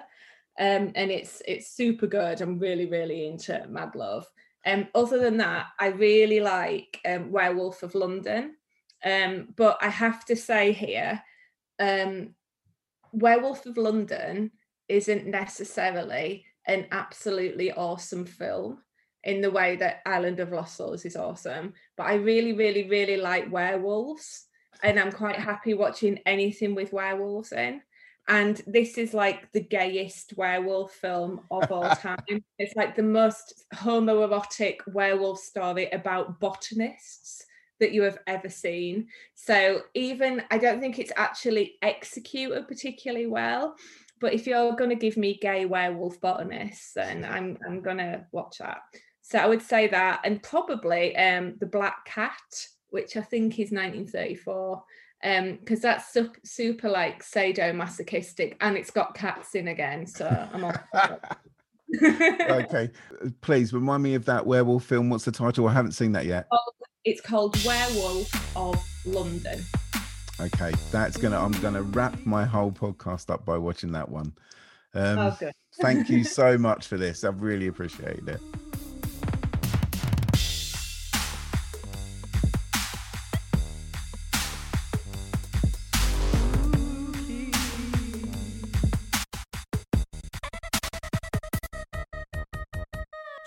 [0.59, 2.41] um, and it's it's super good.
[2.41, 4.25] I'm really really into Mad Love.
[4.65, 8.55] Um, other than that, I really like um, Werewolf of London,
[9.03, 11.21] um, but I have to say here,
[11.79, 12.33] um,
[13.11, 14.51] Werewolf of London
[14.87, 18.79] isn't necessarily an absolutely awesome film
[19.23, 21.73] in the way that Island of Lost Souls is awesome.
[21.97, 24.45] But I really, really, really like werewolves.
[24.83, 27.81] And I'm quite happy watching anything with werewolves in.
[28.27, 32.17] And this is like the gayest werewolf film of all time.
[32.57, 37.45] it's like the most homoerotic werewolf story about botanists
[37.79, 39.07] that you have ever seen.
[39.33, 43.75] So even I don't think it's actually executed particularly well.
[44.21, 48.25] But if you're going to give me gay werewolf botanists, then I'm I'm going to
[48.31, 48.79] watch that.
[49.21, 53.71] So I would say that, and probably um, the Black Cat, which I think is
[53.71, 54.83] 1934,
[55.59, 60.05] because that's sup- super like sadomasochistic, and it's got cats in again.
[60.05, 60.75] So I'm on.
[62.03, 62.91] okay.
[63.41, 65.09] Please remind me of that werewolf film.
[65.09, 65.67] What's the title?
[65.67, 66.47] I haven't seen that yet.
[67.03, 69.63] It's called Werewolf of London.
[70.39, 70.73] Okay.
[70.91, 74.33] That's gonna I'm gonna wrap my whole podcast up by watching that one.
[74.93, 75.37] Um, Oh,
[75.81, 77.23] thank you so much for this.
[77.23, 78.41] I've really appreciated it.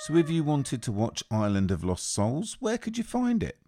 [0.08, 3.58] So, if you wanted to watch Island of Lost Souls, where could you find it?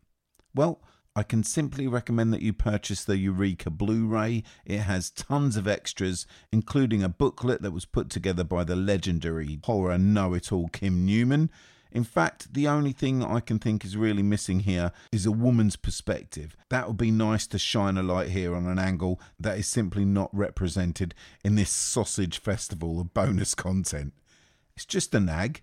[0.55, 0.81] Well,
[1.15, 4.45] I can simply recommend that you purchase the Eureka Blu ray.
[4.65, 9.61] It has tons of extras, including a booklet that was put together by the legendary
[9.63, 11.51] horror know it all Kim Newman.
[11.93, 15.77] In fact, the only thing I can think is really missing here is a woman's
[15.77, 16.57] perspective.
[16.71, 20.07] That would be nice to shine a light here on an angle that is simply
[20.07, 21.15] not represented
[21.45, 24.15] in this sausage festival of bonus content.
[24.75, 25.61] It's just a nag,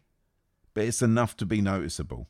[0.78, 2.30] but it's enough to be noticeable.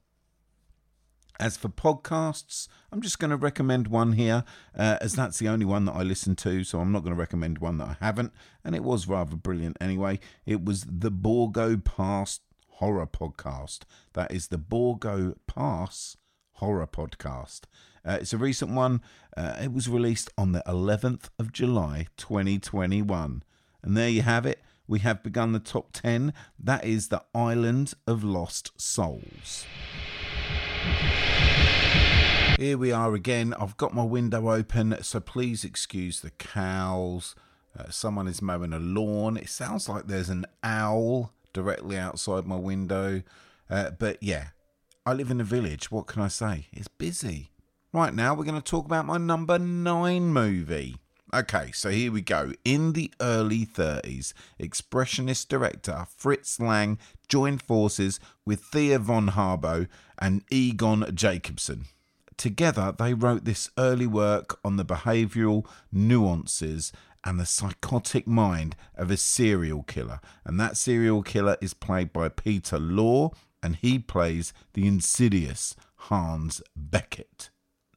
[1.38, 5.66] As for podcasts, I'm just going to recommend one here, uh, as that's the only
[5.66, 8.32] one that I listen to, so I'm not going to recommend one that I haven't,
[8.64, 10.22] and it was rather brilliant anyway.
[10.46, 12.40] It was the Borgo Pass
[12.76, 13.80] Horror Podcast.
[14.14, 16.16] That is the Borgo Pass
[16.54, 17.64] horror podcast.
[18.06, 19.02] Uh, it's a recent one.
[19.36, 23.44] Uh, it was released on the 11th of July 2021.
[23.84, 24.62] And there you have it.
[24.88, 26.34] We have begun the top 10.
[26.58, 29.66] That is The Island of Lost Souls.
[32.58, 33.54] Here we are again.
[33.60, 37.36] I've got my window open, so please excuse the cows.
[37.78, 39.36] Uh, someone is mowing a lawn.
[39.36, 43.24] It sounds like there's an owl directly outside my window.
[43.70, 44.48] Uh, but yeah,
[45.06, 45.92] I live in a village.
[45.92, 46.68] What can I say?
[46.72, 47.52] It's busy.
[47.92, 50.98] Right now, we're going to talk about my number nine movie.
[51.34, 52.54] Okay, so here we go.
[52.64, 54.32] In the early 30s,
[54.62, 56.98] expressionist director Fritz Lang
[57.28, 61.88] joined forces with Thea von Harbou and Egon Jacobsohn.
[62.38, 66.94] Together, they wrote this early work on the behavioural nuances
[67.26, 70.22] and the psychotic mind of a serial killer.
[70.46, 76.62] And that serial killer is played by Peter Lorre, and he plays the insidious Hans
[76.80, 77.50] Beckert.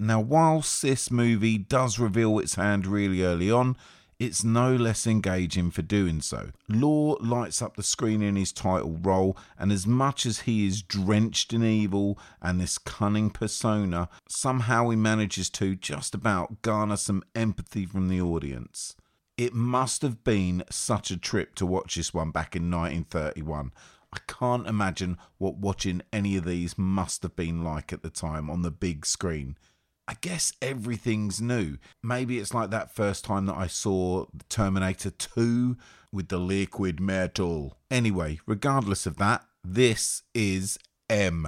[0.02, 3.76] Now, whilst this movie does reveal its hand really early on,
[4.18, 6.52] it's no less engaging for doing so.
[6.70, 10.80] Lorre lights up the screen in his title role, and as much as he is
[10.80, 17.22] drenched in evil and this cunning persona, somehow he manages to just about garner some
[17.34, 18.96] empathy from the audience.
[19.36, 23.70] It must have been such a trip to watch this one back in 1931.
[24.14, 28.48] I can't imagine what watching any of these must have been like at the time
[28.48, 29.58] on the big screen.
[30.10, 31.78] I guess everything's new.
[32.02, 35.76] Maybe it's like that first time that I saw Terminator 2
[36.10, 37.78] with the liquid metal.
[37.92, 41.46] Anyway, regardless of that, this is M.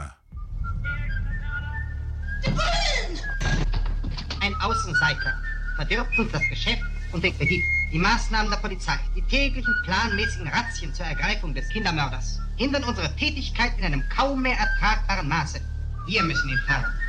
[4.40, 5.34] Ein Außenseiter
[5.74, 11.06] verdirbt uns das Geschäft und begibt die Maßnahmen der Polizei, die täglichen planmäßigen Razzien zur
[11.06, 15.60] Ergreifung des Kindermörders, hindern unsere Tätigkeit in einem kaum mehr ertragbaren Maße.
[16.06, 17.01] Wir müssen ihn fahren.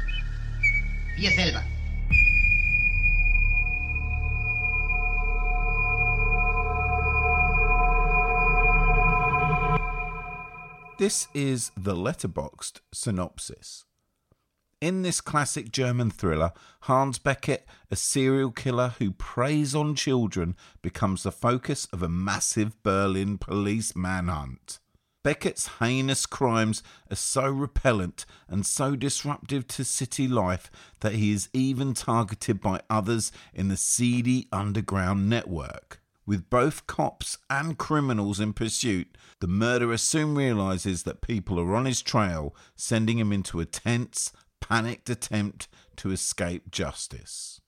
[10.98, 13.86] This is the Letterboxd synopsis.
[14.82, 17.62] In this classic German thriller, Hans Beckert,
[17.92, 23.96] a serial killer who preys on children, becomes the focus of a massive Berlin police
[23.96, 24.80] manhunt.
[25.24, 30.70] Beckert's heinous crimes are so repellent and so disruptive to city life
[31.00, 36.02] that he is even targeted by others in the seedy underground network.
[36.26, 41.86] With both cops and criminals in pursuit, the murderer soon realizes that people are on
[41.86, 44.32] his trail, sending him into a tense,
[44.62, 45.68] panicked attempt
[45.98, 47.62] to escape justice.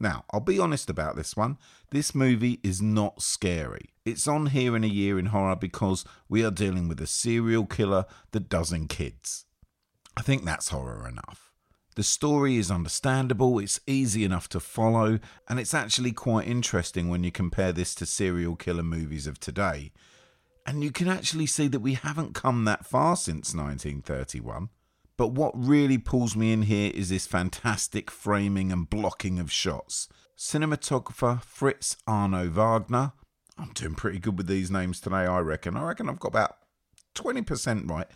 [0.00, 1.58] Now, I'll be honest about this one.
[1.90, 3.91] This movie is not scary.
[4.04, 7.66] It's on here in a year in horror because we are dealing with a serial
[7.66, 9.44] killer that doesn't kids.
[10.16, 11.52] I think that's horror enough.
[11.94, 17.22] The story is understandable, it's easy enough to follow, and it's actually quite interesting when
[17.22, 19.92] you compare this to serial killer movies of today.
[20.66, 24.70] And you can actually see that we haven't come that far since 1931.
[25.16, 30.08] But what really pulls me in here is this fantastic framing and blocking of shots.
[30.36, 33.12] Cinematographer Fritz Arno Wagner.
[33.58, 35.76] I'm doing pretty good with these names today, I reckon.
[35.76, 36.56] I reckon I've got about
[37.14, 38.06] 20% right.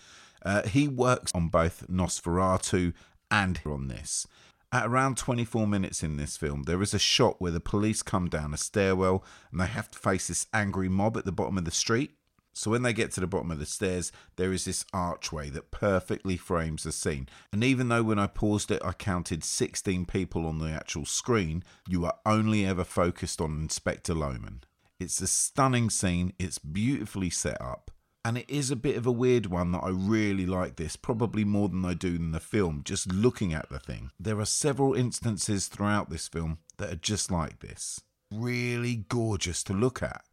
[0.45, 2.95] Uh, he works on both Nosferatu
[3.31, 4.27] and on this.
[4.73, 8.29] At around 24 minutes in this film, there is a shot where the police come
[8.29, 11.65] down a stairwell and they have to face this angry mob at the bottom of
[11.65, 12.13] the street.
[12.53, 15.71] So when they get to the bottom of the stairs, there is this archway that
[15.71, 17.29] perfectly frames the scene.
[17.53, 21.63] And even though when I paused it, I counted 16 people on the actual screen,
[21.87, 24.63] you are only ever focused on Inspector Lohmann.
[24.99, 27.91] It's a stunning scene, it's beautifully set up,
[28.25, 31.45] and it is a bit of a weird one that I really like this, probably
[31.45, 34.11] more than I do in the film, just looking at the thing.
[34.19, 38.01] There are several instances throughout this film that are just like this.
[38.33, 40.25] Really gorgeous to look at.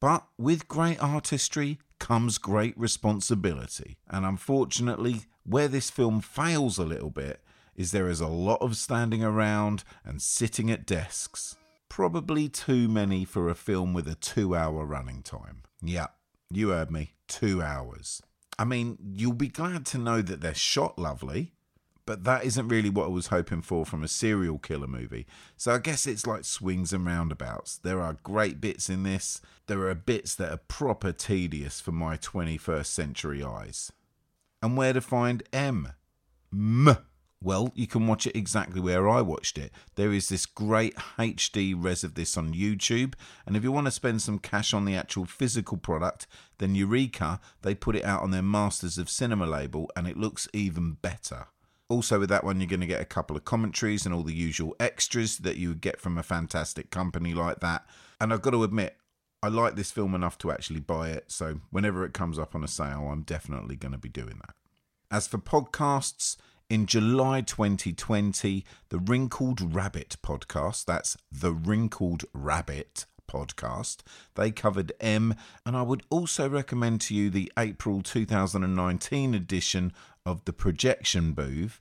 [0.00, 3.98] But with great artistry comes great responsibility.
[4.10, 7.40] And unfortunately, where this film fails a little bit
[7.76, 11.56] is there is a lot of standing around and sitting at desks.
[11.92, 15.58] Probably too many for a film with a two hour running time.
[15.82, 16.06] Yeah,
[16.50, 18.22] you heard me, two hours.
[18.58, 21.52] I mean, you'll be glad to know that they're shot lovely,
[22.06, 25.26] but that isn't really what I was hoping for from a serial killer movie.
[25.58, 27.76] So I guess it's like swings and roundabouts.
[27.76, 32.16] There are great bits in this, there are bits that are proper tedious for my
[32.16, 33.92] 21st century eyes.
[34.62, 35.92] And where to find M?
[36.54, 36.96] M.
[37.42, 39.72] Well, you can watch it exactly where I watched it.
[39.96, 43.14] There is this great HD res of this on YouTube,
[43.46, 46.28] and if you want to spend some cash on the actual physical product,
[46.58, 50.48] then Eureka, they put it out on their Masters of Cinema label, and it looks
[50.52, 51.48] even better.
[51.88, 54.32] Also, with that one, you're going to get a couple of commentaries and all the
[54.32, 57.84] usual extras that you would get from a fantastic company like that.
[58.20, 58.96] And I've got to admit,
[59.42, 61.24] I like this film enough to actually buy it.
[61.32, 64.54] So, whenever it comes up on a sale, I'm definitely going to be doing that.
[65.10, 66.36] As for podcasts,
[66.72, 73.98] in July 2020, the Wrinkled Rabbit podcast, that's the Wrinkled Rabbit podcast,
[74.36, 75.34] they covered M,
[75.66, 79.92] and I would also recommend to you the April 2019 edition
[80.24, 81.78] of The Projection Booth.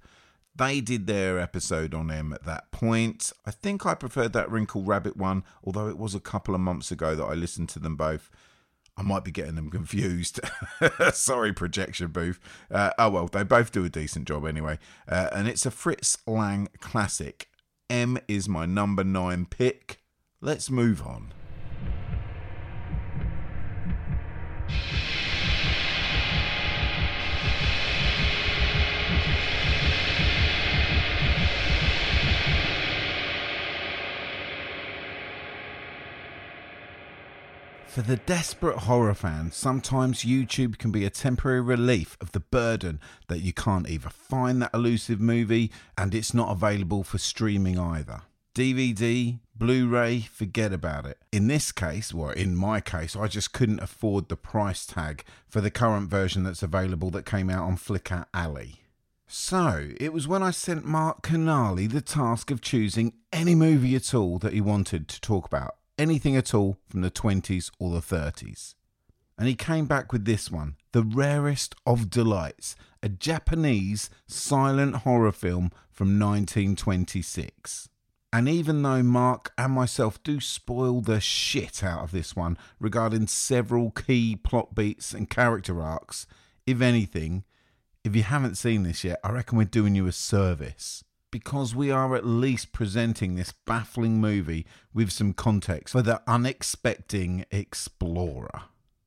[0.53, 3.31] They did their episode on M at that point.
[3.45, 6.91] I think I preferred that Wrinkled Rabbit one, although it was a couple of months
[6.91, 8.29] ago that I listened to them both.
[8.97, 10.39] I might be getting them confused.
[11.13, 12.39] Sorry, projection booth.
[12.69, 14.79] Uh, oh well, they both do a decent job anyway.
[15.07, 17.49] Uh, and it's a Fritz Lang classic.
[17.89, 20.01] M is my number nine pick.
[20.41, 21.33] Let's move on.
[37.91, 43.01] For the desperate horror fan, sometimes YouTube can be a temporary relief of the burden
[43.27, 48.21] that you can't either find that elusive movie and it's not available for streaming either.
[48.55, 51.17] DVD, Blu ray, forget about it.
[51.33, 55.59] In this case, or in my case, I just couldn't afford the price tag for
[55.59, 58.83] the current version that's available that came out on Flicker Alley.
[59.27, 64.13] So, it was when I sent Marc Canale the task of choosing any movie at
[64.13, 67.99] all that he wanted to talk about anything at all from the 20s or the
[67.99, 68.73] 30s.
[69.37, 75.31] And he came back with this one, The Rarest of Delights, a Japanese silent horror
[75.31, 77.87] film from 1926.
[78.33, 83.27] And even though Marc and myself do spoil the shit out of this one regarding
[83.27, 86.25] several key plot beats and character arcs,
[86.65, 87.43] if anything,
[88.03, 91.89] if you haven't seen this yet, I reckon we're doing you a service because we
[91.89, 98.63] are at least presenting this baffling movie with some context for the unexpecting explorer.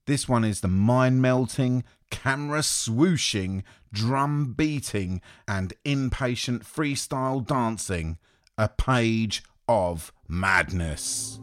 [0.06, 8.18] This one is the mind melting, camera swooshing, drum beating, and impatient freestyle dancing,
[8.58, 11.40] a page of madness.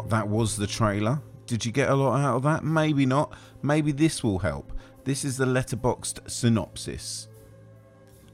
[0.00, 1.20] Not, that was the trailer.
[1.44, 2.64] Did you get a lot out of that?
[2.64, 3.34] Maybe not.
[3.60, 4.72] Maybe this will help.
[5.04, 7.28] This is the Letterboxd synopsis.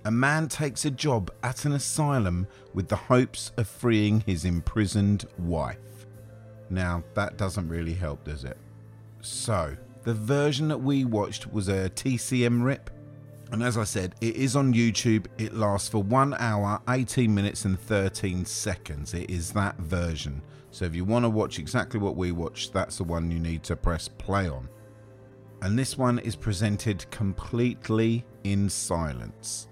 [0.05, 5.27] A man takes a job at an asylum with the hopes of freeing his imprisoned
[5.39, 6.07] wife.
[6.71, 8.59] Now, that doesn't really help, does it?
[9.21, 12.91] So, the version that we watched was a TCM rip.
[13.51, 15.27] And as I said, it is on YouTube.
[15.37, 19.15] It lasts for 1 hour, 18 minutes, and 13 seconds.
[19.15, 20.43] It is that version.
[20.77, 23.63] So if you want to watch exactly what we watched, that's the one you need
[23.63, 24.69] to press play on.
[25.63, 29.69] And this one is presented completely in silence.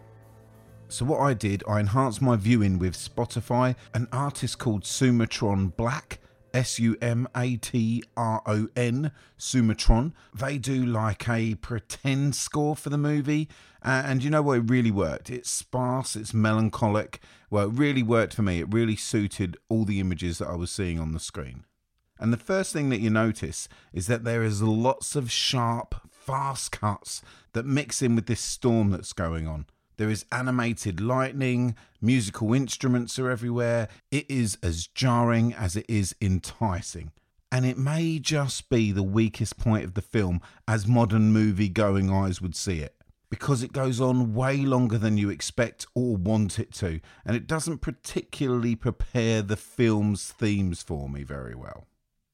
[0.88, 6.20] So what I did, I enhanced my viewing with Spotify, an artist called Sumatron Black
[6.54, 10.12] S U M A T R O N, Sumatron.
[10.32, 13.50] They do like a pretend score for the movie.
[13.84, 14.58] Uh, and you know what?
[14.58, 15.28] It really worked.
[15.28, 17.20] It's sparse, it's melancholic.
[17.50, 18.60] Well, it really worked for me.
[18.60, 21.64] It really suited all the images that I was seeing on the screen.
[22.18, 26.72] And the first thing that you notice is that there is lots of sharp, fast
[26.72, 27.20] cuts
[27.52, 29.66] that mix in with this storm that's going on.
[29.96, 33.88] There is animated lightning, musical instruments are everywhere.
[34.10, 37.12] It is as jarring as it is enticing.
[37.52, 42.10] And it may just be the weakest point of the film as modern movie going
[42.10, 42.96] eyes would see it.
[43.34, 47.48] Because it goes on way longer than you expect or want it to, and it
[47.48, 51.88] doesn't particularly prepare the film's themes for me very well.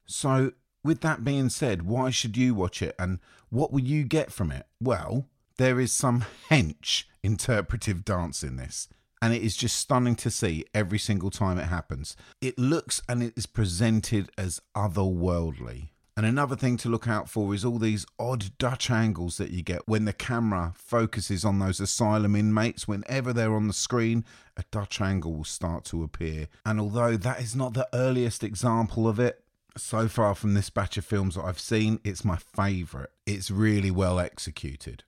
[0.05, 0.51] So,
[0.83, 3.17] with that being said, why should you watch it and
[3.49, 4.67] what will you get from it?
[4.79, 5.25] Well,
[5.57, 8.87] there is some hench interpretive dance in this.
[9.23, 12.15] And it is just stunning to see every single time it happens.
[12.41, 15.89] It looks and it is presented as otherworldly.
[16.17, 19.63] And another thing to look out for is all these odd Dutch angles that you
[19.63, 22.87] get when the camera focuses on those asylum inmates.
[22.87, 24.25] Whenever they're on the screen,
[24.57, 26.47] a Dutch angle will start to appear.
[26.65, 29.43] And although that is not the earliest example of it,
[29.77, 33.09] So far from this batch of films that I've seen, it's my favourite.
[33.25, 35.03] It's really well executed.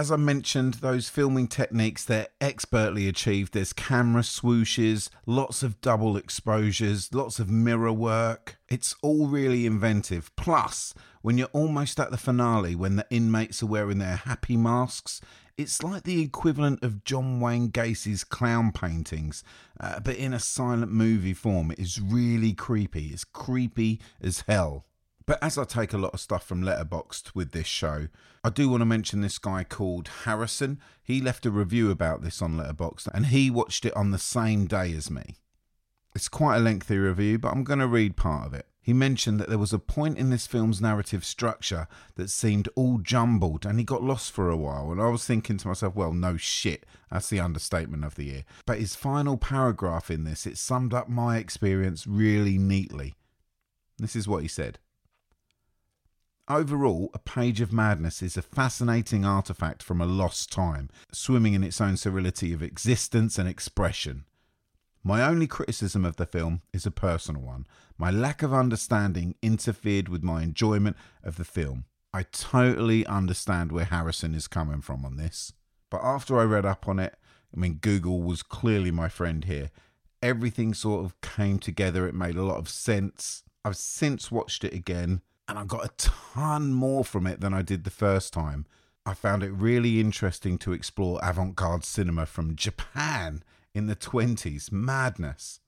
[0.00, 3.52] As I mentioned, those filming techniques, they're expertly achieved.
[3.52, 8.58] There's camera swooshes, lots of double exposures, lots of mirror work.
[8.68, 10.30] It's all really inventive.
[10.36, 15.20] Plus, when you're almost at the finale, when the inmates are wearing their happy masks,
[15.56, 19.42] it's like the equivalent of John Wayne Gacy's clown paintings,
[19.80, 21.72] uh, but in a silent movie form.
[21.72, 23.06] It is really creepy.
[23.06, 24.84] It's creepy as hell.
[25.28, 28.08] But as I take a lot of stuff from Letterboxd with this show,
[28.42, 30.80] I do want to mention this guy called Harrison.
[31.02, 34.64] He left a review about this on Letterboxd and he watched it on the same
[34.64, 35.36] day as me.
[36.14, 38.68] It's quite a lengthy review, but I'm going to read part of it.
[38.80, 42.96] He mentioned that there was a point in this film's narrative structure that seemed all
[42.96, 44.90] jumbled and he got lost for a while.
[44.90, 46.86] And I was thinking to myself, well, no shit.
[47.10, 48.44] That's the understatement of the year.
[48.64, 53.14] But his final paragraph in this, it summed up my experience really neatly.
[53.98, 54.78] This is what he said.
[56.50, 61.62] Overall, A Page of Madness is a fascinating artifact from a lost time, swimming in
[61.62, 64.24] its own surreality of existence and expression.
[65.04, 67.66] My only criticism of the film is a personal one.
[67.98, 71.84] My lack of understanding interfered with my enjoyment of the film.
[72.14, 75.52] I totally understand where Harrison is coming from on this.
[75.90, 77.14] But after I read up on it,
[77.54, 79.70] I mean, Google was clearly my friend here.
[80.22, 82.08] Everything sort of came together.
[82.08, 83.42] It made a lot of sense.
[83.66, 87.62] I've since watched it again and I got a ton more from it than I
[87.62, 88.66] did the first time.
[89.06, 93.42] I found it really interesting to explore avant garde cinema from Japan
[93.74, 94.70] in the 20s.
[94.70, 95.60] Madness.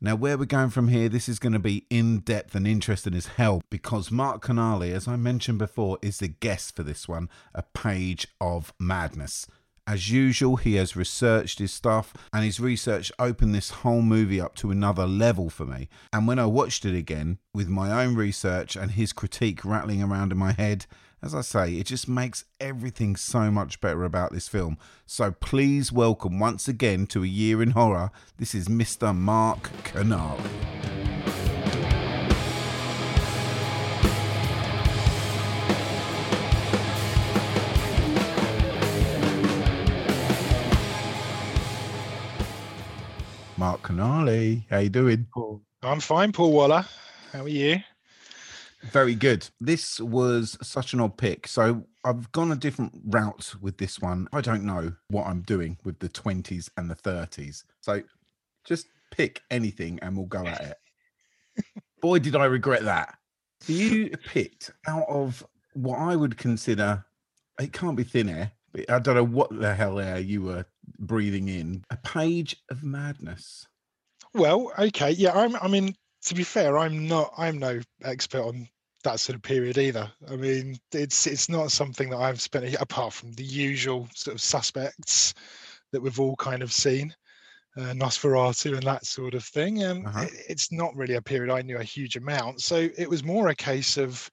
[0.00, 3.14] Now, where we're going from here, this is going to be in depth and interesting
[3.14, 7.28] as hell because Marc Canale, as I mentioned before, is the guest for this one,
[7.54, 9.46] A Page of Madness.
[9.86, 14.54] As usual, he has researched his stuff, and his research opened this whole movie up
[14.56, 15.90] to another level for me.
[16.10, 20.32] And when I watched it again with my own research and his critique rattling around
[20.32, 20.86] in my head,
[21.22, 24.78] as I say, it just makes everything so much better about this film.
[25.04, 28.10] So please welcome once again to A Year in Horror.
[28.38, 29.14] This is Mr.
[29.14, 30.40] Marc Canale.
[43.64, 44.62] Marc Canale.
[44.68, 45.26] How you doing?
[45.32, 45.62] Paul.
[45.82, 46.84] I'm fine, Paul Waller.
[47.32, 47.78] How are you?
[48.92, 49.48] Very good.
[49.58, 51.46] This was such an odd pick.
[51.48, 54.28] So I've gone a different route with this one.
[54.34, 57.64] I don't know what I'm doing with the 20s and the 30s.
[57.80, 58.02] So
[58.66, 60.60] just pick anything and we'll go at
[61.56, 61.72] it.
[62.02, 63.14] Boy, did I regret that.
[63.62, 65.42] So you picked out of
[65.72, 67.02] what I would consider,
[67.58, 68.52] it can't be thin air,
[68.90, 70.66] I don't know what the hell air you were
[70.98, 71.84] breathing in.
[71.90, 73.66] A page of madness.
[74.34, 75.32] Well, okay, yeah.
[75.32, 75.56] I'm.
[75.56, 75.94] I mean,
[76.24, 77.32] to be fair, I'm not.
[77.38, 78.68] I'm no expert on
[79.04, 80.10] that sort of period either.
[80.28, 84.40] I mean, it's it's not something that I've spent apart from the usual sort of
[84.40, 85.34] suspects
[85.92, 87.14] that we've all kind of seen,
[87.76, 89.84] uh, Nosferatu and that sort of thing.
[89.84, 90.22] And Uh-huh.
[90.22, 92.62] it, it's not really a period I knew a huge amount.
[92.62, 94.28] So it was more a case of,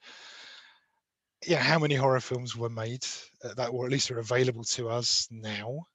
[1.46, 3.06] yeah, how many horror films were made
[3.44, 5.86] uh, that, or at least are available to us now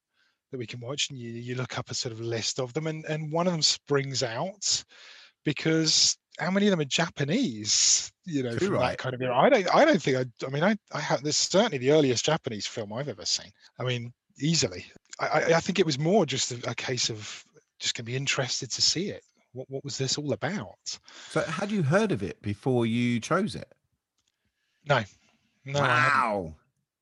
[0.51, 2.87] that we can watch, and you you look up a sort of list of them,
[2.87, 4.85] and and one of them springs out
[5.45, 8.13] because how many of them are Japanese?
[8.25, 8.91] You know, from right.
[8.91, 9.37] that kind of era.
[9.37, 9.75] I don't.
[9.75, 10.17] I don't think.
[10.17, 10.47] I.
[10.47, 10.77] I mean, I.
[10.93, 11.23] I have.
[11.23, 13.51] This is certainly the earliest Japanese film I've ever seen.
[13.79, 14.87] I mean, easily.
[15.19, 15.27] I.
[15.27, 17.45] I, I think it was more just a, a case of
[17.79, 19.23] just going to be interested to see it.
[19.53, 20.99] What What was this all about?
[21.31, 23.73] So had you heard of it before you chose it?
[24.89, 25.03] No.
[25.65, 25.81] No.
[25.81, 25.83] I.
[25.83, 26.55] Wow.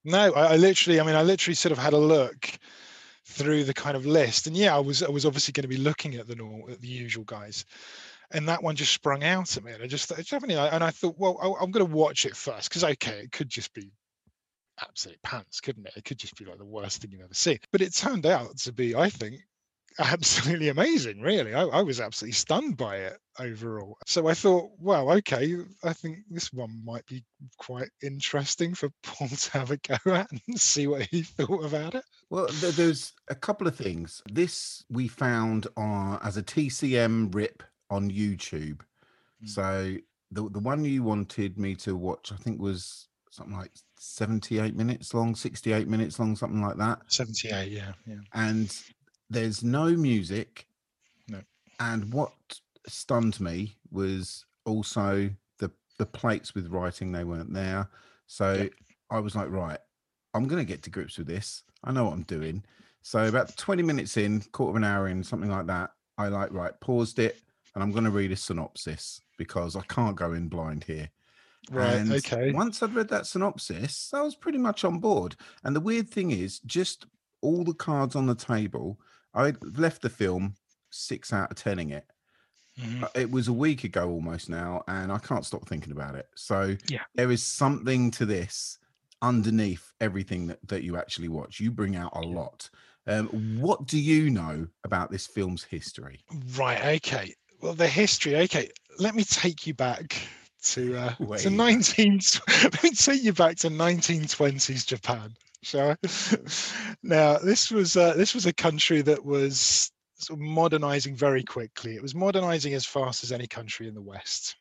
[0.07, 2.51] No, I, I literally, I mean, I literally sort of had a look
[3.27, 5.77] through the kind of list, and yeah, I was, I was obviously going to be
[5.77, 7.65] looking at the normal, at the usual guys,
[8.31, 11.19] and that one just sprung out at me, and I just, thought, and I thought,
[11.19, 12.69] well, I, I'm going to watch it first.
[12.69, 13.91] Because okay, it could just be
[14.81, 15.95] absolute pants, couldn't it?
[15.97, 18.57] It could just be like the worst thing you've ever seen, but it turned out
[18.59, 19.37] to be, I think,
[19.99, 21.21] absolutely amazing.
[21.21, 23.97] Really, I, I was absolutely stunned by it overall.
[24.07, 27.25] So I thought, well, okay, I think this one might be
[27.59, 31.95] quite interesting for Paul to have a go at and see what he thought about
[31.95, 32.05] it.
[32.31, 34.23] Well, there's a couple of things.
[34.31, 38.81] This we found on as a TCM rip on YouTube.
[39.41, 39.47] Hmm.
[39.47, 39.97] So
[40.31, 45.13] the the one you wanted me to watch, I think, was something like 78 minutes
[45.13, 47.01] long, 68 minutes long, something like that.
[47.09, 48.15] 78, yeah, yeah.
[48.33, 48.77] And
[49.31, 50.67] there's no music.
[51.29, 51.41] No.
[51.81, 52.33] And what
[52.87, 57.89] stunned me was also the the plates with writing, they weren't there.
[58.27, 58.69] So
[59.11, 59.79] I was like, right,
[60.35, 61.63] I'm gonna get to grips with this.
[61.85, 62.65] I know what I'm doing.
[63.03, 66.51] So about 20 minutes in, quarter of an hour in, something like that, I like,
[66.53, 67.37] right, paused it
[67.75, 69.21] and I'm gonna read a synopsis.
[69.37, 71.11] because I can't go in blind here.
[71.71, 72.53] Right, And okay.
[72.53, 75.35] Once I'd read that synopsis, I was pretty much on board.
[75.65, 77.07] And the weird thing is, just
[77.41, 79.01] all the cards on the table,
[79.35, 80.55] I left the film
[80.91, 82.07] six out of tenning it.
[82.79, 83.03] Mhm.
[83.05, 86.29] Uh, It was a week ago almost now, and I can't stop thinking about it.
[86.35, 87.05] So Yeah.
[87.15, 88.79] there is something to this
[89.23, 91.61] underneath everything that, that you actually watch.
[91.61, 92.69] You bring out a lot.
[93.07, 93.29] Um,
[93.61, 96.25] what do you know about this film's history?
[96.57, 96.97] Right.
[96.97, 97.35] Okay.
[97.61, 98.37] Well, the history.
[98.37, 98.71] Okay.
[98.99, 100.17] Let me take you back
[100.63, 102.21] to uh, to 19.
[102.63, 105.35] Let me take you back to 1920s Japan.
[105.65, 105.97] Shall I?
[107.03, 111.95] now, this was uh, this was a country that was sort of modernizing very quickly.
[111.95, 114.57] It was modernizing as fast as any country in the West.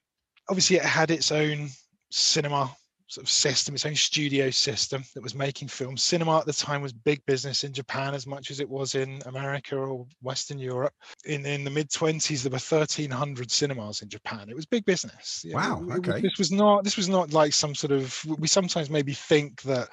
[0.49, 1.69] Obviously, it had its own
[2.09, 2.75] cinema
[3.07, 6.01] sort of system, its own studio system that was making films.
[6.01, 9.21] Cinema at the time was big business in Japan as much as it was in
[9.25, 10.93] America or Western Europe.
[11.25, 14.49] In in the mid 20s, there were 1,300 cinemas in Japan.
[14.49, 15.45] It was big business.
[15.49, 16.21] Wow, it okay.
[16.21, 18.25] This was not this was not like some sort of.
[18.39, 19.89] We sometimes maybe think that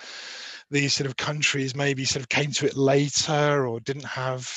[0.71, 4.49] these sort of countries maybe sort of came to it later or didn't have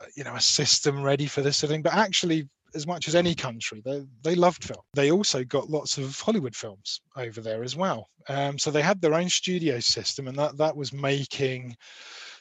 [0.00, 3.08] uh, you know a system ready for this sort of thing but actually as much
[3.08, 7.40] as any country they, they loved film they also got lots of hollywood films over
[7.40, 10.92] there as well um, so they had their own studio system and that that was
[10.92, 11.74] making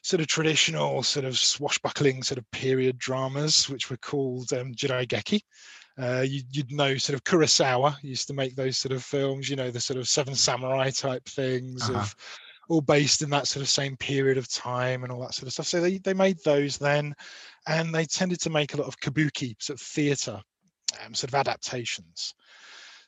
[0.04, 5.42] sort of traditional sort of swashbuckling sort of period dramas which were called um, Geki.
[6.00, 9.56] Uh, you, you'd know sort of Kurosawa used to make those sort of films, you
[9.56, 12.00] know, the sort of Seven Samurai type things Uh-huh.
[12.00, 12.16] of
[12.70, 15.54] all based in that sort of same period of time and all that sort of
[15.54, 15.68] stuff.
[15.68, 17.14] So they, they made those then,
[17.68, 20.42] and they tended to make a lot of kabuki sort of theatre,
[21.06, 22.34] um, sort of adaptations.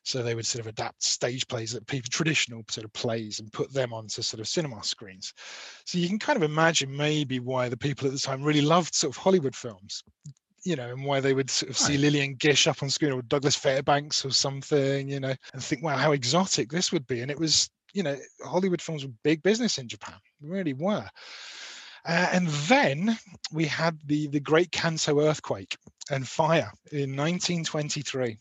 [0.03, 3.51] So they would sort of adapt stage plays that people traditional sort of plays and
[3.51, 5.33] put them onto sort of cinema screens.
[5.85, 8.95] So you can kind of imagine maybe why the people at the time really loved
[8.95, 10.03] sort of Hollywood films,
[10.63, 12.01] you know, and why they would sort of see Right.
[12.01, 15.97] Lillian Gish up on screen or Douglas Fairbanks or something, you know, and think, wow,
[15.97, 17.21] how exotic this would be.
[17.21, 21.07] And it was, you know, Hollywood films were big business in Japan, really were.
[22.05, 23.17] Uh, and then
[23.51, 25.77] we had the the Great Kanto earthquake
[26.09, 28.37] and fire in 1923,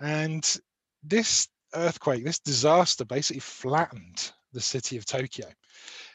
[0.00, 0.58] and
[1.02, 5.46] this earthquake, this disaster, basically flattened the city of Tokyo.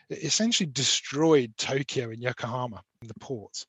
[0.09, 3.65] It essentially destroyed Tokyo and Yokohama, the port,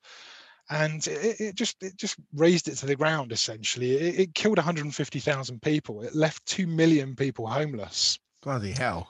[0.69, 3.31] and it, it just it just raised it to the ground.
[3.31, 6.01] Essentially, it, it killed 150,000 people.
[6.01, 9.09] It left two million people homeless Bloody hell.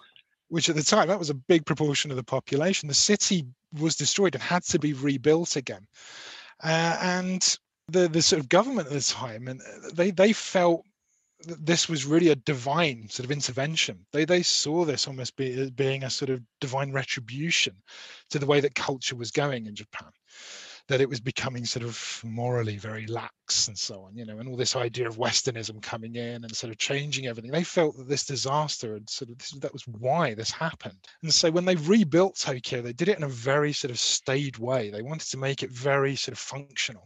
[0.50, 2.88] which at the time that was a big proportion of the population.
[2.88, 3.46] The city
[3.80, 5.86] was destroyed and had to be rebuilt again.
[6.64, 7.58] Uh, and
[7.88, 10.84] the the sort of government at the time, and uh, they they felt
[11.48, 14.06] that this was really a divine sort of intervention.
[14.12, 17.76] They they saw this almost be, being a sort of divine retribution
[18.32, 20.10] to the way that culture was going in Japan.
[20.90, 24.50] That it was becoming sort of morally very lax and so on, you know, and
[24.50, 27.52] all this idea of Westernism coming in and sort of changing everything.
[27.52, 30.98] They felt that this disaster had sort of this, that was why this happened.
[31.22, 34.58] And so when they rebuilt Tokyo, they did it in a very sort of staid
[34.58, 34.90] way.
[34.90, 37.06] They wanted to make it very sort of functional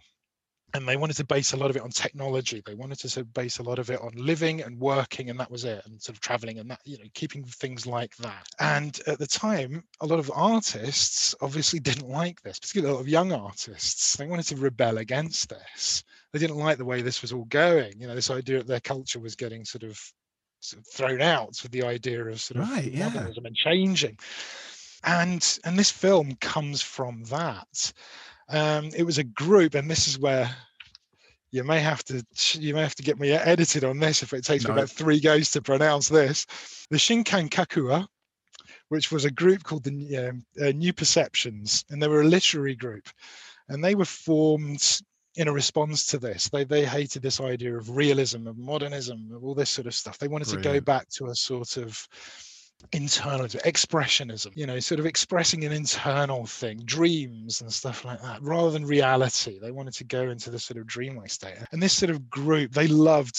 [0.73, 2.61] and they wanted to base a lot of it on technology.
[2.65, 5.39] They wanted to sort of base a lot of it on living and working and
[5.39, 8.47] that was it and sort of traveling and that you know keeping things like that.
[8.59, 13.01] And at the time a lot of artists obviously didn't like this particularly a lot
[13.01, 14.15] of young artists.
[14.17, 16.03] They wanted to rebel against this.
[16.31, 18.79] They didn't like the way this was all going you know this idea that their
[18.79, 19.99] culture was getting sort of,
[20.59, 23.09] sort of thrown out with the idea of sort of Right, yeah.
[23.09, 24.17] modernism and changing.
[25.03, 27.93] And and this film comes from that
[28.49, 30.49] um, it was a group, and this is where
[31.51, 34.43] you may have to you may have to get me edited on this if it
[34.43, 34.73] takes No.
[34.73, 36.45] me about three goes to pronounce this.
[36.89, 38.07] The Shinkankakuha,
[38.89, 42.75] which was a group called the um, uh, New Perceptions, and they were a literary
[42.75, 43.07] group,
[43.69, 45.01] and they were formed
[45.35, 46.49] in a response to this.
[46.49, 50.17] They they hated this idea of realism, of modernism, of all this sort of stuff.
[50.17, 52.07] They wanted to go back to a sort of
[52.91, 58.41] internal expressionism you know sort of expressing an internal thing dreams and stuff like that
[58.41, 59.57] rather than reality.
[59.59, 61.55] They wanted to go into the sort of dreamlike state.
[61.71, 63.35] And this sort of group they loved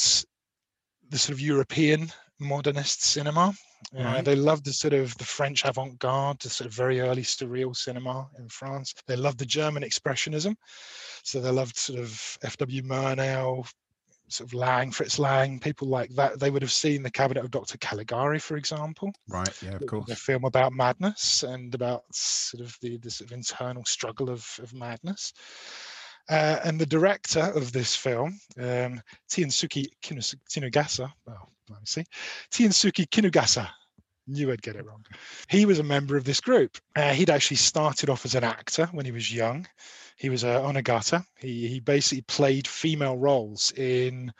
[1.11, 2.11] the sort of european
[2.41, 3.53] modernist cinema.
[3.97, 4.25] Uh, Right.
[4.25, 8.27] they loved the sort of the french avant-garde the sort of very early surreal cinema
[8.39, 8.95] in france.
[9.07, 10.57] They loved the german expressionism.
[11.23, 12.09] So they loved sort of
[12.43, 13.69] fw murnau
[14.29, 17.51] sort of lang fritz lang people like that they would have seen the cabinet of
[17.51, 19.63] dr caligari for example Right.
[19.63, 20.19] Yeah, of a course.
[20.19, 24.73] film about madness and about sort of the, the sort of internal struggle of, of
[24.73, 25.33] madness.
[26.31, 28.99] Uh, and the director of this film, um,
[29.31, 32.05] Tiensuke Kinus- Kinugasa, well, let me see,
[32.51, 33.69] Tiensuke Kinugasa,
[34.27, 35.05] Knew I'd get it wrong.
[35.51, 36.79] He was a member of this group.
[36.97, 39.67] Uh, he'd actually started off as an actor when he was young.
[40.17, 41.25] He was a onnagata.
[41.39, 44.33] He he basically played female roles in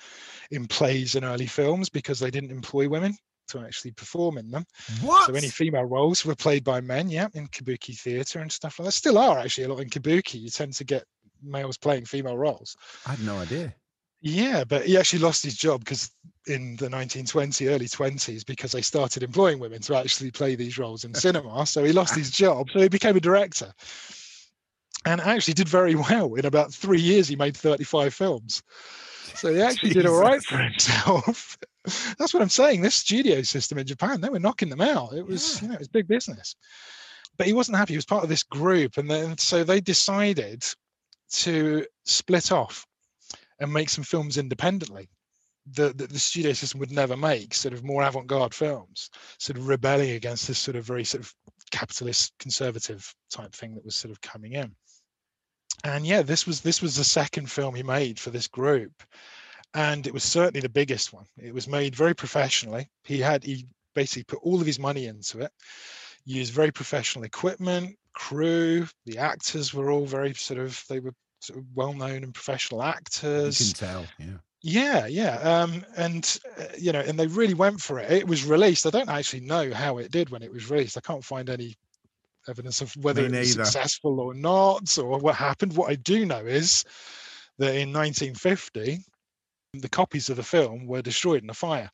[0.51, 3.17] in plays and early films because they didn't employ women
[3.49, 4.65] to actually perform in them.
[5.03, 5.27] What?
[5.27, 8.87] So any female roles were played by men, yeah, in kabuki theatre and stuff like
[8.87, 8.93] that.
[8.93, 10.41] Still are actually a lot in kabuki.
[10.41, 11.05] You tend to get
[11.43, 12.77] males playing female roles.
[13.07, 13.75] I had no idea.
[14.21, 16.11] Yeah, but he actually lost his job because
[16.47, 21.05] in the 1920s, early 20s, because they started employing women to actually play these roles
[21.05, 21.67] in cinema.
[21.67, 22.69] So he lost his job.
[22.73, 23.75] So he became a director
[25.05, 26.35] and actually did very well.
[26.35, 28.63] In about three years, he made 35 films.
[29.35, 31.59] So he actually did all right for himself.
[32.19, 32.81] That's what I'm saying.
[32.81, 35.13] This studio system in Japan, they were knocking them out.
[35.13, 36.57] It was, you know, it was big business.
[37.37, 37.95] But he wasn't happy.
[37.95, 38.97] He was part of this group.
[38.97, 40.65] And then so they decided
[41.33, 42.87] to split off
[43.59, 45.11] and make some films independently
[45.73, 49.09] that the, the, studio system would never make sort of more avant-garde films
[49.39, 51.35] sort of rebelling against this sort of very sort of
[51.71, 54.75] capitalist conservative type thing that was sort of coming in
[55.83, 58.93] and yeah this was this was the second film he made for this group
[59.75, 63.67] and it was certainly the biggest one it was made very professionally he had he
[63.95, 65.53] basically put all of his money into it
[66.25, 71.15] used very professional equipment crew the actors were all very sort of they were
[71.45, 73.61] sort of well-known and professional actors.
[73.61, 74.39] You can tell, yeah.
[74.67, 78.11] Yeah, yeah, um, and uh, you know, and they really went for it.
[78.11, 78.87] It was released.
[78.87, 80.97] I don't actually know how it did when it was released.
[80.97, 81.77] I can't find any
[82.49, 85.77] evidence of whether it was successful or not, or what happened.
[85.77, 86.85] What I do know is
[87.59, 88.99] that in 1950,
[89.75, 91.91] the copies of the film were destroyed in a fire.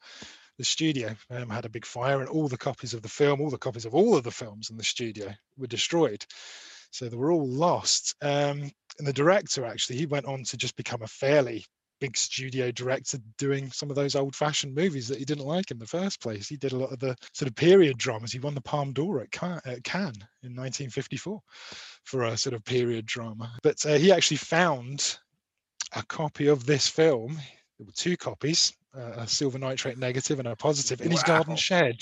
[0.59, 3.51] The studio um, had a big fire, and all the copies of the film, all
[3.51, 6.25] the copies of all of the films in the studio, were destroyed.
[6.91, 8.15] So they were all lost.
[8.21, 11.65] Um, and the director actually, he went on to just become a fairly
[12.01, 15.79] big studio director doing some of those old fashioned movies that he didn't like in
[15.79, 16.49] the first place.
[16.49, 18.33] He did a lot of the sort of period dramas.
[18.33, 21.41] He won the Palme d'Or at Cannes, at Cannes in 1954
[22.05, 23.53] for a sort of period drama.
[23.63, 25.19] But uh, he actually found
[25.95, 27.35] a copy of this film.
[27.79, 31.57] There were two copies, uh, a silver nitrate negative and a positive, in his garden
[31.57, 31.97] shed.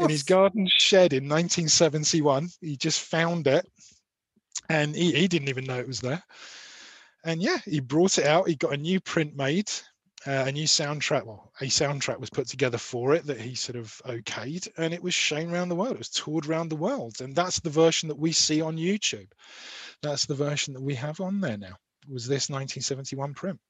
[0.00, 3.64] In his garden shed in 1971, he just found it,
[4.68, 6.22] and he, he didn't even know it was there.
[7.28, 8.48] And yeah, he brought it out.
[8.48, 9.70] He got a new print made,
[10.26, 11.26] uh, a new soundtrack.
[11.26, 15.02] Well, a soundtrack was put together for it that he sort of okayed, and it
[15.02, 15.92] was shown around the world.
[15.92, 19.28] It was toured around the world, and that's the version that we see on YouTube.
[20.00, 21.76] That's the version that we have on there now.
[22.10, 23.60] Was this 1971 print?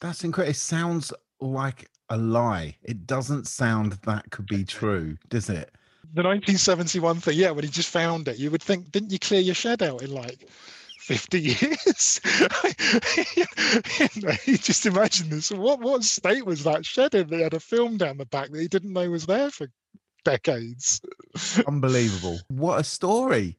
[0.00, 0.52] That's incredible.
[0.52, 2.76] It sounds like a lie.
[2.84, 5.72] It doesn't sound that could be true, does it?
[6.14, 9.40] The 1971 thing, yeah, when he just found it, you would think, didn't you clear
[9.40, 10.48] your shed out in like
[11.08, 12.20] 50 years?
[14.14, 15.50] you know, just imagine this.
[15.50, 17.30] What what state was that shed in?
[17.30, 19.68] They had a film down the back that he didn't know was there for
[20.26, 21.00] decades.
[21.66, 22.40] Unbelievable.
[22.48, 23.56] What a story.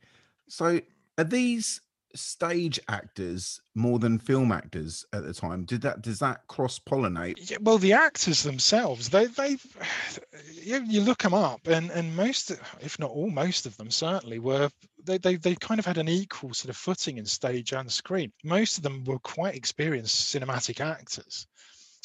[0.48, 0.80] So,
[1.18, 1.82] are these
[2.16, 5.66] stage actors more than film actors at the time?
[5.66, 7.50] Did that does that cross pollinate?
[7.50, 9.58] Yeah, well, the actors themselves, they they
[10.54, 14.40] you, you look them up, and and most, if not all, most of them certainly
[14.40, 14.70] were
[15.04, 18.32] they they they kind of had an equal sort of footing in stage and screen.
[18.44, 21.48] Most of them were quite experienced cinematic actors.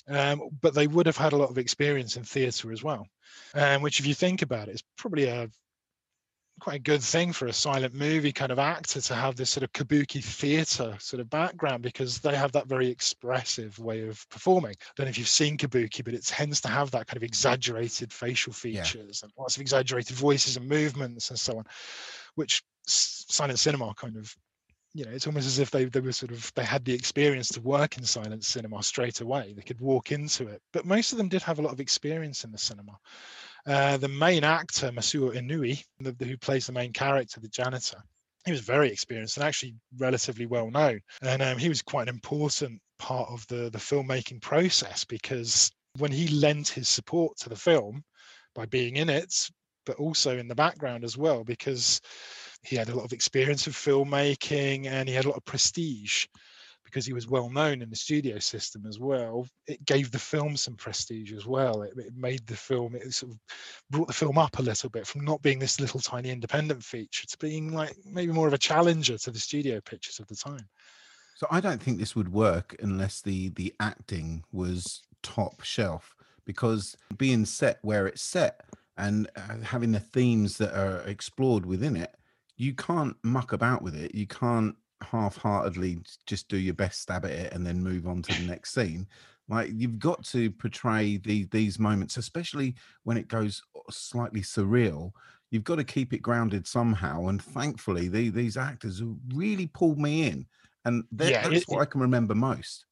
[0.06, 3.06] Um, but they would have had a lot of experience in theatre as well,
[3.54, 5.48] um, which, if you think about it, is probably a
[6.64, 9.62] quite a good thing for a silent movie kind of actor to have this sort
[9.62, 14.70] of kabuki theater sort of background because they have that very expressive way of performing.
[14.70, 17.22] I don't know if you've seen kabuki, but it tends to have that kind of
[17.22, 21.64] exaggerated facial features and lots of exaggerated voices and movements and so on,
[22.34, 24.34] which silent cinema kind of
[24.94, 27.48] you know, it's almost as if they, they were sort of they had the experience
[27.48, 29.52] to work in silent cinema straight away.
[29.54, 32.44] They could walk into it, but most of them did have a lot of experience
[32.44, 32.96] in the cinema.
[33.66, 37.98] Uh, the main actor, Masao Inoue, the, who plays the main character, the janitor,
[38.44, 41.00] he was very experienced and actually relatively well known.
[41.22, 46.12] And um, he was quite an important part of the, the filmmaking process because when
[46.12, 48.04] he lent his support to the film
[48.54, 49.32] by being in it,
[49.86, 52.00] but also in the background as well, because
[52.62, 56.26] he had a lot of experience of filmmaking and he had a lot of prestige
[56.94, 59.48] because he was well known in the studio system as well.
[59.66, 61.82] It gave the film some prestige as well.
[61.82, 63.38] It, it made the film, it sort of
[63.90, 67.26] brought the film up a little bit from not being this little tiny independent feature
[67.26, 70.68] to being like maybe more of a challenger to the studio pictures of the time.
[71.34, 76.14] So I don't think this would work unless the the acting was top shelf
[76.44, 78.66] because being set where it's set
[78.96, 82.14] and uh, having the themes that are explored within it,
[82.56, 84.14] you can't muck about with it.
[84.14, 88.40] You can't half-heartedly just do your best stab at it and then move on to
[88.40, 89.06] the next scene.
[89.48, 95.12] Like you've got to portray the, these moments, especially when it goes uh, slightly surreal.
[95.50, 97.26] You've got to keep it grounded somehow.
[97.28, 99.02] And thankfully, the, these actors
[99.34, 100.46] really pulled me in,
[100.84, 102.86] and Yeah, that's it- what I can remember most.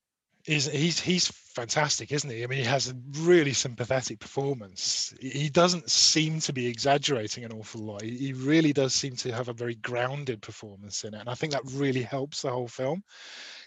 [0.46, 2.42] Is he's he's fantastic, isn't he?
[2.42, 5.14] I mean, he has a really sympathetic performance.
[5.20, 8.02] He doesn't seem to be exaggerating an awful lot.
[8.02, 11.52] He really does seem to have a very grounded performance in it, and I think
[11.52, 13.02] that really helps the whole film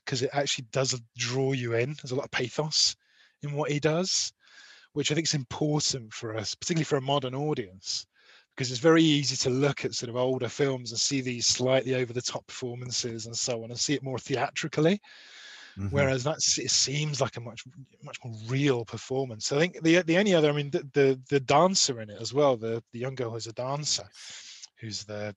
[0.04, 1.96] because it actually does draw you in.
[2.02, 2.96] There's a lot of pathos
[3.42, 4.34] in what he does,
[4.94, 8.06] which I think is important for us, particularly for a modern audience.
[8.56, 11.94] Because it's very easy to look at sort of older films and see these slightly
[11.94, 15.02] over the top performances and so on and see it more theatrically
[15.78, 15.90] Mhm.
[15.90, 17.64] whereas that it seems like a much
[18.04, 19.52] much more real performance.
[19.52, 22.34] I think the the only other, I mean, the the, the dancer in it as
[22.34, 24.08] well, the the young girl who's a dancer,
[24.80, 25.36] who's the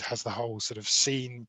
[0.00, 1.46] has the whole sort of scene,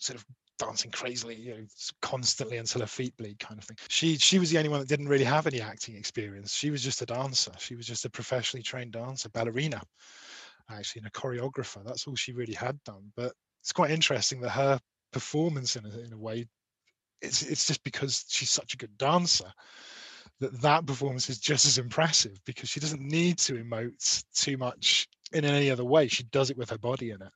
[0.00, 0.24] sort of
[0.58, 1.66] dancing crazily, you know,
[2.00, 3.76] constantly until her feet bleed, kind of thing.
[3.88, 6.54] She she was the only one that didn't really have any acting experience.
[6.54, 7.52] She was just a dancer.
[7.58, 9.82] She was just a professionally trained dancer, ballerina,
[10.70, 11.84] actually, and a choreographer.
[11.84, 13.12] That's all she really had done.
[13.16, 14.80] But it's quite interesting that her
[15.12, 16.46] performance in a, in a way
[17.20, 19.52] it's it's just because she's such a good dancer
[20.40, 25.08] that that performance is just as impressive because she doesn't need to emote too much
[25.32, 26.08] in any other way.
[26.08, 27.32] She does it with her body in it.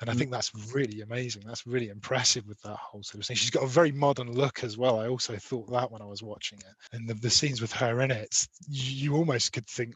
[0.00, 0.18] And i Mm.
[0.18, 1.44] think that's really amazing.
[1.46, 4.62] That's really impressive with that whole sort of thing she's got a very modern look
[4.62, 5.00] as well.
[5.00, 6.74] I also thought that when i was watching it.
[6.92, 9.94] And the, the scenes with her in it you, almost could think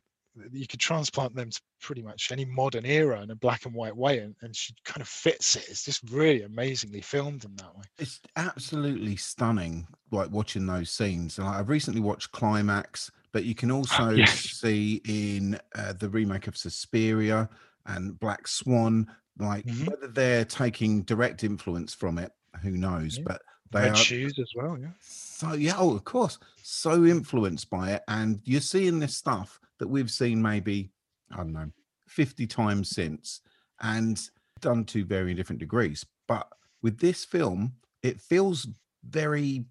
[0.53, 3.97] you could transplant them to pretty much any modern era in a black and white
[3.97, 7.75] way and, and she kind of fits it it's just really amazingly filmed in that
[7.77, 11.39] way It's absolutely stunning, like watching those scenes.
[11.39, 14.33] And I've recently watched Climax, but you can also yes.
[14.41, 17.49] see in uh, the remake of Suspiria
[17.87, 19.07] and Black Swan,
[19.39, 19.89] like Mhm.
[19.89, 22.33] whether they're taking direct influence from it,
[22.63, 23.17] who knows?
[23.19, 23.25] Yeah.
[23.27, 24.89] But they red are shoes as well yeah
[25.41, 29.89] so yeah, oh, of course, so influenced by it, and you're seeing this stuff that
[29.89, 30.91] we've seen maybe
[31.33, 31.71] I don't know,
[32.07, 33.41] fifty times since,
[33.81, 34.21] and
[34.61, 36.05] done to varying different degrees.
[36.29, 36.47] But
[36.83, 37.73] with this film,
[38.03, 38.69] it feels
[39.09, 39.65] very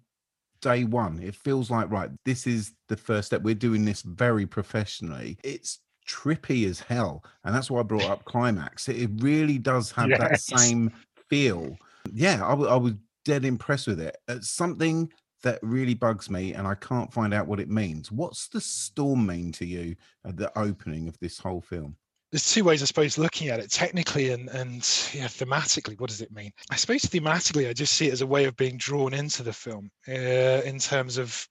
[0.60, 1.20] day one.
[1.22, 3.42] It feels like right, this is the first step.
[3.42, 5.38] We're doing this very professionally.
[5.44, 5.78] It's
[6.08, 8.88] trippy as hell, and that's why I brought up climax.
[8.88, 10.90] It, it really does have that same
[11.28, 11.76] feel.
[12.12, 12.94] Yeah, I wa- I was
[13.24, 14.16] dead impressed with it.
[14.28, 15.10] It's something
[15.42, 18.12] that really bugs me, and I can't find out what it means.
[18.12, 21.96] What's the storm mean to you at the opening of this whole film?
[22.30, 24.76] there's two ways I suppose looking at it technically and and
[25.12, 28.26] yeah thematically what does it mean I suppose thematically I just see it as a
[28.26, 31.46] way of being drawn into the film uh, in terms of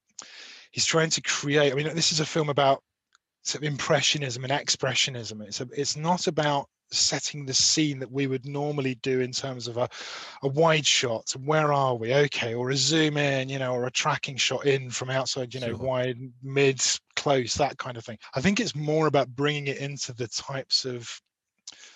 [0.72, 2.82] he's trying to create I mean this is a film about
[3.44, 8.28] sort of impressionism and expressionism it's a, it's not about setting the scene that we
[8.28, 9.88] would normally do in terms of a,
[10.44, 11.32] a wide shot.
[11.44, 12.14] Where are we?
[12.14, 15.60] Okay or a zoom in you know or a tracking shot in from outside you
[15.60, 15.78] know Sure.
[15.78, 16.82] wide mid
[17.16, 18.18] close that kind of thing.
[18.36, 21.10] I think it's more about bringing it into the types of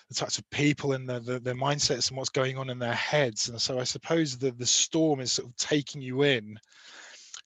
[0.08, 2.94] the types of people and the, the, their mindsets and what's going on in their
[2.94, 3.48] heads.
[3.48, 6.58] And so i suppose the the storm is sort of taking you in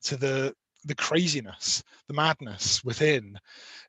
[0.03, 3.39] to the the craziness the madness within.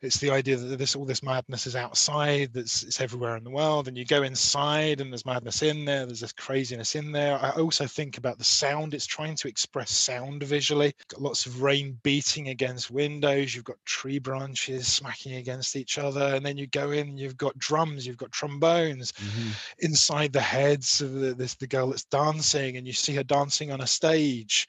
[0.01, 3.49] It's the idea that this all this madness is outside that's it's everywhere in the
[3.49, 7.39] world and you go inside and there's madness in there there's this craziness in there.
[7.41, 10.93] I also think about the sound it's trying to express sound visually.
[11.07, 16.35] Got lots of rain beating against windows you've got tree branches smacking against each other
[16.35, 19.13] and then you go in you've got drums you've got trombones.
[19.13, 19.49] Mm-hmm.
[19.79, 23.71] Inside the heads of the, this the girl that's dancing and you see her dancing
[23.71, 24.67] on a stage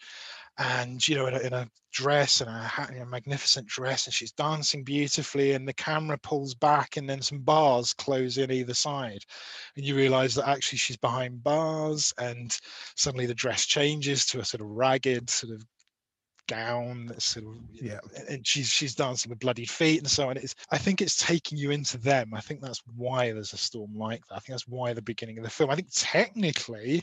[0.61, 4.15] and you know in a, in a dress and a, hat, a magnificent dress and
[4.15, 8.75] she's dancing beautifully and the camera pulls back and then some bars close in either
[8.75, 9.25] side.
[9.77, 12.57] And you realize that actually she's behind bars and
[12.95, 15.65] suddenly the dress changes to a sort of ragged sort of
[16.47, 18.01] gown that's sort of Yeah.
[18.29, 20.37] and she's she's dancing with bloodied feet and so on.
[20.37, 22.35] It's i think it's taking you into them.
[22.35, 24.37] I think that's why there's a storm like that.
[24.37, 25.71] I think that's why the beginning of the film.
[25.71, 27.03] I think technically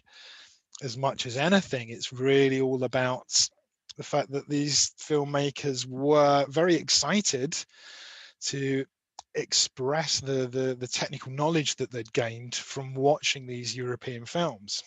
[0.81, 3.49] as much as anything, it's really all about
[3.97, 7.57] the fact that these filmmakers were very excited
[8.41, 8.85] to
[9.35, 14.83] express the, the the technical knowledge that they'd gained from watching these European films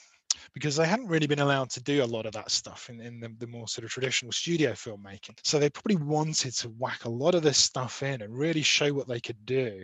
[0.54, 3.20] because they hadn't really been allowed to do a lot of that stuff in, in
[3.20, 5.38] the, the more sort of traditional studio filmmaking.
[5.44, 8.92] So they probably wanted to whack a lot of this stuff in and really show
[8.92, 9.82] what they could do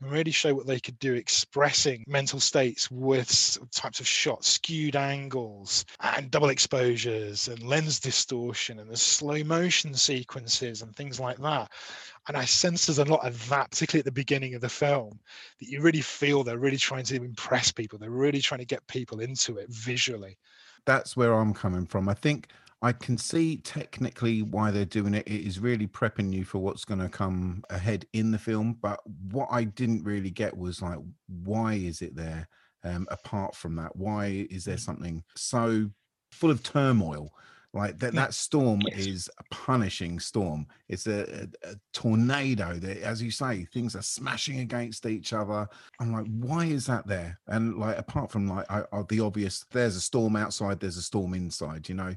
[0.00, 4.96] and really show what they could do expressing mental states with types of shots, skewed
[4.96, 11.38] angles and double exposures and lens distortion and the slow motion sequences and things like
[11.38, 11.70] that.
[12.26, 15.18] And I sense there's a lot of that, particularly at the beginning of the film,
[15.60, 17.98] that you really feel they're really trying to impress people.
[17.98, 20.38] They're really trying to get people into it visually.
[20.86, 22.08] That's where I'm coming from.
[22.08, 22.48] I think
[22.82, 25.26] I can see technically why they're doing it.
[25.26, 28.78] It is really prepping you for what's going to come ahead in the film.
[28.82, 30.98] But what I didn't really get was like,
[31.44, 32.48] why is it there?
[32.82, 35.90] Um, apart from that, why is there something so
[36.30, 37.32] full of turmoil?
[37.72, 40.66] Like that, that storm is a punishing storm.
[40.88, 45.66] It's a, a, a tornado that, as you say, things are smashing against each other.
[45.98, 47.38] I'm like, why is that there?
[47.46, 51.02] And like, apart from like I, I, the obvious, there's a storm outside, there's a
[51.02, 51.88] storm inside.
[51.88, 52.14] You know,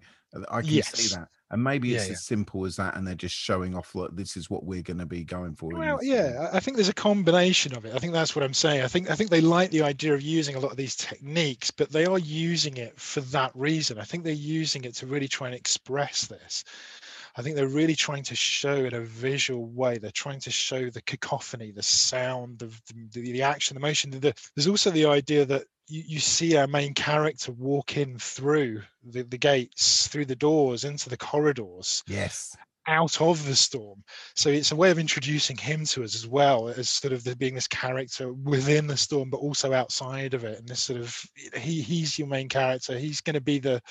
[0.50, 0.96] I can Yes.
[0.96, 1.30] see that.
[1.50, 3.96] And maybe it's Yeah, as simple as that, and they're just showing off.
[3.96, 5.72] Look, this is what we're going to be going for.
[5.72, 7.94] Well, yeah, I think there's a combination of it.
[7.94, 8.82] I think that's what I'm saying.
[8.84, 11.72] I think I think they like the idea of using a lot of these techniques,
[11.72, 13.98] but they are using it for that reason.
[14.00, 16.64] I think they're using it to really try and express this.
[17.38, 20.00] I think they're really trying to show in a visual way.
[20.00, 22.72] They're trying to show the cacophony, the sound, the
[23.12, 24.12] the, the action, the motion.
[24.12, 28.82] The, there's also the idea that you, you see our main character walk in through
[29.04, 32.58] the, the gates, through the doors, into the corridors Yes.
[32.88, 34.04] Out of the storm.
[34.36, 37.36] So it's a way of introducing him to us as well as sort of there
[37.36, 40.60] being this character within the storm, but also outside of it.
[40.60, 41.16] And this sort of
[41.56, 42.98] he he's your main character.
[42.98, 43.82] He's going to be the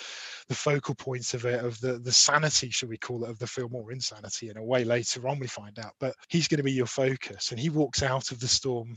[0.49, 3.47] the focal point of it, of the the sanity, should we call it, of the
[3.47, 4.85] film, or insanity in a way.
[4.85, 8.03] Later on, we find out, but he's going to be your focus, and he walks
[8.03, 8.97] out of the storm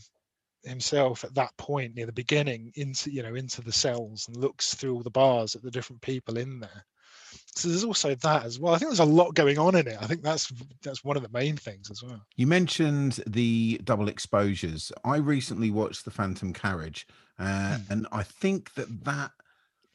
[0.63, 4.73] himself at that point near the beginning into you know into the cells and looks
[4.73, 6.85] through all the bars at the different people in there
[7.55, 9.97] so there's also that as well i think there's a lot going on in it
[10.01, 10.51] i think that's
[10.81, 14.91] that's one of the main things as well You mentioned the double exposures.
[15.03, 17.05] I recently watched The Phantom Carriage,
[17.37, 17.91] uh, Hmm.
[17.91, 19.31] and I think that that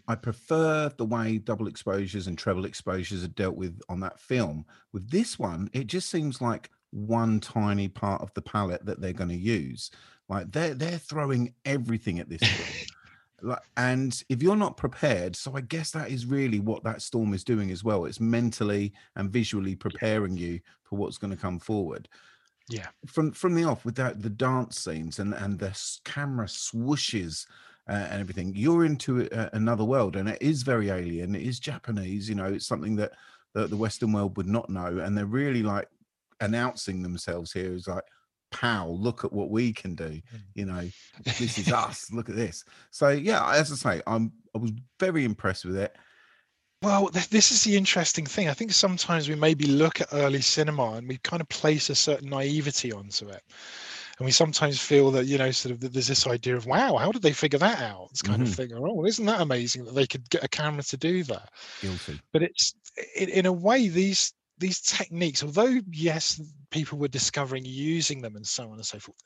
[0.07, 4.67] I prefer the way double exposures and treble exposures are dealt with on that film.
[4.93, 9.15] With this one, it just seems like one tiny part of the palette that they're
[9.15, 9.91] going to use.
[10.29, 12.43] Like they're they're throwing everything at this
[13.77, 17.45] and if you're not prepared, so I guess that is really what that storm is
[17.45, 18.05] doing as well.
[18.05, 22.09] It's mentally and visually preparing you for what's going to come forward.
[22.69, 22.87] Yeah.
[23.07, 27.47] From from the off with that the dance scenes and and the camera swooshes
[27.89, 31.35] uh, and everything you're into a, another world and it is very alien.
[31.35, 33.13] It is japanese you know it's something that
[33.53, 35.89] the, the western world would not know and they're really like
[36.41, 38.05] announcing themselves here as like
[38.61, 40.21] pow look at what we can do
[40.55, 40.89] you know
[41.25, 42.65] this is us look at this.
[42.91, 45.97] So yeah as i say i'm i was very impressed with it.
[46.83, 48.49] Well th- this is the interesting thing.
[48.49, 51.95] I think sometimes we maybe look at early cinema and we kind of place a
[51.95, 53.43] certain naivety onto it.
[54.19, 56.97] And we sometimes feel that you know sort of that there's this idea of wow
[56.97, 58.09] how did they figure that out?
[58.11, 58.49] It's kind Mhm.
[58.49, 61.25] of thing or oh isn't that amazing that they could get a camera to do
[61.25, 61.49] that?
[61.81, 62.21] Guilty.
[62.33, 62.75] But it's
[63.17, 68.47] in, in a way these these techniques although yes people were discovering using them and
[68.47, 69.17] so on and so forth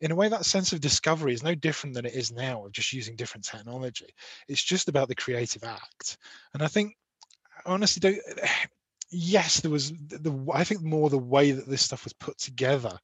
[0.00, 2.72] in a way that sense of discovery is no different than it is now of
[2.72, 4.08] just using different technology.
[4.48, 6.18] It's just about the creative act.
[6.52, 6.94] And i think
[7.66, 8.20] honestly
[9.10, 12.98] yes there was the i think more the way that this stuff was put together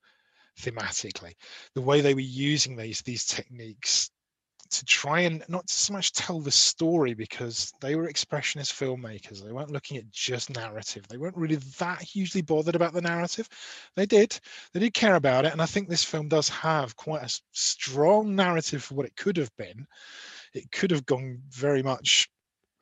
[0.59, 1.33] thematically
[1.75, 4.11] the way they were using these these techniques
[4.71, 9.45] to try and not so much tell the story because they were expressionist filmmakers.
[9.45, 11.07] They weren't looking at just narrative.
[11.09, 13.49] They weren't really that hugely bothered about the narrative.
[13.97, 14.39] They did.
[14.73, 15.53] They did care about it.
[15.53, 19.37] And I think this film does have quite a strong narrative for what it could
[19.37, 19.87] have been.
[20.55, 22.29] It could have gone very much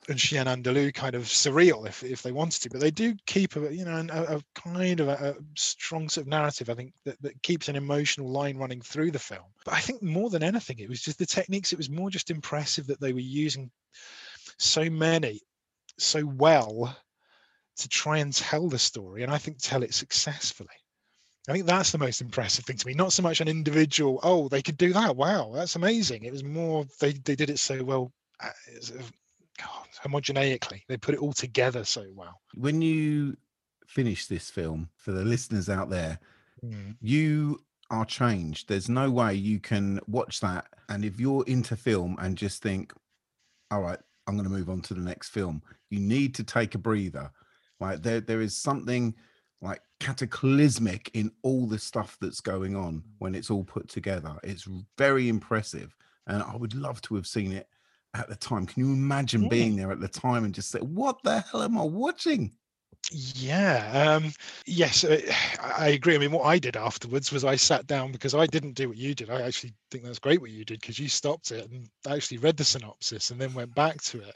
[0.09, 3.57] Un Chien Andalou kind of surreal if, if they wanted to, but they do keep
[3.57, 6.71] a you know a, a kind of a, a strong sort of narrative.
[6.71, 9.45] I think that, that keeps an emotional line running through the film.
[9.65, 11.73] But I think more than anything, it was just the techniques.
[11.73, 13.71] It was more just impressive that they were using
[14.59, 15.41] so many
[15.99, 16.97] so well
[17.77, 20.69] to try and tell the story, and I think tell it successfully.
[21.49, 22.93] I think that's the most impressive thing to me.
[22.93, 24.21] Not so much an individual.
[24.23, 25.17] Oh, they could do that.
[25.17, 26.25] Wow, that's amazing.
[26.25, 28.13] It was more they they did it so well.
[28.41, 28.51] Uh,
[29.59, 32.41] God, homogeneically, they put it all together so well.
[32.55, 33.37] when you
[33.87, 36.19] finish this film for the listeners out there
[36.65, 36.97] Mm.
[37.01, 42.17] you are changed there's no way you can watch that and if you're into film
[42.19, 42.93] and just think
[43.71, 46.75] all right i'm going to move on to the next film you need to take
[46.75, 47.31] a breather
[47.79, 49.15] like there there is something
[49.63, 54.67] like cataclysmic in all the stuff that's going on when it's all put together it's
[54.97, 55.95] very impressive
[56.27, 57.69] and i would love to have seen it
[58.15, 59.49] at the time can you imagine Yeah.
[59.49, 62.53] being there at the time and just say what the hell am i watching
[63.11, 64.17] Yeah.
[64.17, 64.33] Um,
[64.67, 65.21] yes, uh,
[65.63, 66.15] I I agree.
[66.15, 68.99] I mean, what I did afterwards was I sat down because I didn't do what
[68.99, 69.31] you did.
[69.31, 72.57] I actually think that's great what you did because you stopped it and actually read
[72.57, 74.35] the synopsis and then went back to it.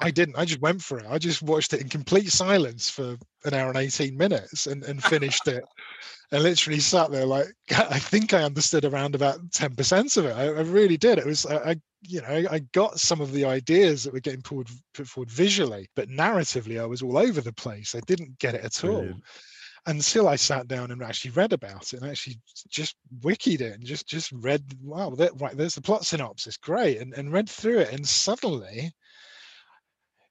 [0.00, 0.36] I didn't.
[0.38, 1.06] I just went for it.
[1.08, 5.02] I just watched it in complete silence for an hour and 18 minutes and, and
[5.02, 5.64] finished it.
[6.32, 10.36] I literally sat there like I think I understood around about ten percent of it.
[10.36, 11.18] I, I, really did.
[11.18, 14.42] It was I, I you know I got some of the ideas that were getting
[14.42, 17.94] put, put forward visually, but narratively I was all over the place.
[17.94, 19.12] I didn't get it at Brilliant.
[19.12, 19.20] all
[19.86, 22.38] until I sat down and actually read about it and actually
[22.68, 26.98] just wikied it and just just read wow that, right there's the plot synopsis great
[26.98, 28.92] and, and read through it and suddenly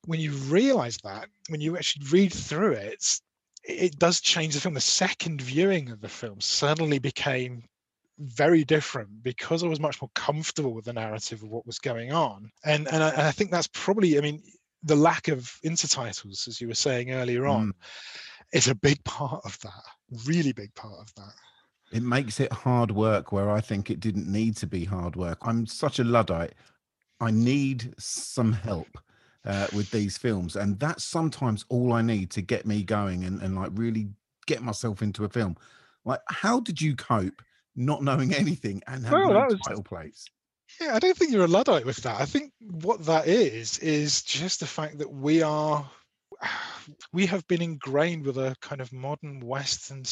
[0.05, 3.03] when you realize that when you actually read through it
[3.67, 4.73] it does change the film.
[4.73, 7.63] The second viewing of the film suddenly became
[8.19, 12.13] very different because I was much more comfortable with the narrative of what was going
[12.13, 12.51] on.
[12.63, 14.41] And and I, and I think that's probably, I mean,
[14.83, 17.73] the lack of intertitles, as you were saying earlier on, mm.
[18.53, 19.83] is a big part of that.
[20.25, 21.33] Really big part of that.
[21.91, 25.39] It makes it hard work where I think it didn't need to be hard work.
[25.41, 26.53] I'm such a luddite.
[27.19, 28.97] I need some help
[29.45, 33.41] uh, with these films, and that's sometimes all I need to get me going and,
[33.41, 34.07] and like really
[34.47, 35.55] get myself into a film.
[36.03, 37.41] Like, how did you cope
[37.75, 40.25] not knowing anything and having well, no was, title plates?
[40.81, 42.19] Yeah, I don't think you're a luddite with that.
[42.19, 45.89] I think what that is is just the fact that we are
[47.13, 50.03] we have been ingrained with a kind of modern Western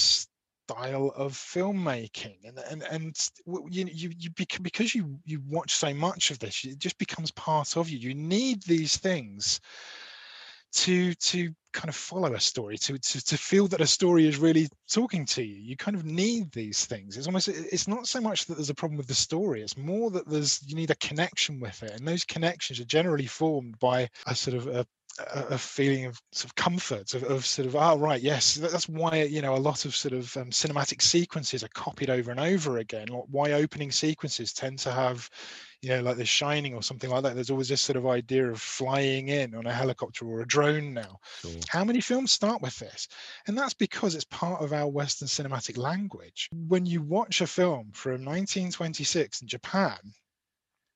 [0.69, 3.29] style of filmmaking and and and
[3.69, 4.29] you you, you
[4.61, 7.97] because you you watch so much of this it just becomes part of you.
[7.97, 9.59] You need these things
[10.73, 14.37] to to kind of follow a story to, to to feel that a story is
[14.37, 15.55] really talking to you.
[15.55, 17.17] You kind of need these things.
[17.17, 20.11] It's almost it's not so much that there's a problem with the story it's more
[20.11, 24.09] that there's you need a connection with it and those connections are generally formed by
[24.27, 24.85] a sort of a,
[25.19, 29.21] a feeling of sort of comfort of, of sort of oh right yes that's why
[29.21, 32.77] you know a lot of sort of um, cinematic sequences are copied over and over
[32.77, 33.07] again.
[33.07, 35.29] Why opening sequences tend to have
[35.81, 38.49] you know like the shining or something like that there's always this sort of idea
[38.49, 41.19] of flying in on a helicopter or a drone now.
[41.41, 41.51] Sure.
[41.67, 43.07] how many films start with this?
[43.47, 46.49] And that's because it's part of our western cinematic language.
[46.67, 49.97] When you watch a film from 1926 in japan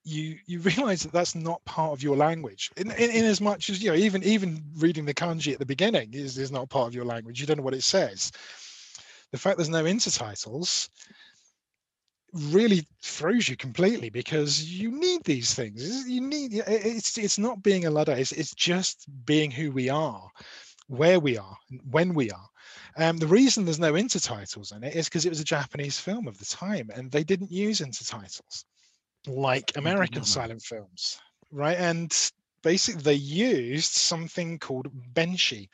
[0.07, 2.71] you you realize that that's not part of your language.
[2.77, 5.65] In, in, in, as much as you know even even reading the kanji at the
[5.65, 7.39] beginning is, is not part of your language.
[7.39, 8.31] You don't know what it says.
[9.31, 10.89] The fact there's no intertitles
[12.33, 16.07] really throws you completely because you need these things.
[16.07, 20.29] You need it's it's not being a luddite it's, it's just being who we are
[20.87, 21.57] where we are
[21.89, 22.47] when we are.
[22.95, 26.27] Um, the reason there's no intertitles in it is because it was a japanese film
[26.27, 28.63] of the time and they didn't use intertitles
[29.27, 31.19] like American silent films,
[31.51, 31.77] right?
[31.77, 32.15] And
[32.63, 35.69] basically, they used something called Benshi,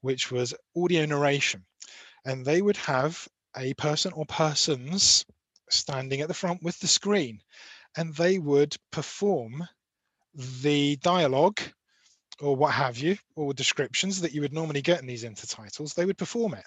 [0.00, 1.64] which was audio narration.
[2.24, 5.24] And they would have a person or persons
[5.70, 7.40] standing at the front with the screen,
[7.96, 9.66] and they would perform
[10.62, 11.60] the dialogue
[12.40, 15.94] or what have you, or descriptions that you would normally get in these intertitles.
[15.94, 16.64] They would perform it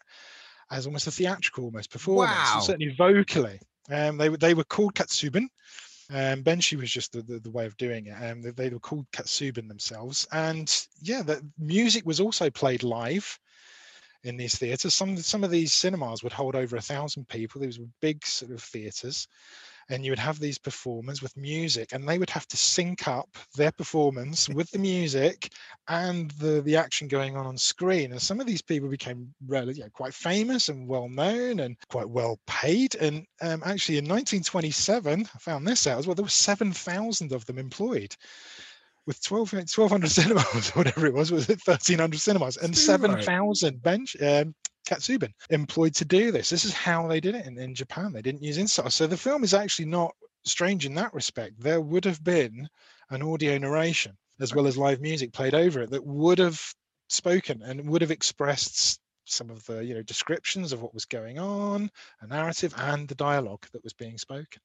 [0.72, 2.60] as almost a theatrical almost performance, wow.
[2.62, 3.60] certainly vocally.
[3.92, 5.48] Um, they, they were called katsuben,
[6.12, 8.12] um, Benshi was just the, the, the, way of doing it.
[8.12, 10.28] Um, they, they were called Katsuben themselves.
[10.32, 13.40] And yeah, the music was also played live
[14.24, 14.94] in these theaters.
[14.94, 17.62] Some some of these cinemas would hold over a thousand people.
[17.62, 19.28] These were big sort of theaters
[19.90, 23.30] and you would have these performers with music and they would have to sync up
[23.56, 25.52] their performance with the music
[25.88, 28.12] and the the action going on on screen.
[28.12, 31.76] And some of these people became really you know, quite famous and well known and
[31.90, 32.96] quite well paid.
[32.96, 37.46] And um, actually in 1927 i found this out as well there were 7000 of
[37.46, 38.16] them employed
[39.08, 42.58] with 12, 1200 cinemas, or whatever it was, was it 1300 cinemas?
[42.58, 44.56] And 7,000 bench um,
[44.86, 46.50] Katsuben employed to do this.
[46.50, 48.14] This is how they did it in, in Japan.
[48.14, 48.92] They didn't use Insta.
[48.92, 50.16] So the film is actually not
[50.46, 51.60] strange in that respect.
[51.60, 52.68] There would have been
[53.10, 56.62] an audio narration as well as live music played over it that would have
[57.08, 61.40] spoken and would have expressed some of the you know descriptions of what was going
[61.40, 61.90] on,
[62.22, 64.62] a narrative, and the dialogue that was being spoken.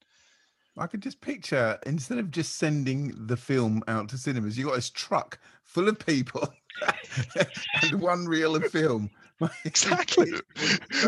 [0.76, 4.76] I could just picture instead of just sending the film out to cinemas, you got
[4.76, 6.52] this truck full of people
[7.82, 9.10] and one reel of film.
[9.64, 10.30] exactly.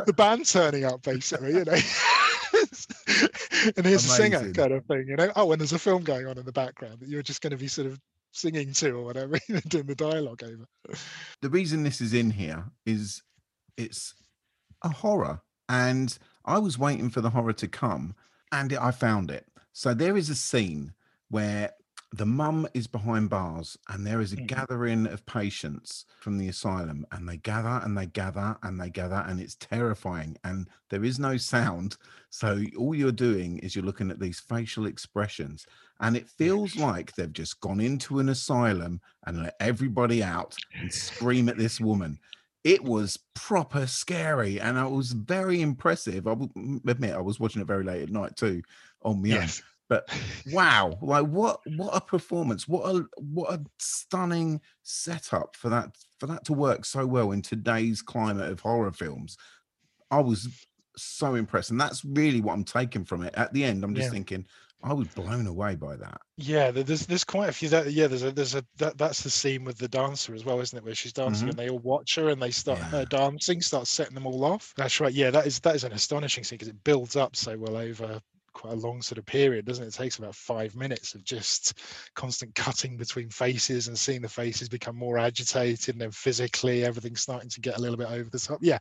[0.06, 1.72] the band turning up, basically, you know.
[3.76, 3.94] and here's Amazing.
[3.94, 5.30] a singer kind of thing, you know.
[5.36, 7.56] Oh, and there's a film going on in the background that you're just going to
[7.56, 7.98] be sort of
[8.32, 9.38] singing to or whatever,
[9.68, 10.66] doing the dialogue over.
[11.40, 13.22] The reason this is in here is
[13.76, 14.14] it's
[14.82, 15.40] a horror.
[15.68, 18.14] And I was waiting for the horror to come
[18.50, 19.46] and I found it.
[19.72, 20.92] So there is a scene
[21.30, 21.70] where
[22.14, 24.46] the mum is behind bars and there is a mm.
[24.46, 29.24] gathering of patients from the asylum and they gather and they gather and they gather
[29.26, 31.96] and it's terrifying and there is no sound
[32.28, 35.66] so all you're doing is you're looking at these facial expressions
[36.00, 40.92] and it feels like they've just gone into an asylum and let everybody out and
[40.92, 42.18] scream at this woman
[42.64, 46.28] it was proper scary and it was very impressive.
[46.28, 46.48] I will
[46.86, 48.62] admit I was watching it very late at night too
[49.02, 49.28] on my.
[49.28, 49.62] Yes.
[49.92, 50.08] But
[50.46, 52.66] wow, like what what a performance.
[52.66, 57.42] What a what a stunning setup for that for that to work so well in
[57.42, 59.36] today's climate of horror films.
[60.10, 61.70] I was so impressed.
[61.70, 63.34] And that's really what I'm taking from it.
[63.34, 64.10] At the end, I'm just Yeah.
[64.10, 64.46] thinking,
[64.82, 66.22] I was blown away by that.
[66.38, 69.30] Yeah, there's there's quite a few that yeah, there's a there's a that, that's the
[69.30, 70.82] scene with the dancer as well, isn't it?
[70.84, 71.50] Where she's dancing Mhm.
[71.50, 74.72] and they all watch her and they start her dancing, start setting them all off.
[74.76, 75.12] That's right.
[75.12, 78.20] Yeah, that is that is an astonishing scene because it builds up so well over
[78.52, 79.88] quite a long sort of period, doesn't it?
[79.88, 81.78] It takes about five minutes of just
[82.14, 87.20] constant cutting between faces and seeing the faces become more agitated and then physically everything's
[87.20, 88.58] starting to get a little bit over the top.
[88.62, 88.78] Yeah.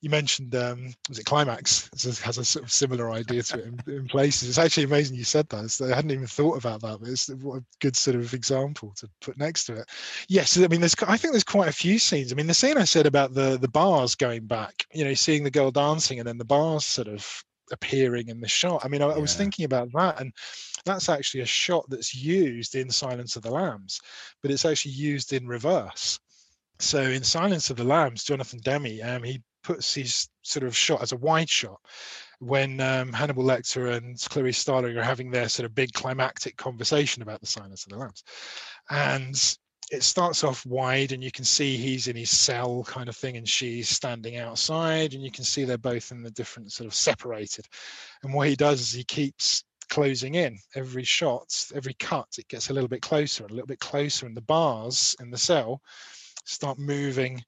[0.00, 1.88] You mentioned um was it climax?
[1.92, 4.48] It has- a sort of similar idea to it in, in places.
[4.48, 5.64] It's actually amazing you said that.
[5.64, 8.92] It's- I hadn't even thought about that, but it's what a good sort of example
[8.96, 9.88] to put next to it.
[10.28, 12.32] Yes, I mean there's I think there's quite a few scenes.
[12.32, 15.42] I mean the scene I said about the the bars going back, you know, seeing
[15.42, 18.84] the girl dancing and then the bars sort of appearing in the shot.
[18.84, 20.32] I mean, I, I was thinking about that, and
[20.84, 24.00] that's actually a shot that's used in Silence of the Lambs,
[24.42, 26.18] but it's actually used in reverse.
[26.78, 31.02] So in Silence of the Lambs, Jonathan Demme, um, he puts his sort of shot
[31.02, 31.80] as a wide shot
[32.38, 37.22] when um, Hannibal Lecter and Clarice Starling are having their sort of big climactic conversation
[37.22, 38.22] about the Silence of the Lambs,
[38.90, 39.58] and
[39.90, 43.36] it starts off wide and you can see he's in his cell kind of thing
[43.36, 46.94] and she's standing outside and you can see they're both in the different sort of
[46.94, 47.66] separated.
[48.22, 52.28] And what he does is he keeps closing in every shot every cut.
[52.38, 55.38] It gets a little bit closer a little bit closer and the bars in the
[55.38, 55.80] cell
[56.44, 57.42] start moving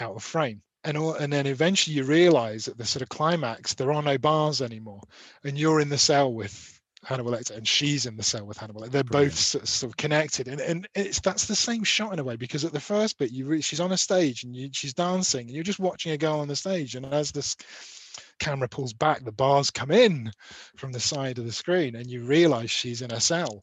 [0.00, 0.62] out of frame.
[0.84, 4.18] And all, and then eventually you realize at the sort of climax there are no
[4.18, 5.00] bars anymore
[5.44, 6.75] and you're in the cell with
[7.06, 8.82] Hannibal Lecter and she's in the cell with Hannibal.
[8.88, 12.18] They're both sort of, sort of connected and, and it's that's the same shot in
[12.18, 14.70] a way because at the first bit you re- she's on a stage and you,
[14.72, 17.54] she's dancing and you're just watching a girl on the stage and as this
[18.40, 20.32] camera pulls back the bars come in
[20.76, 23.62] from the side of the screen and you realize she's in a cell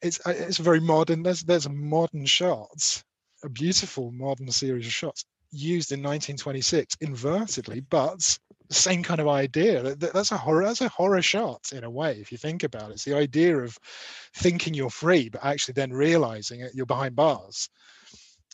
[0.00, 3.02] it's uh, it's very modern there's there's modern shots,
[3.42, 8.38] a beautiful modern series of shots used in 1926 invertedly but
[8.70, 11.90] same kind of idea That- that- that's a horror that's a horror shot in a
[11.90, 13.76] way if you think about it it's the idea of
[14.34, 17.68] thinking you're free but actually then realizing you're behind bars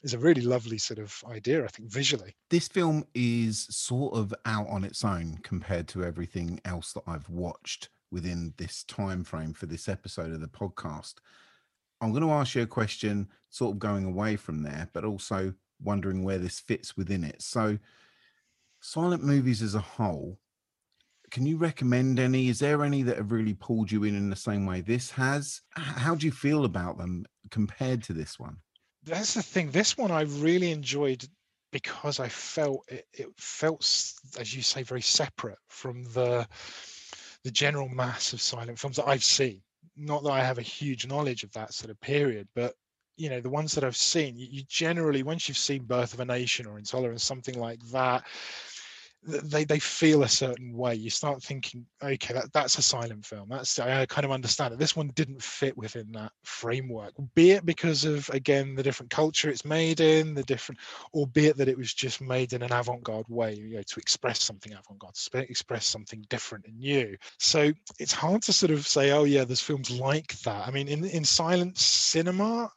[0.02, 4.34] is a really lovely sort of idea i think visually This film is sort of
[4.44, 9.52] out on its own compared to everything else that I've watched within this time frame
[9.52, 11.14] for this episode of the podcast.
[12.00, 15.52] I'm going to ask you a question, sort of going away from there, but also
[15.82, 17.42] wondering where this fits within it.
[17.42, 17.78] So,
[18.86, 20.38] silent movies as a whole,
[21.30, 22.48] can you recommend any?
[22.48, 25.60] Is there any that have really pulled you in in the same way this has?
[25.72, 28.58] How do you feel about them compared to this one?
[29.06, 31.24] that's the thing this one i really enjoyed
[31.72, 33.80] because i felt it, it felt
[34.38, 36.46] as you say very separate from the
[37.44, 39.62] the general mass of silent films that i've seen
[39.96, 42.74] not that i have a huge knowledge of that sort of period but
[43.16, 46.20] you know the ones that i've seen you, you generally once you've seen birth of
[46.20, 48.75] a nation or intolerance something like that th-
[49.26, 50.94] they they feel a certain way.
[50.94, 53.48] You start thinking okay that, that's a silent film.
[53.48, 57.64] That's i kind of understand it this one didn't fit within that framework be it
[57.66, 60.80] because of again the different culture it's made in the different
[61.14, 64.72] albeit that it was just made in an avant-garde way you know to express something
[64.72, 67.16] avant-garde sp- express something different and new.
[67.38, 70.66] So it's hard to sort of say oh yeah there's films like that.
[70.66, 72.70] I mean in in silent cinema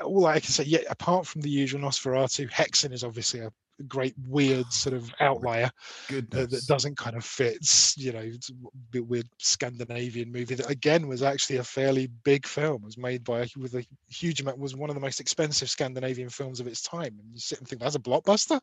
[0.00, 3.52] all I can say, yeah, apart from the usual Nosferatu, Hexen is obviously a
[3.88, 5.70] great weird sort of outlier
[6.10, 7.58] uh, that doesn't kind of fit.
[7.96, 8.54] You know, it's a
[8.90, 12.76] bit weird Scandinavian movie that again was actually a fairly big film.
[12.76, 14.58] It was made by with a huge amount.
[14.58, 17.18] Was one of the most expensive Scandinavian films of its time.
[17.18, 18.60] And you sit and think that's a blockbuster.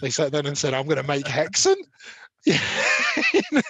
[0.00, 1.76] They sat down and said, "I'm going to make Häxan."
[2.48, 3.60] Yeah.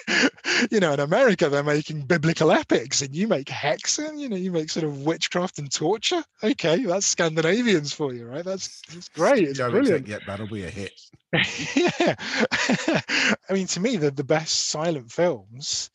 [0.71, 4.17] you know, in America they're making biblical epics, and you make Häxan.
[4.17, 6.23] You know, you make sort of witchcraft and torture.
[6.43, 8.45] Okay, that's Scandinavians for you, right?
[8.45, 9.43] That's, that's great.
[9.49, 10.07] It's Joe brilliant.
[10.07, 10.93] Exec, yeah, that'll be a hit.
[11.75, 12.15] yeah.
[13.49, 15.89] I mean, to me, the, the best silent films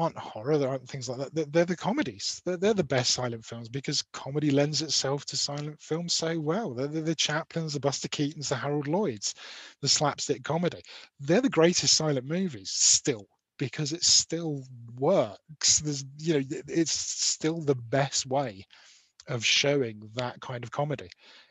[0.00, 1.34] aren't horror, there aren't things like that.
[1.34, 2.40] They're, they're the comedies.
[2.44, 6.74] They're, they're the best silent films because comedy lends itself to silent films so well.
[6.74, 9.34] They're, they're the Chaplins, the Buster Keatons, the Harold Lloyds,
[9.80, 10.82] the slapstick comedy.
[11.20, 13.26] They're the greatest silent movies still
[13.58, 14.64] because it still
[14.98, 15.80] works.
[15.80, 18.64] There's, you know, it's still the best way
[19.28, 21.08] of showing that kind of comedy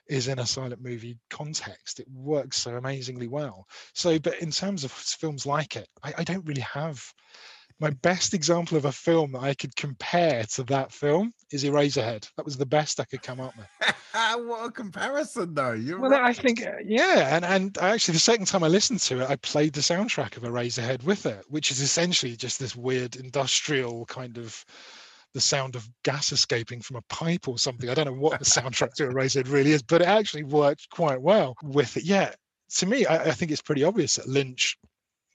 [0.08, 2.00] is in a silent movie context.
[2.00, 3.68] It works so amazingly well.
[3.94, 7.02] So, but in terms of films like it, I, I don't really have
[7.80, 12.30] my best example of a film that I could compare to that film is Eraserhead.
[12.36, 13.96] That was the best I could come up with.
[14.46, 15.72] what a comparison, though.
[15.74, 16.24] You're Well, right.
[16.24, 19.38] I think, uh, yeah, and and actually, the second time I listened to it, I
[19.38, 24.38] played the soundtrack of Eraserhead with it, which is essentially just this weird industrial kind
[24.38, 24.66] of
[25.34, 27.90] the sound of gas escaping from a pipe or something.
[27.90, 31.22] I don't know what the soundtrack to Eraserhead really is, but it actually worked quite
[31.22, 32.04] well with it.
[32.04, 32.34] Yeah,
[32.76, 34.78] to me, I, I think it's pretty obvious that Lynch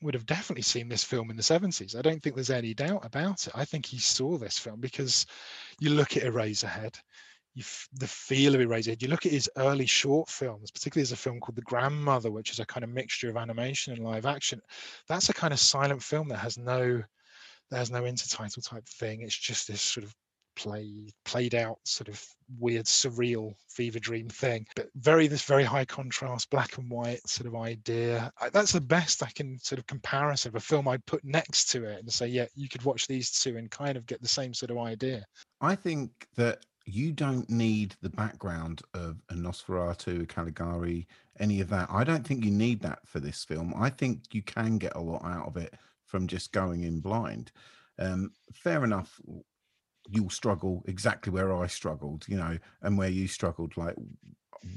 [0.04, 1.96] would have definitely seen this film in the 70s.
[1.96, 3.52] I don't think there's any doubt about it.
[3.54, 5.26] I think he saw this film because
[5.80, 6.94] you look at Eraserhead,
[7.54, 9.00] you the feel of Eraserhead.
[9.00, 12.50] You look at his early short films, particularly there's a film called The Grandmother, which
[12.50, 14.60] is a kind of mixture of animation and live action.
[15.08, 17.02] That's a kind of silent film that has no
[17.70, 19.22] has no intertitle type thing.
[19.22, 20.14] It's just this sort of
[20.56, 22.24] play played out sort of
[22.58, 27.46] weird surreal fever dream thing but very this very high contrast black and white sort
[27.46, 31.06] of idea I- that's the best i can sort of comparison of a film i'd
[31.06, 34.06] put next to it and say yeah you could watch these two and kind of
[34.06, 35.24] get the same sort of idea
[35.60, 41.08] I think that you don't need the background of a Nosferatu, Caligari,
[41.40, 41.88] any of that.
[41.90, 43.72] I don't think you need that for this film.
[43.74, 45.72] I think you can get a lot out of it
[46.04, 47.50] from just going in blind.
[47.98, 49.18] Um, fair enough,
[50.10, 53.76] you'll struggle exactly where I struggled, you know, and where you struggled.
[53.76, 53.94] Like,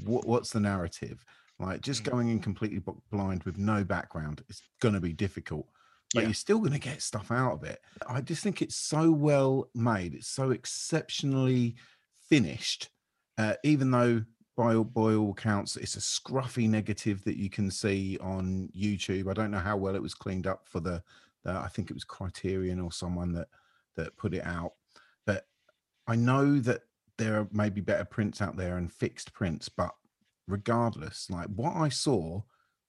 [0.04, 1.24] what, what's the narrative?
[1.58, 5.68] Like, just going in completely blind with no background, it's going to be difficult
[6.14, 6.28] but Yeah.
[6.28, 7.80] you're still going to get stuff out of it.
[8.06, 10.14] I just think it's so well made.
[10.14, 11.76] It's so exceptionally
[12.28, 12.90] finished,
[13.36, 14.24] uh, even though
[14.56, 19.30] by all, by all accounts it's a scruffy negative that you can see on YouTube.
[19.30, 21.02] I don't know how well it was cleaned up for the,
[21.44, 23.48] the I think it was Criterion or someone that
[23.96, 24.72] that put it out,
[26.08, 26.82] I know that
[27.18, 29.90] there are maybe better prints out there and fixed prints, but
[30.46, 32.42] regardless, like what I saw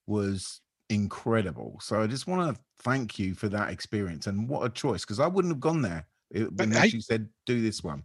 [0.06, 1.78] was incredible.
[1.82, 5.20] So I just want to thank you for that experience and what a choice because
[5.20, 8.02] I wouldn't have gone there eh, it- unless hey- you said do this one.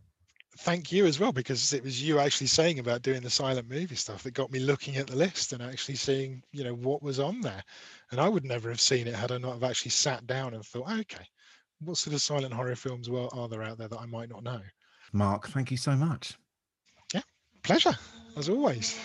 [0.60, 3.95] thank you as well because it was you actually saying about doing the silent movie
[3.95, 7.19] stuff that got me looking at the list and actually seeing you know what was
[7.19, 7.61] on there
[8.11, 10.64] and i would never have seen it had i not have actually sat down and
[10.66, 11.26] thought okay
[11.82, 14.61] what sort of silent horror films are there out there that i might not know
[15.16, 16.38] Marc, thank you so much.
[17.14, 17.22] Yeah,
[17.64, 17.98] pleasure
[18.35, 19.00] as always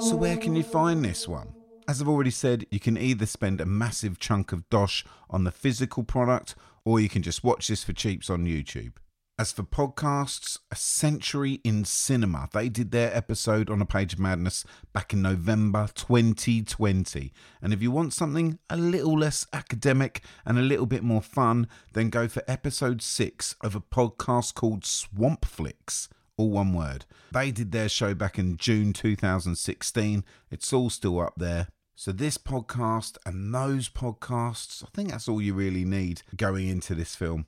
[0.00, 1.54] So, where can you find this one?
[1.86, 5.52] As I've already said, you can either spend a massive chunk of dosh on the
[5.52, 8.94] physical product, or you can just watch this for cheaps on YouTube.
[9.38, 14.18] As for podcasts, A Century in Cinema, they did their episode on A Page of
[14.18, 17.32] Madness back in November 2020.
[17.62, 21.66] And if you want something a little less academic and a little bit more fun,
[21.94, 27.04] then go for episode 6 of a podcast called Swampflix all one word.
[27.32, 30.24] They did their show back in June 2016.
[30.50, 31.68] It's all still up there.
[31.94, 36.94] So, this podcast and those podcasts, I think that's all you really need going into
[36.94, 37.46] this film.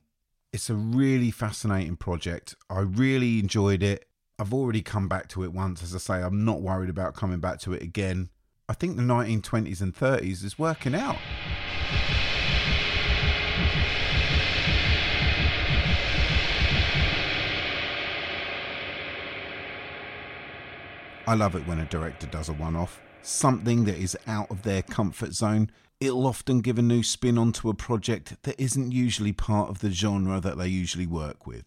[0.55, 2.55] It's a really fascinating project.
[2.69, 4.07] I really enjoyed it.
[4.39, 5.83] I've already come back to it once.
[5.83, 8.29] As I say, I'm not worried about coming back to it again.
[8.69, 11.17] I think the 1920s and 30s is working out.
[21.27, 24.61] I love it when a director does a one off, something that is out of
[24.61, 25.69] their comfort zone.
[26.05, 29.89] It'll often give a new spin onto a project that isn't usually part of the
[29.89, 31.63] genre that they usually work with.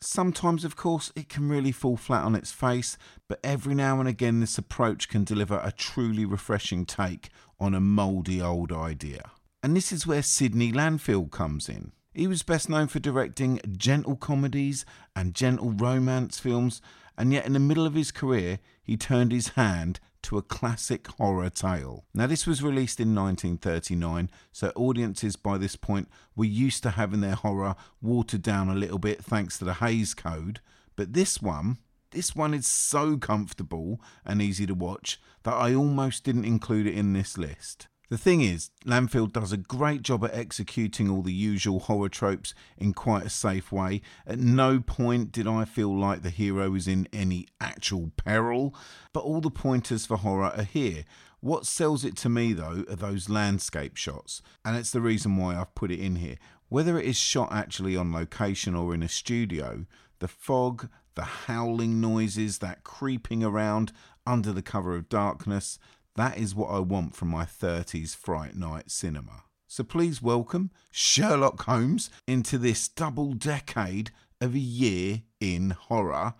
[0.00, 2.96] Sometimes, of course, it can really fall flat on its face,
[3.28, 7.80] but every now and again, this approach can deliver a truly refreshing take on a
[7.80, 9.32] mouldy old idea.
[9.64, 11.90] And this is where Sidney Lanfield comes in.
[12.14, 14.84] He was best known for directing gentle comedies
[15.16, 16.80] and gentle romance films,
[17.18, 21.06] and yet in the middle of his career, he turned his hand to a classic
[21.08, 22.04] horror tale.
[22.14, 27.20] Now, this was released in 1939, so audiences by this point were used to having
[27.20, 30.60] their horror watered down a little bit thanks to the Hays Code,
[30.96, 31.78] but this one.
[32.10, 36.94] This one is so comfortable and easy to watch that I almost didn't include it
[36.94, 37.86] in this list.
[38.12, 42.52] The thing is, Lanfield does a great job at executing all the usual horror tropes
[42.76, 44.02] in quite a safe way.
[44.26, 48.74] At no point did I feel like the hero was in any actual peril,
[49.14, 51.06] but all the pointers for horror are here.
[51.40, 55.56] What sells it to me though are those landscape shots, and it's the reason why
[55.56, 56.36] I've put it in here.
[56.68, 59.86] Whether it is shot actually on location or in a studio,
[60.18, 63.90] the fog, the howling noises, that creeping around
[64.26, 65.78] under the cover of darkness,
[66.16, 69.44] that is what I want from my 30s Fright Night cinema.
[69.66, 74.10] So please welcome Sherlock Holmes into this double decade
[74.40, 76.34] of a year in horror.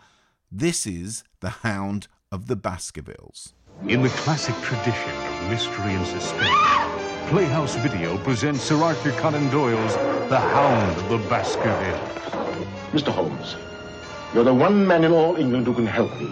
[0.50, 3.54] This is The Hound of the Baskervilles.
[3.88, 9.94] In the classic tradition of mystery and suspense, Playhouse Video presents Sir Arthur Conan Doyle's
[10.28, 12.10] The Hound of the Baskervilles.
[12.92, 13.10] Mr.
[13.10, 13.56] Holmes,
[14.34, 16.30] you're the one man in all England who can help me.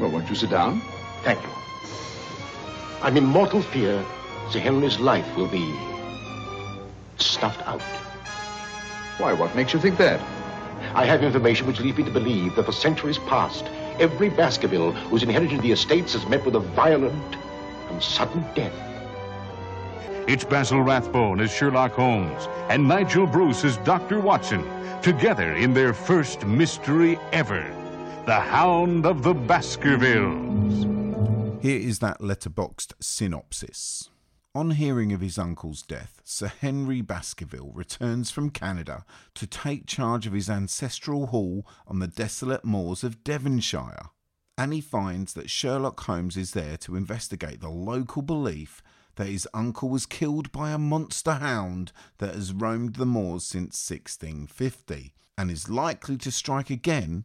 [0.00, 0.82] Well, won't you sit down?
[1.22, 1.48] Thank you.
[3.02, 4.04] I'm in mortal fear
[4.50, 5.74] Sir Henry's life will be
[7.16, 7.82] snuffed out.
[9.18, 10.20] Why, what makes you think that?
[10.94, 13.64] I have information which leads me to believe that for centuries past,
[13.98, 17.36] every Baskerville who's inherited the estates has met with a violent
[17.90, 18.72] and sudden death.
[20.28, 24.20] It's Basil Rathbone as Sherlock Holmes and Nigel Bruce as Dr.
[24.20, 24.64] Watson,
[25.02, 27.62] together in their first mystery ever
[28.26, 30.91] The Hound of the Baskervilles.
[31.62, 34.10] Here is that Letterboxd synopsis.
[34.52, 39.04] On hearing of his uncle's death, Sir Henry Baskerville returns from Canada
[39.36, 44.10] to take charge of his ancestral hall on the desolate moors of Devonshire.
[44.58, 48.82] And he finds that Sherlock Holmes is there to investigate the local belief
[49.14, 53.88] that his uncle was killed by a monster hound that has roamed the moors since
[53.88, 57.22] 1650 and is likely to strike again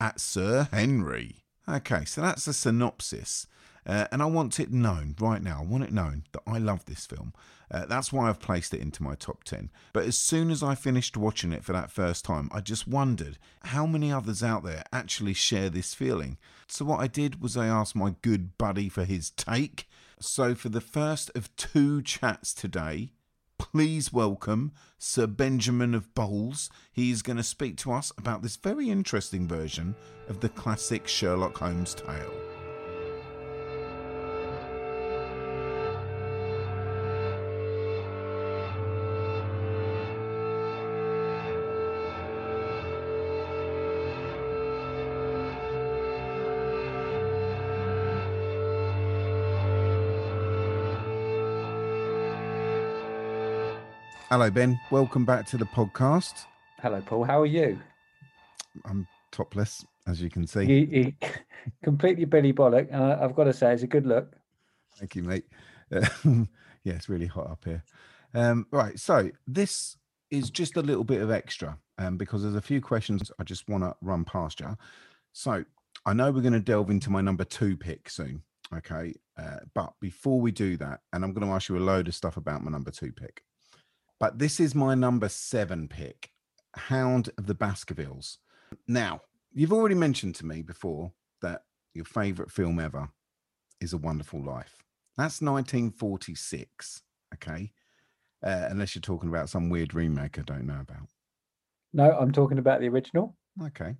[0.00, 1.44] at Sir Henry.
[1.68, 3.46] Okay, so that's a synopsis.
[3.88, 5.60] Uh, and I want it known right now.
[5.62, 7.32] I want it known that I love this film.
[7.70, 9.70] Uh, that's why I've placed it into my top 10.
[9.92, 13.38] But as soon as I finished watching it for that first time, I just wondered
[13.64, 16.36] how many others out there actually share this feeling.
[16.66, 19.88] So, what I did was I asked my good buddy for his take.
[20.20, 23.12] So, for the first of two chats today,
[23.58, 26.70] please welcome Sir Benjamin of Bowles.
[26.92, 29.94] He is going to speak to us about this very interesting version
[30.28, 32.57] of the classic Sherlock Holmes tale.
[54.30, 54.78] Hello, Ben.
[54.90, 56.44] Welcome back to the podcast.
[56.82, 57.24] Hello, Paul.
[57.24, 57.80] How are you?
[58.84, 60.64] I'm topless, as you can see.
[60.64, 61.12] You, you
[61.82, 64.36] completely Billy Bollock, and I, I've got to say, it's a good look.
[64.98, 65.46] Thank you, mate.
[65.90, 66.06] Uh,
[66.84, 67.82] yeah, it's really hot up here.
[68.34, 69.96] Um, right, so this
[70.30, 73.66] is just a little bit of extra um, because there's a few questions I just
[73.66, 74.76] want to run past you.
[75.32, 75.64] So
[76.04, 78.42] I know we're going to delve into my number two pick soon.
[78.76, 79.14] Okay.
[79.38, 82.14] Uh, but before we do that, and I'm going to ask you a load of
[82.14, 83.42] stuff about my number two pick.
[84.20, 86.30] But this is my number seven pick,
[86.74, 88.38] Hound of the Baskervilles.
[88.86, 89.22] Now,
[89.52, 91.62] you've already mentioned to me before that
[91.94, 93.08] your favorite film ever
[93.80, 94.82] is A Wonderful Life.
[95.16, 97.02] That's 1946.
[97.34, 97.72] Okay.
[98.44, 101.08] Uh, unless you're talking about some weird remake I don't know about.
[101.92, 103.36] No, I'm talking about the original.
[103.62, 103.94] Okay.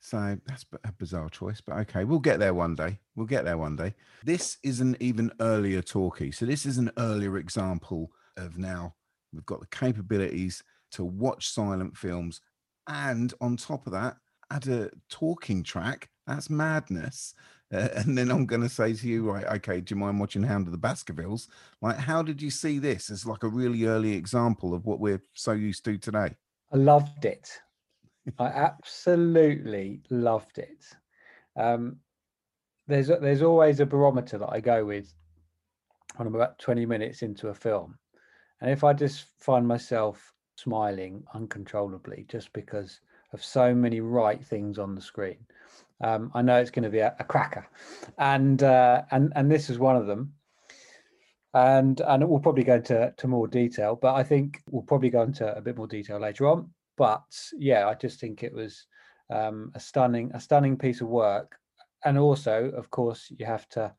[0.00, 2.98] So that's a bizarre choice, but okay, we'll get there one day.
[3.14, 3.94] We'll get there one day.
[4.24, 6.32] This is an even earlier talkie.
[6.32, 8.94] So this is an earlier example of now
[9.32, 12.40] We've got the capabilities to watch silent films.
[12.86, 14.16] And on top of that,
[14.50, 16.10] add a talking track.
[16.26, 17.34] That's madness.
[17.72, 20.42] Uh, and then I'm going to say to you, right, okay, do you mind watching
[20.42, 21.48] Hound of the Baskervilles?
[21.80, 25.22] Like, how did you see this as like a really early example of what we're
[25.34, 26.34] so used to today?
[26.72, 27.60] I loved it.
[28.38, 30.84] I absolutely loved it.
[31.56, 31.96] Um,
[32.86, 35.12] there's there's always a barometer that I go with
[36.16, 37.96] when I'm about 20 minutes into a film,
[38.60, 43.00] and if I just find myself smiling uncontrollably just because
[43.32, 45.38] of so many right things on the screen,
[46.02, 47.66] um, I know it's going to be a, a cracker,
[48.18, 50.34] and uh, and and this is one of them.
[51.52, 55.22] And and we'll probably go into to more detail, but I think we'll probably go
[55.22, 56.70] into a bit more detail later on.
[56.96, 57.24] But
[57.58, 58.86] yeah, I just think it was
[59.30, 61.56] um, a stunning a stunning piece of work,
[62.04, 63.92] and also, of course, you have to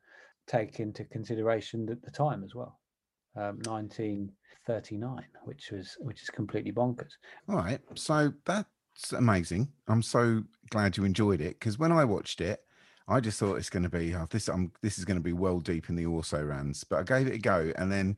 [0.46, 2.80] take into consideration the, the time as well.
[3.36, 3.60] Um,
[4.66, 7.12] 1939, which was which is completely bonkers.
[7.48, 9.68] All right, so that's amazing.
[9.88, 12.60] I'm so glad you enjoyed it because when I watched it,
[13.08, 14.48] I just thought it's going to be oh, this.
[14.48, 17.26] I'm this is going to be well deep in the also rans, but I gave
[17.26, 18.16] it a go, and then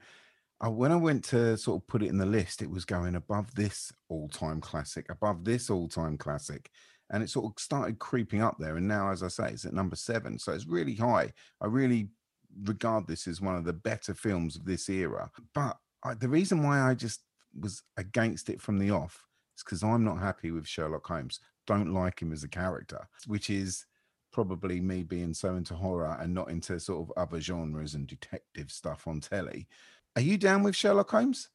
[0.61, 3.17] I, when I went to sort of put it in the list, it was going
[3.17, 6.71] above this all-time classic, above this all-time classic,
[7.11, 8.77] and it sort of started creeping up there.
[8.77, 11.33] And now, as I say, it's at number seven, so it's really high.
[11.61, 12.09] I really
[12.63, 15.31] regard this as one of the better films of this era.
[15.55, 17.21] But I, the reason why I just
[17.59, 19.25] was against it from the off
[19.57, 21.41] is because I'm not happy with Sherlock Holmes.
[21.67, 23.87] Don't like him as a character, which is
[24.33, 28.71] probably me being so into horror and not into sort of other genres and detective
[28.71, 29.69] stuff on telly.
[30.17, 31.49] Are you down with Sherlock Holmes?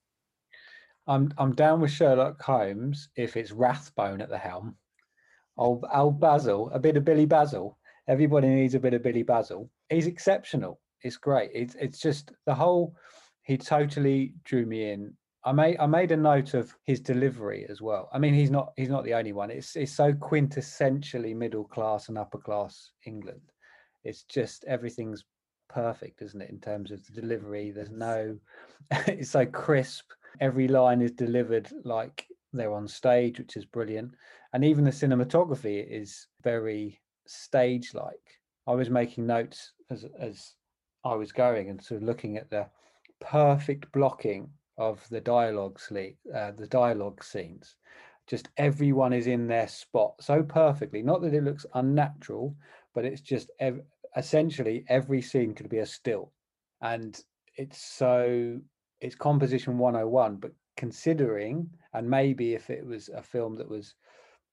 [1.07, 4.77] I'm I'm down with Sherlock Holmes if it's Rathbone at the helm.
[5.57, 7.77] Old, old Basil, a bit of Billy Basil.
[8.07, 9.69] Everybody needs a bit of Billy Basil.
[9.89, 10.79] He's exceptional.
[11.01, 11.51] It's great.
[11.53, 12.95] It's it's just the whole.
[13.49, 15.13] He totally drew me in
[15.43, 18.09] I made I made a note of his delivery as well.
[18.13, 19.49] I mean, he's not he's not the only one.
[19.49, 23.41] It's it's so quintessentially middle class and upper class England.
[24.03, 25.23] It's just everything's
[25.69, 26.51] perfect, isn't it?
[26.51, 28.37] In terms of the delivery, there's no.
[29.07, 30.05] it's so crisp.
[30.41, 34.13] Every line is delivered like they're on stage, which is brilliant.
[34.53, 38.39] And even the cinematography is very stage like.
[38.67, 40.53] I was making notes as as
[41.05, 42.67] I was going and sort of looking at the
[43.19, 45.79] perfect blocking of the dialogue
[46.33, 47.75] uh, the dialogue scenes.
[48.27, 51.01] Just everyone is in their spot so perfectly.
[51.01, 52.55] Not that it looks unnatural,
[52.93, 53.81] but it's just ev-
[54.15, 56.31] essentially every scene could be a still,
[56.81, 57.19] and
[57.57, 58.59] it's so
[59.01, 60.37] it's composition 101.
[60.37, 63.95] But considering, and maybe if it was a film that was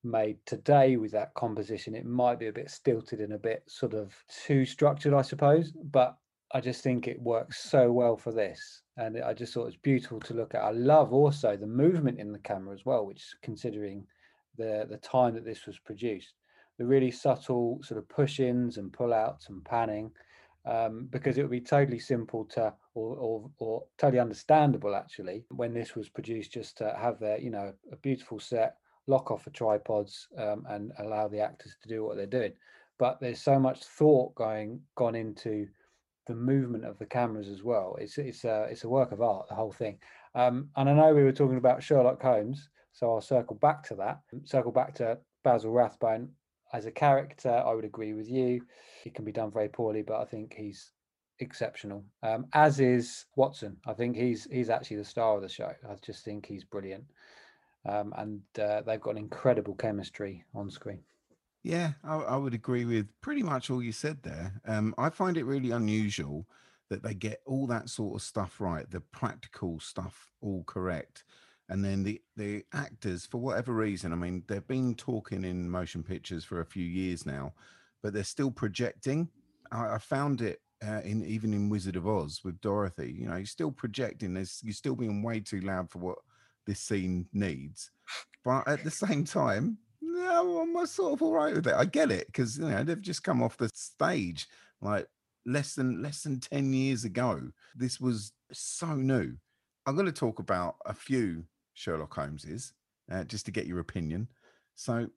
[0.03, 3.95] made today with that composition, it might be a bit stilted and a bit sort
[3.95, 4.15] of
[4.45, 5.73] too structured, I suppose.
[5.73, 6.17] But
[6.57, 8.81] I just think it works so well for this.
[8.97, 10.63] And I just thought it's beautiful to look at.
[10.63, 14.07] I love also the movement in the camera as well, which considering
[14.57, 16.33] the the time that this was produced,
[16.79, 20.11] the really subtle sort of push-ins and pull-outs and panning,
[20.65, 25.75] um, because it would be totally simple to or, or or totally understandable actually when
[25.75, 28.77] this was produced just to have their you know a beautiful set,
[29.09, 32.55] lock off the tripods um, and allow the actors to do what they're doing.
[32.99, 35.69] But there's so much thought going gone into
[36.27, 37.97] the movement of the cameras as well.
[38.01, 39.99] It's it's a it's a work of art, the whole thing.
[40.35, 43.95] Um, and I know we were talking about Sherlock Holmes, so I'll circle back to
[43.97, 44.21] that.
[44.45, 46.31] Circle back to Basil Rathbone
[46.73, 47.51] as a character.
[47.51, 48.63] I would agree with you.
[49.03, 50.93] He can be done very poorly, but I think he's
[51.39, 52.05] exceptional.
[52.23, 53.77] Um, as is Watson.
[53.87, 55.73] I think he's he's actually the star of the show.
[55.89, 57.05] I just think he's brilliant.
[57.89, 61.03] Um, and uh, they've got an incredible chemistry on screen.
[61.67, 64.53] Yeah, I, I would agree with pretty much all you said there.
[64.69, 66.47] Um, I find it really unusual
[66.91, 71.25] that they get all that sort of stuff right, the practical stuff all correct,
[71.69, 76.05] and then the the actors, for whatever reason, I mean, they've been talking in motion
[76.05, 77.53] pictures for a few years now,
[78.01, 79.29] but they're still projecting.
[79.73, 83.13] I, I found it uh, in even in Wizard of Oz with Dorothy.
[83.19, 84.35] You know, you're still projecting.
[84.35, 86.19] There's you're still being way too loud for what
[86.65, 87.91] this scene needs,
[88.45, 89.79] but at the same time,
[90.27, 91.75] no, I'm sort of all right with it.
[91.75, 94.47] I get it because you know they've just come off the stage
[94.81, 95.07] like
[95.45, 97.41] less than less than 10 years ago.
[97.75, 99.35] This was so new.
[99.87, 102.73] I'm going to talk about a few Sherlock Holmeses
[103.11, 104.29] uh, just to get your opinion.
[104.75, 105.09] So,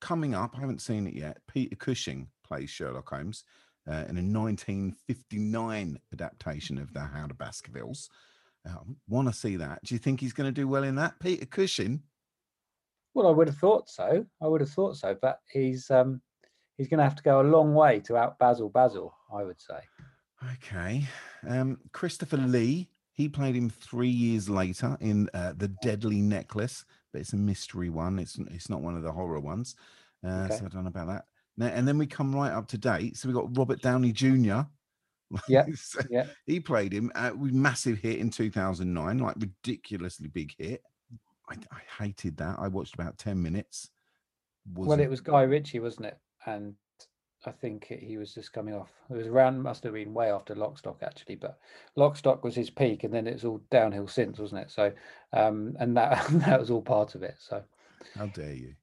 [0.00, 1.38] coming up, I haven't seen it yet.
[1.48, 3.44] Peter Cushing plays Sherlock Holmes
[3.88, 8.10] uh, in a 1959 adaptation of The Hound of Baskervilles.
[8.68, 8.74] Uh,
[9.08, 9.82] Want to see that?
[9.84, 11.18] Do you think he's going to do well in that?
[11.18, 12.02] Peter Cushing
[13.14, 14.24] well, I would have thought so.
[14.40, 16.20] I would have thought so, but he's um
[16.78, 19.14] he's going to have to go a long way to out Basil Basil.
[19.32, 19.78] I would say.
[20.54, 21.06] Okay,
[21.48, 22.88] um, Christopher Lee.
[23.14, 27.90] He played him three years later in uh, the Deadly Necklace, but it's a mystery
[27.90, 28.18] one.
[28.18, 29.76] It's it's not one of the horror ones.
[30.26, 30.56] Uh, okay.
[30.56, 31.24] So I don't know about that.
[31.56, 33.16] Now, and then we come right up to date.
[33.16, 34.62] So we got Robert Downey Jr.
[35.46, 36.26] Yeah, so yeah.
[36.46, 40.82] He played him uh, with massive hit in 2009, like ridiculously big hit.
[41.52, 42.56] I, I hated that.
[42.58, 43.90] I watched about 10 minutes.
[44.74, 44.88] Wasn't...
[44.88, 46.18] Well, it was Guy Ritchie, wasn't it?
[46.46, 46.74] And
[47.44, 48.90] I think he was just coming off.
[49.10, 51.58] It was around, must have been way after Lockstock actually, but
[51.96, 54.70] Lockstock was his peak, and then it's all downhill since, wasn't it?
[54.70, 54.92] So,
[55.32, 57.36] um, and that that was all part of it.
[57.38, 57.62] So,
[58.16, 58.74] how dare you?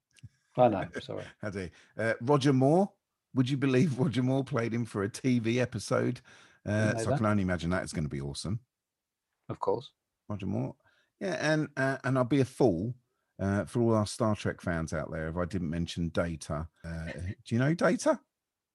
[0.57, 0.85] I know.
[1.01, 1.23] Sorry.
[1.41, 2.03] how dare you?
[2.03, 2.91] Uh, Roger Moore?
[3.35, 6.19] Would you believe Roger Moore played him for a TV episode?
[6.65, 7.13] Uh, so that.
[7.13, 8.59] I can only imagine that is going to be awesome.
[9.47, 9.91] Of course.
[10.27, 10.75] Roger Moore.
[11.19, 12.95] Yeah, and uh, and I'll be a fool
[13.41, 16.67] uh, for all our Star Trek fans out there if I didn't mention Data.
[16.85, 18.19] Uh, do you know Data?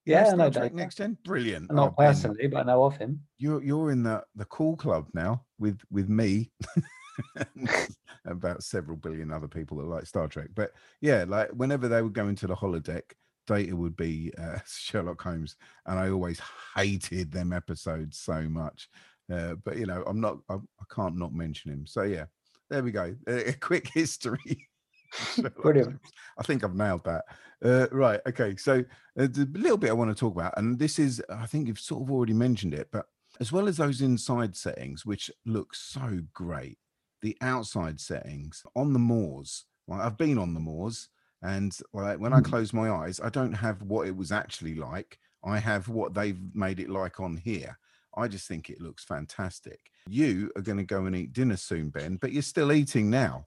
[0.04, 0.76] Yeah, Star I know Trek Data.
[0.76, 1.72] Next Gen, brilliant.
[1.72, 3.20] Not Oh, Ben, personally, but I know of him.
[3.38, 6.50] You're you're in the the cool club now with with me.
[8.26, 10.48] about several billion other people that like Star Trek.
[10.54, 13.02] But yeah, like whenever they would go into the holodeck,
[13.46, 15.56] Data would be uh, Sherlock Holmes,
[15.86, 16.40] and I always
[16.74, 18.88] hated them episodes so much.
[19.32, 21.86] Uh, but you know, I'm not, I, I can't not mention him.
[21.86, 22.26] So yeah,
[22.70, 23.14] there we go.
[23.26, 24.68] A, a quick history.
[25.62, 26.00] Brilliant.
[26.38, 27.24] I think I've nailed that.
[27.64, 28.20] Uh, right.
[28.26, 28.56] Okay.
[28.56, 28.84] So
[29.18, 31.78] uh, the little bit I want to talk about, and this is, I think you've
[31.78, 33.06] sort of already mentioned it, but
[33.40, 36.78] as well as those inside settings, which look so great,
[37.22, 39.64] the outside settings on the moors.
[39.88, 41.08] Like I've been on the moors,
[41.42, 45.18] and like when I close my eyes, I don't have what it was actually like.
[45.44, 47.78] I have what they've made it like on here.
[48.16, 49.80] I just think it looks fantastic.
[50.08, 53.46] You are going to go and eat dinner soon, Ben, but you're still eating now.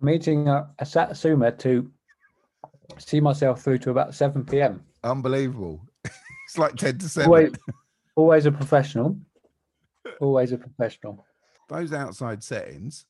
[0.00, 1.90] I'm eating a, a satsuma to
[2.98, 4.82] see myself through to about 7 p.m.
[5.02, 5.80] Unbelievable.
[6.04, 7.26] it's like 10 to 7.
[7.26, 7.52] Always,
[8.16, 9.16] always a professional.
[10.20, 11.24] Always a professional.
[11.68, 13.06] those outside settings,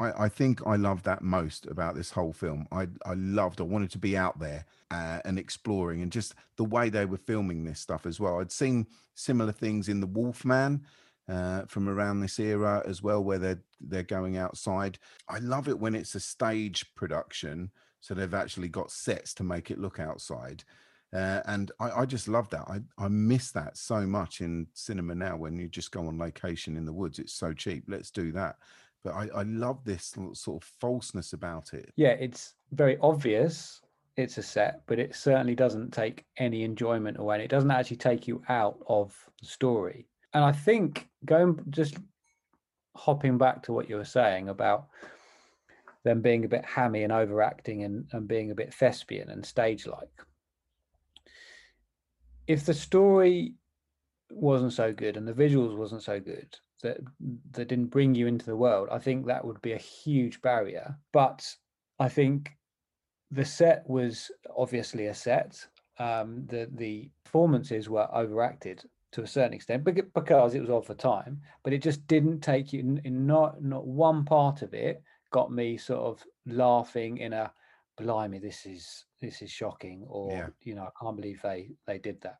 [0.00, 2.66] I, I think I love that most about this whole film.
[2.72, 6.64] I, I loved, I wanted to be out there uh, and exploring and just the
[6.64, 8.40] way they were filming this stuff as well.
[8.40, 10.84] I'd seen similar things in The Wolfman
[11.28, 14.98] uh, from around this era as well, where they're they're going outside.
[15.28, 17.70] I love it when it's a stage production,
[18.00, 20.64] so they've actually got sets to make it look outside.
[21.12, 22.66] Uh, and I, I just love that.
[22.68, 26.76] I, I miss that so much in cinema now when you just go on location
[26.76, 27.18] in the woods.
[27.18, 27.84] It's so cheap.
[27.88, 28.56] Let's do that.
[29.02, 31.92] But I, I love this sort of falseness about it.
[31.96, 33.80] Yeah, it's very obvious
[34.16, 37.36] it's a set, but it certainly doesn't take any enjoyment away.
[37.36, 40.06] And it doesn't actually take you out of the story.
[40.34, 41.96] And I think going just
[42.96, 44.88] hopping back to what you were saying about
[46.04, 49.86] them being a bit hammy and overacting and, and being a bit thespian and stage
[49.86, 50.08] like.
[52.46, 53.54] If the story
[54.30, 56.98] wasn't so good and the visuals wasn't so good that
[57.52, 60.96] that didn't bring you into the world, I think that would be a huge barrier.
[61.12, 61.46] But
[61.98, 62.50] I think
[63.30, 65.66] the set was obviously a set.
[65.98, 70.82] Um, the the performances were overacted to a certain extent bec- because it was all
[70.82, 75.52] for time, but it just didn't take you not not one part of it got
[75.52, 77.52] me sort of laughing in a
[77.96, 80.48] blimey this is this is shocking or Yeah.
[80.62, 82.38] you know I can't believe they they did that.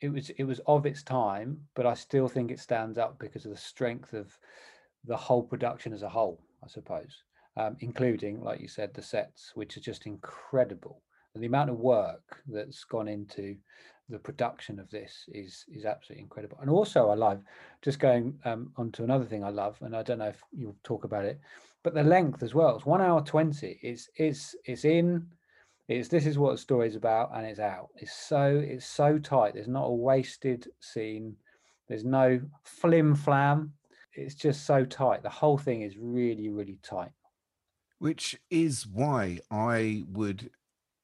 [0.00, 3.44] It was it was of its time, but I still think it stands up because
[3.44, 4.38] of the strength of
[5.04, 7.22] the whole production as a whole, I suppose,
[7.56, 11.00] um, including, like you said, the sets, which are just incredible.
[11.34, 13.56] And the amount of work that's gone into
[14.08, 16.58] the production of this is is absolutely incredible.
[16.60, 17.40] And also, I love
[17.82, 20.76] just going um, on to another thing I love, and I don't know if you'll
[20.84, 21.40] talk about it,
[21.82, 22.76] but the length as well.
[22.76, 23.78] It's one hour twenty.
[23.82, 25.26] It's it's it's in.
[25.88, 27.88] It's this is what the story's about, and it's out.
[27.96, 29.54] It's so it's so tight.
[29.54, 31.36] There's not a wasted scene.
[31.88, 33.72] There's no flim flam.
[34.14, 35.22] It's just so tight.
[35.22, 37.10] The whole thing is really really tight.
[37.98, 40.50] which is why I would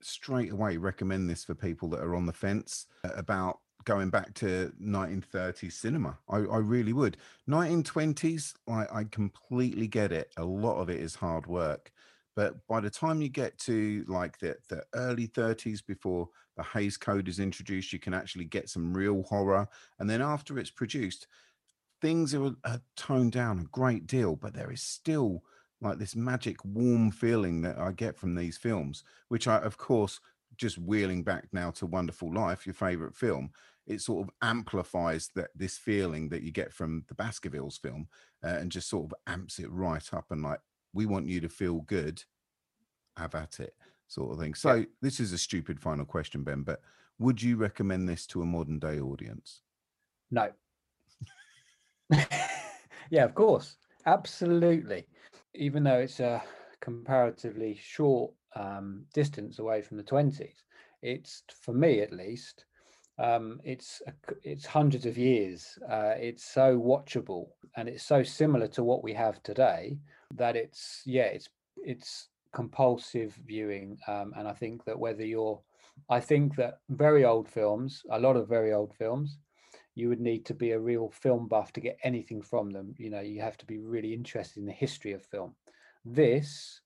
[0.02, 4.35] straight away recommend this for people that are on the fence uh, about going back
[4.35, 6.19] to 1930s cinema.
[6.28, 7.17] I, I really would.
[7.49, 10.33] 1920s, I, I completely get it.
[10.36, 11.93] A lot of it is hard work.
[12.35, 16.97] But by the time you get to like the, the early 30s, before the Hays
[16.97, 19.69] Code is introduced, you can actually get some real horror.
[19.99, 21.27] And then after it's produced,
[22.01, 25.43] things are, are toned down a great deal, but there is still
[25.81, 30.20] like this magic warm feeling that I get from these films, which I, of course,
[30.57, 33.51] just wheeling back now to Wonderful Life, your favorite film,
[33.86, 38.07] it sort of amplifies that this feeling that you get from the Baskervilles film
[38.44, 40.61] uh, and just sort of amps it right up and like,
[40.92, 42.22] we want you to feel good,
[43.16, 43.74] have at it,
[44.08, 44.54] sort of thing.
[44.54, 46.80] So, this is a stupid final question, Ben, but
[47.18, 49.62] would you recommend this to a modern day audience?
[50.30, 50.50] No.
[53.10, 53.76] yeah, of course.
[54.06, 55.06] Absolutely.
[55.54, 56.42] Even though it's a
[56.80, 60.62] comparatively short um, distance away from the 20s,
[61.02, 62.64] it's, for me at least,
[63.18, 64.00] um, it's
[64.42, 65.78] it's hundreds of years.
[65.88, 69.98] Uh, it's so watchable and it's so similar to what we have today
[70.36, 71.49] that it's yeah it's
[71.85, 73.99] it's compulsive viewing.
[74.07, 75.61] Um, and I think that whether you're,
[76.09, 79.39] I think that very old films, a lot of very old films,
[79.94, 82.94] you would need to be a real film buff to get anything from them.
[82.99, 85.55] You know, you have to be really interested in the history of film.
[86.05, 86.81] This,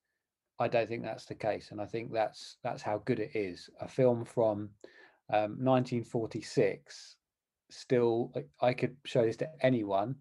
[0.58, 3.70] I don't think that's the case, and I think that's that's how good it is.
[3.80, 4.70] A film from
[5.32, 7.16] um, 1946,
[7.70, 10.16] still, I- could show this to anyone,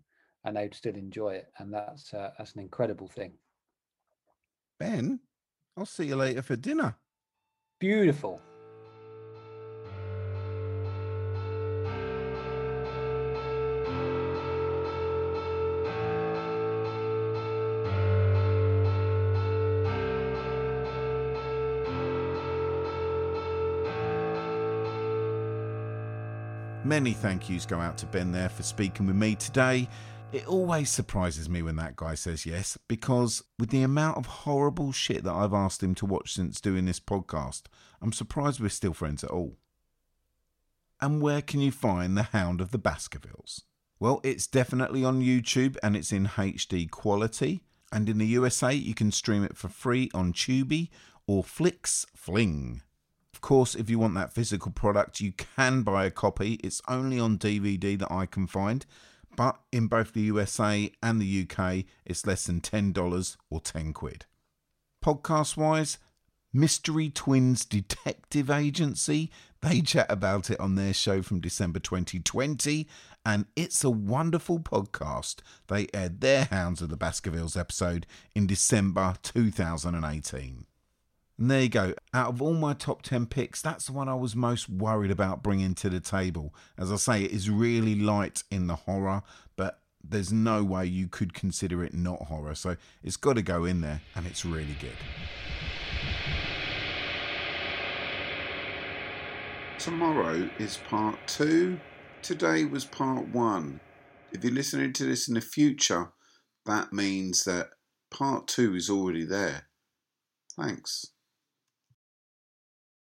[0.45, 3.33] and they'd still enjoy it, and that's uh, that's an incredible thing.
[4.79, 5.19] Ben,
[5.75, 6.95] I'll see you later for dinner.
[7.79, 8.41] Beautiful.
[26.83, 29.89] Many thank yous go out to Ben there for speaking with me today.
[30.35, 34.91] It always surprises me when that guy says yes, because with the amount of horrible
[34.91, 37.67] shit that I've asked him to watch since doing this podcast,
[38.01, 39.55] I'm surprised we're still friends at all.
[40.99, 43.61] And where can you find The Hound of the Baskervilles?
[43.97, 47.61] Well, it's definitely on YouTube and it's in HD quality.
[47.93, 50.89] And in the USA, you can stream it for free on Tubi
[51.27, 52.81] or FlixFling.
[53.33, 56.55] Of course, if you want that physical product, you can buy a copy.
[56.55, 58.85] It's only on DVD that I can find,
[59.35, 64.25] but in both the USA and the UK, it's less than $10 or 10 quid.
[65.03, 65.97] Podcast wise,
[66.53, 69.29] Mystery Twins Detective Agency.
[69.61, 72.87] They chat about it on their show from December 2020,
[73.25, 75.41] and it's a wonderful podcast.
[75.67, 80.65] They aired their Hounds of the Baskervilles episode in December 2018.
[81.37, 81.93] And there you go.
[82.13, 85.43] Out of all my top 10 picks, that's the one I was most worried about
[85.43, 86.53] bringing to the table.
[86.77, 89.21] As I say, it is really light in the horror,
[89.57, 92.55] but there's no way you could consider it not horror.
[92.55, 94.95] So it's got to go in there, and it's really good.
[99.77, 101.79] Tomorrow is part two.
[102.21, 103.81] Today was part one.
[104.31, 106.11] If you're listening to this in the future,
[106.65, 107.71] that means that
[108.09, 109.67] part two is already there.
[110.57, 111.07] Thanks.